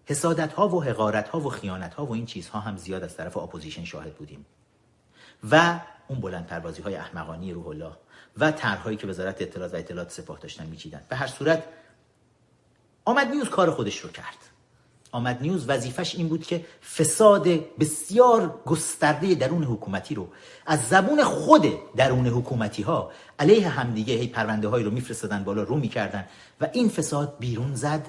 حسادت 0.05 0.53
ها 0.53 0.69
و 0.69 0.83
حقارت 0.83 1.29
ها 1.29 1.39
و 1.39 1.49
خیانت 1.49 1.93
ها 1.93 2.05
و 2.05 2.13
این 2.13 2.25
چیزها 2.25 2.59
هم 2.59 2.77
زیاد 2.77 3.03
از 3.03 3.17
طرف 3.17 3.37
اپوزیشن 3.37 3.83
شاهد 3.83 4.13
بودیم. 4.15 4.45
و 5.51 5.79
اون 6.07 6.19
بلند 6.19 6.47
پروازی 6.47 6.81
های 6.81 6.95
احمقانه‌ی 6.95 7.53
روح 7.53 7.67
الله. 7.67 7.91
و 8.39 8.51
طرحهایی 8.51 8.97
که 8.97 9.07
وزارت 9.07 9.41
اطلاعات 9.41 9.73
و 9.73 9.77
اطلاعات 9.77 10.11
سپاه 10.11 10.39
داشتن 10.39 10.65
میچیدن. 10.65 11.01
به 11.09 11.15
هر 11.15 11.27
صورت 11.27 11.63
آمد 13.05 13.27
نیوز 13.27 13.49
کار 13.49 13.71
خودش 13.71 13.99
رو 13.99 14.09
کرد. 14.09 14.37
آمد 15.11 15.41
نیوز 15.41 15.69
وظیفش 15.69 16.15
این 16.15 16.27
بود 16.27 16.43
که 16.43 16.65
فساد 16.97 17.47
بسیار 17.79 18.59
گسترده 18.65 19.35
درون 19.35 19.63
حکومتی 19.63 20.15
رو 20.15 20.27
از 20.65 20.79
زبون 20.89 21.23
خود 21.23 21.95
درون 21.95 22.27
حکومتی 22.27 22.83
ها 22.83 23.11
علیه 23.39 23.69
همدیگه 23.69 24.13
هی 24.13 24.27
پرونده 24.27 24.67
هایی 24.67 24.85
رو 24.85 24.91
میفرستادن 24.91 25.43
بالا 25.43 25.63
رو 25.63 25.75
می‌کردن 25.75 26.25
و 26.61 26.67
این 26.73 26.89
فساد 26.89 27.35
بیرون 27.39 27.75
زد. 27.75 28.05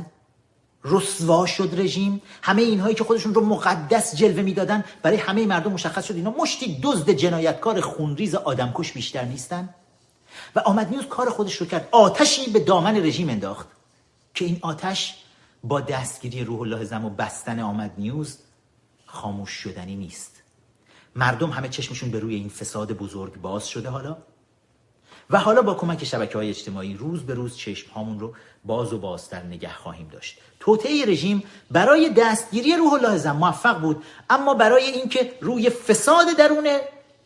رسوا 0.85 1.47
شد 1.47 1.71
رژیم. 1.77 2.23
همه 2.43 2.63
اینهایی 2.63 2.95
که 2.95 3.05
خودشون 3.05 3.35
رو 3.35 3.45
مقدس 3.45 4.17
جلوه 4.17 4.43
می‌دادن 4.43 4.85
برای 5.03 5.17
همه 5.17 5.47
مردم 5.47 5.73
مشخص 5.73 6.05
شد 6.05 6.15
اینا 6.15 6.31
مشتی 6.31 6.81
دزد 6.83 7.11
جنایتکار 7.11 7.81
خونریز 7.81 8.35
آدمکش 8.35 8.93
بیشتر 8.93 9.25
نیستن. 9.25 9.69
و 10.57 10.61
آمد 10.61 10.91
نیوز 10.91 11.07
کار 11.07 11.31
خودش 11.31 11.57
رو 11.57 11.67
کرد. 11.67 11.89
آتشی 11.91 12.51
به 12.51 12.61
دامن 12.61 12.97
رژیم 12.97 13.29
انداخت 13.29 13.69
که 14.35 14.45
این 14.45 14.59
آتش 14.63 15.25
با 15.65 15.81
دستگیری 15.81 16.45
روح 16.45 16.61
الله 16.61 16.85
زم 16.85 17.05
و 17.05 17.11
بستن 17.11 17.61
آمد 17.61 17.93
نیوز 17.99 18.39
خاموش 19.07 19.51
شدنی 19.51 19.97
نیست. 19.97 20.43
مردم 21.17 21.51
همه 21.51 21.69
چشمشون 21.69 22.11
به 22.11 22.21
روی 22.21 22.35
این 22.35 22.49
فساد 22.49 22.93
بزرگ 22.93 23.41
باز 23.41 23.69
شده 23.69 23.89
حالا. 23.89 24.17
و 25.31 25.39
حالا 25.39 25.63
با 25.63 25.75
کمک 25.75 26.05
شبکه 26.05 26.39
های 26.39 26.49
اجتماعی 26.49 26.95
روز 26.95 27.23
به 27.23 27.35
روز 27.35 27.57
چشم 27.57 27.91
هامون 27.91 28.21
رو 28.21 28.35
باز 28.65 28.93
و 28.93 28.99
بازتر 28.99 29.43
نگه 29.43 29.73
خواهیم 29.73 30.09
داشت. 30.09 30.39
توطعه 30.61 31.05
رژیم 31.07 31.43
برای 31.71 32.11
دستگیری 32.11 32.77
روح 32.77 32.93
الله 32.93 33.19
زم 33.19 33.37
موفق 33.37 33.81
بود 33.81 34.05
اما 34.31 34.55
برای 34.55 34.85
اینکه 34.85 35.33
روی 35.41 35.71
فساد 35.71 36.27
درون 36.39 36.79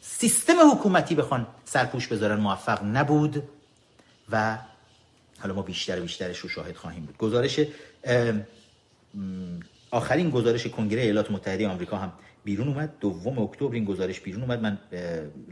سیستم 0.04 0.70
حکومتی 0.72 1.14
بخوان 1.14 1.46
سرپوش 1.64 2.06
بذارن 2.06 2.40
موفق 2.40 2.84
نبود 2.84 3.42
و 4.32 4.58
حالا 5.38 5.54
ما 5.54 5.62
بیشتر 5.62 5.98
و 5.98 6.02
بیشترش 6.02 6.38
رو 6.38 6.48
شاهد 6.48 6.76
خواهیم 6.76 7.04
بود. 7.04 7.16
گزارش 7.18 7.60
آخرین 9.90 10.30
گزارش 10.30 10.66
کنگره 10.66 11.02
ایالات 11.02 11.30
متحده 11.30 11.68
آمریکا 11.68 11.96
هم 11.96 12.12
بیرون 12.44 12.68
اومد. 12.68 12.92
دوم 13.00 13.38
اکتبر 13.38 13.74
این 13.74 13.84
گزارش 13.84 14.20
بیرون 14.20 14.42
اومد. 14.42 14.62
من 14.62 14.78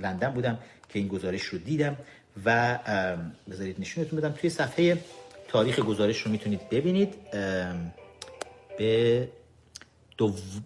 لندن 0.01 0.31
بودم 0.31 0.59
که 0.89 0.98
این 0.98 1.09
گزارش 1.09 1.43
رو 1.43 1.59
دیدم 1.59 1.97
و 2.44 2.78
بذارید 3.51 3.81
نشونتون 3.81 4.18
بدم. 4.18 4.32
توی 4.32 4.51
صفحه 4.51 4.98
تاریخ 5.48 5.81
گزارش 5.81 6.22
رو 6.22 6.31
می‌تونید 6.31 6.68
ببینید. 6.68 7.14
به 8.78 9.28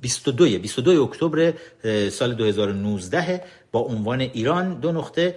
22 0.00 0.58
22 0.58 1.02
اکتبر 1.02 1.52
سال 2.10 2.34
2019 2.34 3.44
با 3.74 3.80
عنوان 3.80 4.20
ایران 4.20 4.74
دو 4.80 4.92
نقطه 4.92 5.34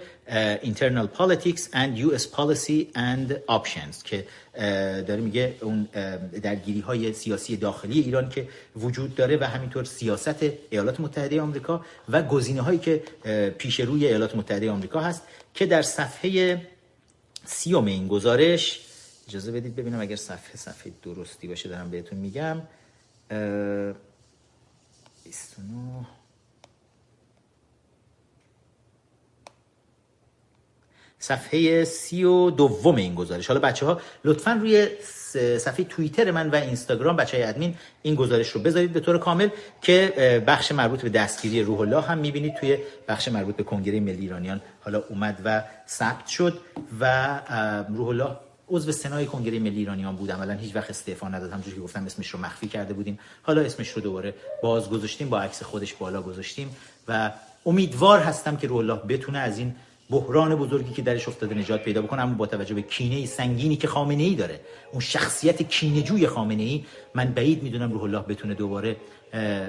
internal 0.62 1.08
politics 1.18 1.62
and 1.72 1.90
US 2.06 2.24
policy 2.36 2.80
and 2.94 3.32
options 3.48 4.02
که 4.04 4.26
داره 5.08 5.20
میگه 5.20 5.54
اون 5.60 5.88
درگیری 6.42 6.80
های 6.80 7.12
سیاسی 7.12 7.56
داخلی 7.56 8.00
ایران 8.00 8.28
که 8.28 8.48
وجود 8.76 9.14
داره 9.14 9.36
و 9.36 9.44
همینطور 9.44 9.84
سیاست 9.84 10.46
ایالات 10.70 11.00
متحده 11.00 11.40
آمریکا 11.40 11.84
و 12.08 12.22
گزینه 12.22 12.62
هایی 12.62 12.78
که 12.78 13.02
پیش 13.58 13.80
روی 13.80 14.06
ایالات 14.06 14.36
متحده 14.36 14.70
آمریکا 14.70 15.00
هست 15.00 15.22
که 15.54 15.66
در 15.66 15.82
صفحه 15.82 16.66
سیوم 17.44 17.84
این 17.84 18.08
گزارش 18.08 18.80
اجازه 19.28 19.52
بدید 19.52 19.76
ببینم 19.76 20.00
اگر 20.00 20.16
صفحه 20.16 20.56
صفحه 20.56 20.92
درستی 21.02 21.48
باشه 21.48 21.68
دارم 21.68 21.90
بهتون 21.90 22.18
میگم. 22.18 22.62
29 25.24 26.17
صفحه 31.18 31.84
سی 31.84 32.24
و 32.24 32.50
دوم 32.50 32.96
این 32.96 33.14
گزارش. 33.14 33.46
حالا 33.46 33.60
بچه 33.60 33.86
ها 33.86 34.00
لطفا 34.24 34.52
روی 34.52 34.88
صفحه 35.58 35.84
توییتر 35.84 36.30
من 36.30 36.50
و 36.50 36.54
اینستاگرام 36.54 37.16
بچه 37.16 37.36
های 37.36 37.46
ادمین 37.46 37.74
این 38.02 38.14
گزارش 38.14 38.48
رو 38.48 38.60
بذارید 38.60 38.92
به 38.92 39.00
طور 39.00 39.18
کامل 39.18 39.48
که 39.82 40.42
بخش 40.46 40.72
مربوط 40.72 41.02
به 41.02 41.08
دستگیری 41.08 41.62
روح 41.62 41.80
الله 41.80 42.00
هم 42.00 42.18
می‌بینید 42.18 42.54
توی 42.54 42.78
بخش 43.08 43.28
مربوط 43.28 43.56
به 43.56 43.62
کنگره 43.62 44.00
ملی 44.00 44.20
ایرانیان 44.20 44.60
حالا 44.80 45.02
اومد 45.08 45.40
و 45.44 45.62
ثبت 45.88 46.26
شد 46.26 46.60
و 47.00 47.40
روح 47.88 48.08
الله 48.08 48.36
عضو 48.70 48.92
سنای 48.92 49.26
کنگره 49.26 49.58
ملی 49.58 49.78
ایرانیان 49.78 50.16
بود. 50.16 50.32
عملا 50.32 50.52
هیچ 50.52 50.76
وقت 50.76 50.90
استعفا 50.90 51.28
نداد. 51.28 51.50
همونجوری 51.50 51.76
که 51.76 51.82
گفتم 51.82 52.06
اسمش 52.06 52.28
رو 52.28 52.40
مخفی 52.40 52.68
کرده 52.68 52.94
بودیم. 52.94 53.18
حالا 53.42 53.60
اسمش 53.60 53.88
رو 53.88 54.02
دوباره 54.02 54.34
باز 54.62 54.90
گذاشتیم 54.90 55.28
با 55.28 55.40
عکس 55.40 55.62
خودش 55.62 55.94
بالا 55.94 56.22
گذاشتیم 56.22 56.76
و 57.08 57.30
امیدوار 57.66 58.18
هستم 58.18 58.56
که 58.56 58.66
روح 58.66 58.78
الله 58.78 58.94
بتونه 58.94 59.38
از 59.38 59.58
این 59.58 59.74
بحران 60.10 60.54
بزرگی 60.54 60.92
که 60.92 61.02
درش 61.02 61.28
افتاده 61.28 61.54
نجات 61.54 61.82
پیدا 61.82 62.02
بکنه. 62.02 62.22
اما 62.22 62.34
با 62.34 62.46
توجه 62.46 62.74
به 62.74 62.82
کینه 62.82 63.26
سنگینی 63.26 63.76
که 63.76 63.88
خامنه 63.88 64.22
ای 64.22 64.34
داره 64.34 64.60
اون 64.92 65.00
شخصیت 65.00 65.62
کینه‌جوی 65.62 66.26
خامنه 66.26 66.62
ای 66.62 66.84
من 67.14 67.24
بعید 67.24 67.62
می‌دونم 67.62 67.92
روح 67.92 68.02
الله 68.02 68.18
بتونه 68.18 68.54
دوباره 68.54 68.96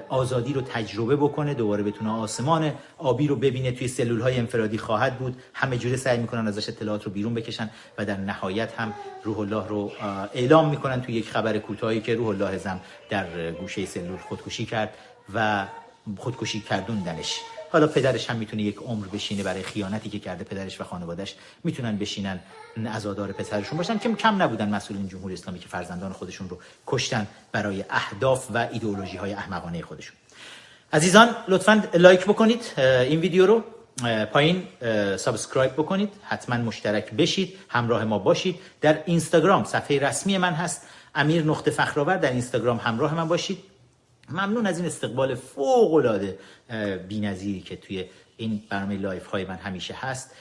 آزادی 0.09 0.53
رو 0.53 0.61
تجربه 0.61 1.15
بکنه 1.15 1.53
دوباره 1.53 1.83
بتونه 1.83 2.11
آسمان 2.11 2.73
آبی 2.97 3.27
رو 3.27 3.35
ببینه 3.35 3.71
توی 3.71 3.87
سلول 3.87 4.21
های 4.21 4.37
انفرادی 4.37 4.77
خواهد 4.77 5.19
بود. 5.19 5.35
همه 5.53 5.77
جوره 5.77 5.97
سعی 5.97 6.17
می‌کنن 6.17 6.47
ازش 6.47 6.69
اطلاعات 6.69 7.03
رو 7.03 7.11
بیرون 7.11 7.33
بکشن 7.33 7.69
و 7.97 8.05
در 8.05 8.17
نهایت 8.17 8.79
هم 8.79 8.93
روح 9.23 9.39
الله 9.39 9.67
رو 9.67 9.91
اعلام 10.33 10.69
می‌کنن 10.69 11.01
توی 11.01 11.15
یک 11.15 11.29
خبر 11.29 11.57
کوتاهی 11.57 12.01
که 12.01 12.15
روح 12.15 12.27
الله 12.27 12.57
زم 12.57 12.79
در 13.09 13.51
گوشه 13.51 13.85
سلول 13.85 14.17
خودکشی 14.17 14.65
کرد 14.65 14.93
و 15.33 15.67
خودکشی 16.17 16.59
کردوندنش. 16.59 17.39
حالا 17.71 17.87
پدرش 17.87 18.29
هم 18.29 18.35
می‌تونه 18.35 18.63
یک 18.63 18.77
عمر 18.77 19.07
بشینه 19.07 19.43
برای 19.43 19.63
خیانتی 19.63 20.09
که 20.09 20.19
کرده 20.19 20.43
پدرش 20.43 20.81
و 20.81 20.83
خانوادهش 20.83 21.35
می‌تونن 21.63 21.97
بشینن 21.97 22.39
عزادار 22.93 23.31
پسرشون 23.31 23.77
باشن 23.77 23.97
که 23.97 24.13
کم 24.13 24.41
نبودن 24.41 24.69
مسئولین 24.69 25.07
جمهوری 25.07 25.33
اسلامی 25.33 25.59
که 25.59 25.67
فرزندان 25.67 26.13
خودشون 26.13 26.49
رو 26.49 26.57
کشتن 26.87 27.27
برای 27.51 27.85
اهداف 27.89 28.47
و 28.53 28.67
ایدئولوژی 28.71 29.17
های 29.17 29.33
احمقانه 29.33 29.81
خودشون. 29.81 30.15
عزیزان 30.93 31.35
لطفا 31.47 31.83
like 31.93 32.25
بکنید 32.25 32.73
این 32.77 33.19
ویدیو 33.19 33.45
رو 33.45 33.63
پایین 34.33 34.63
subscribe 35.17 35.73
بکنید 35.73 36.13
حتما 36.23 36.57
مشترک 36.57 37.11
بشید 37.11 37.57
همراه 37.69 38.03
ما 38.03 38.19
باشید. 38.19 38.55
در 38.81 39.03
اینستاگرام 39.05 39.63
صفحه 39.63 39.99
رسمی 39.99 40.37
من 40.37 40.53
هست 40.53 40.81
امیر 41.15 41.43
نقطه 41.43 41.71
فخرآور 41.71 42.17
در 42.17 42.31
اینستاگرام 42.31 42.77
همراه 42.77 43.15
من 43.15 43.27
باشید. 43.27 43.57
ممنون 44.31 44.65
از 44.65 44.77
این 44.77 44.87
استقبال 44.87 45.35
فوق 45.35 45.93
العاده 45.93 46.39
بی‌نظیری 47.07 47.61
که 47.61 47.75
توی 47.75 48.05
این 48.37 48.63
برنامه 48.69 48.97
live 48.97 49.25
های 49.25 49.45
من 49.45 49.55
همیشه 49.55 49.95
هست. 49.97 50.31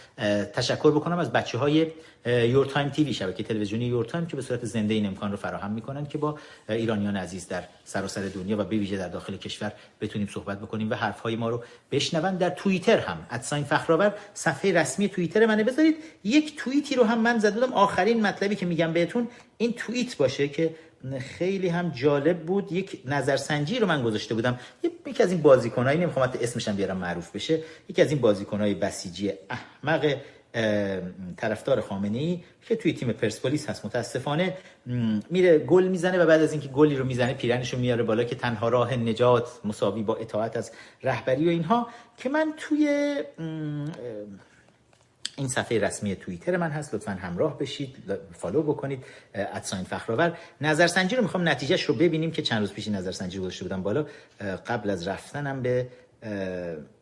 تشکر 0.55 0.90
بکنم 0.90 1.19
از 1.19 1.32
بچه 1.32 1.59
های 1.59 1.86
Your 2.27 2.66
Time 2.66 2.89
TV 2.89 3.15
شبکه 3.15 3.43
تلویزیونی 3.43 3.85
Your 3.85 4.05
Time 4.05 4.27
که 4.27 4.36
به 4.36 4.43
صورت 4.43 4.65
زنده 4.65 4.94
این 4.94 5.06
امکان 5.06 5.31
رو 5.31 5.36
فراهم 5.36 5.70
می‌کنن 5.70 6.06
که 6.06 6.19
با 6.19 6.39
ایرانیان 6.69 7.16
عزیز 7.16 7.48
در 7.48 7.65
سراسر 7.85 8.28
دنیا 8.28 8.59
و 8.59 8.65
به 8.65 8.78
در 8.78 9.09
داخل 9.09 9.36
کشور 9.36 9.73
بتونیم 10.01 10.28
صحبت 10.35 10.60
بکنیم 10.60 10.90
و 10.90 10.94
حرف 10.94 11.20
های 11.20 11.36
ما 11.36 11.48
رو 11.48 11.65
بشنون. 11.93 12.36
در 12.36 12.51
توییتر 12.51 12.98
هم 12.98 13.27
at 13.31 13.42
sign 13.42 13.65
فخرآور 13.65 14.15
صفحه 14.35 14.73
رسمی 14.73 15.09
توییتر 15.09 15.47
منه. 15.47 15.65
بذارید 15.65 15.97
یک 16.24 16.56
توییتی 16.56 16.94
رو 16.94 17.05
هم 17.05 17.20
من 17.20 17.39
زدم 17.39 17.73
آخرین 17.73 18.27
مطلبی 18.27 18.55
که 18.55 18.66
میگم 18.66 18.93
بهتون 18.93 19.28
این 19.59 19.73
توییت 19.73 20.16
باشه 20.16 20.48
که 20.48 20.74
خیلی 21.20 21.69
هم 21.69 21.91
جالب 21.91 22.39
بود. 22.39 22.73
یک 22.73 23.03
نظرسنجی 23.05 23.79
رو 23.79 23.87
من 23.87 24.03
گذاشته 24.03 24.35
بودم. 24.35 24.59
یکی 25.07 25.23
از 25.23 25.33
این 25.33 25.43
بازیکنایی 25.43 25.99
نمی‌خوام 25.99 26.31
اسمش 26.41 26.69
هم 26.69 26.77
بیارم 26.77 26.97
معروف 26.97 27.35
بشه 27.35 27.61
یکی 27.89 28.03
از 28.03 28.11
این 28.11 28.20
بازیکنهای 28.20 28.75
بسیجی 28.75 29.33
احمق 29.51 30.16
طرفدار 31.37 31.81
خامنه 31.81 32.19
ای 32.19 32.41
که 32.62 32.77
توی 32.77 32.93
تیم 32.93 33.12
پرسپولیس 33.12 33.69
هست. 33.69 33.87
متاسفانه 33.87 34.57
میره 35.31 35.59
گل 35.59 35.89
می‌زنه 35.89 36.19
و 36.19 36.27
بعد 36.27 36.43
از 36.43 36.53
اینکه 36.53 36.69
گلی 36.69 36.97
رو 36.97 37.05
می‌زنه 37.05 37.35
پیرنش 37.35 37.75
میاره 37.75 38.03
بالا 38.03 38.25
که 38.25 38.35
تنها 38.35 38.69
راه 38.69 38.97
نجات 38.97 39.49
مساوی 39.65 40.03
با 40.03 40.16
اطاعت 40.16 40.57
از 40.57 40.73
رهبری 41.03 41.47
و 41.47 41.49
اینها. 41.49 41.89
که 42.16 42.29
من 42.29 42.53
توی 42.57 43.15
این 45.39 45.48
صفحه 45.48 45.78
رسمی 45.78 46.16
توییتر 46.16 46.56
من 46.56 46.70
هست 46.70 46.94
لطفا 46.94 47.12
همراه 47.12 47.59
بشید 47.59 47.97
فالو 48.32 48.62
بکنید 48.62 49.05
ادساین 49.35 49.85
فخرآور. 49.85 50.39
نظرسنجی 50.60 51.16
رو 51.16 51.23
می‌خوام 51.23 51.48
نتیجهش 51.48 51.82
رو 51.82 51.94
ببینیم 51.94 52.31
که 52.31 52.43
چند 52.43 52.60
روز 52.60 52.73
پیش 52.73 52.89
نظرسنجی 52.89 53.39
گذاشته 53.39 53.65
بودم 53.65 53.82
بالا. 53.82 54.06
قبل 54.66 54.90
از 54.90 55.09
رفتنم 55.09 55.62
به 55.62 55.86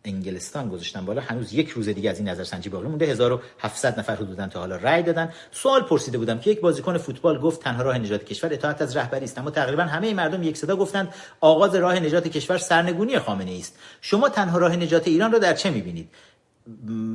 انگلستان 0.05 0.69
گذاشتم 0.69 1.05
بالا. 1.05 1.21
هنوز 1.21 1.53
یک 1.53 1.69
روز 1.69 1.89
دیگه 1.89 2.11
از 2.11 2.19
این 2.19 2.29
نظرسنجی 2.29 2.69
باقی 2.69 2.89
مونده. 2.89 3.07
1700 3.07 3.99
نفر 3.99 4.15
حدودا 4.15 4.47
تا 4.47 4.61
حالا 4.61 4.77
رأی 4.77 5.03
دادن. 5.03 5.33
سوال 5.51 5.83
پرسیده 5.83 6.19
بودم 6.19 6.39
که 6.39 6.51
یک 6.51 6.61
بازیکن 6.61 6.99
فوتبال 6.99 7.39
گفت 7.39 7.63
تنها 7.63 7.83
راه 7.83 7.99
نجات 7.99 8.25
کشور 8.25 8.53
اطاعت 8.53 8.83
از 8.83 8.97
رهبری 8.97 9.25
است 9.25 9.39
اما 9.39 9.51
تقریبا 9.51 9.83
همه 9.83 10.15
مردم 10.15 10.43
یک 10.43 10.57
صدا 10.57 10.77
گفتند 10.77 11.15
آغاز 11.41 11.75
راه 11.75 12.01
نجات 12.01 12.29
کشور 12.29 12.59
سرنگونی 12.59 13.19
خامنه 13.19 13.51
ای 13.51 13.61
است. 13.61 13.79
شما 14.01 14.29
تنها 14.29 14.59
راه 14.59 14.77
نجات 14.77 15.09
ایران 15.09 15.33
را 15.33 15.39
در 15.39 15.55
چه 15.55 15.71
می‌بینید؟ 15.71 16.09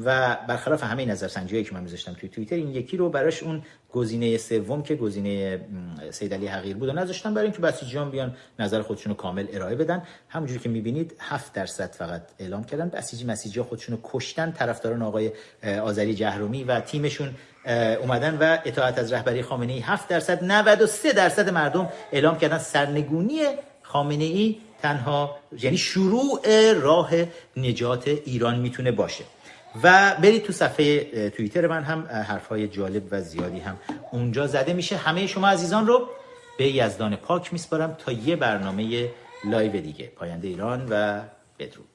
و 0.06 0.38
برخلاف 0.48 0.84
همه 0.84 1.06
نظرسنجی 1.06 1.64
که 1.64 1.74
من 1.74 1.84
میذاشتم 1.84 2.14
توی 2.14 2.30
توییتر 2.30 2.56
این 2.56 2.68
یکی 2.68 2.98
رو 2.98 3.10
براش 3.10 3.44
اون 3.44 3.62
گزینه 3.92 4.38
سوم 4.38 4.84
که 4.84 4.96
گزینه 4.96 5.62
سید 6.12 6.34
علی 6.34 6.48
حقیر 6.48 6.78
بود 6.78 6.90
و 6.90 6.94
نذاشتم 6.94 7.34
برای 7.34 7.46
اینکه 7.46 7.62
بسیجیان 7.62 8.12
بیان 8.12 8.36
نظر 8.60 8.82
خودشون 8.82 9.14
کامل 9.14 9.46
ارائه 9.54 9.76
بدن. 9.76 10.04
همونجوری 10.30 10.60
که 10.60 10.70
می‌بینید 10.70 11.16
7 11.20 11.54
درصد 11.54 11.92
فقط 11.92 12.22
اعلام 12.40 12.64
کردن. 12.64 12.90
بسیجی 12.90 13.26
مسیجی 13.26 13.62
خودشون 13.62 14.00
کشتن 14.04 14.52
طرفداران 14.52 15.02
آقای 15.02 15.32
آذری 15.84 16.16
جهرومی 16.16 16.64
و 16.64 16.80
تیمشون 16.80 17.36
اومدن 18.02 18.38
و 18.38 18.58
اطاعت 18.66 19.00
از 19.00 19.14
رهبری 19.14 19.42
خامنه 19.42 19.74
ای 19.74 19.80
7 19.80 20.08
درصد 20.08 20.44
93 20.44 21.14
درصد 21.14 21.50
مردم 21.50 21.90
اعلام 22.12 22.38
کردن 22.38 22.58
سرنگونی 22.58 23.42
خامنه 23.82 24.24
ای. 24.24 24.58
تنها 24.82 25.38
یعنی 25.62 25.78
شروع 25.78 26.42
راه 26.74 27.12
نجات 27.58 28.08
ایران 28.08 28.60
می‌تونه 28.60 28.92
باشه. 28.92 29.24
و 29.84 30.16
برید 30.24 30.44
تو 30.44 30.54
صفحه 30.54 31.30
توییتر 31.30 31.68
من 31.68 31.84
هم 31.84 32.08
حرفهای 32.28 32.68
جالب 32.68 33.04
و 33.12 33.22
زیادی 33.22 33.60
هم 33.60 33.78
اونجا 34.12 34.48
زده 34.48 34.74
میشه. 34.74 34.98
همه 34.98 35.28
شما 35.28 35.48
عزیزان 35.48 35.88
رو 35.88 36.10
به 36.58 36.68
یزدان 36.68 37.16
پاک 37.16 37.54
میسپارم 37.54 37.98
تا 38.06 38.12
یه 38.12 38.36
برنامه 38.36 39.10
لایو 39.46 39.72
دیگه. 39.72 40.06
پاینده 40.16 40.48
ایران 40.48 40.88
و 40.90 41.22
بدرود. 41.60 41.91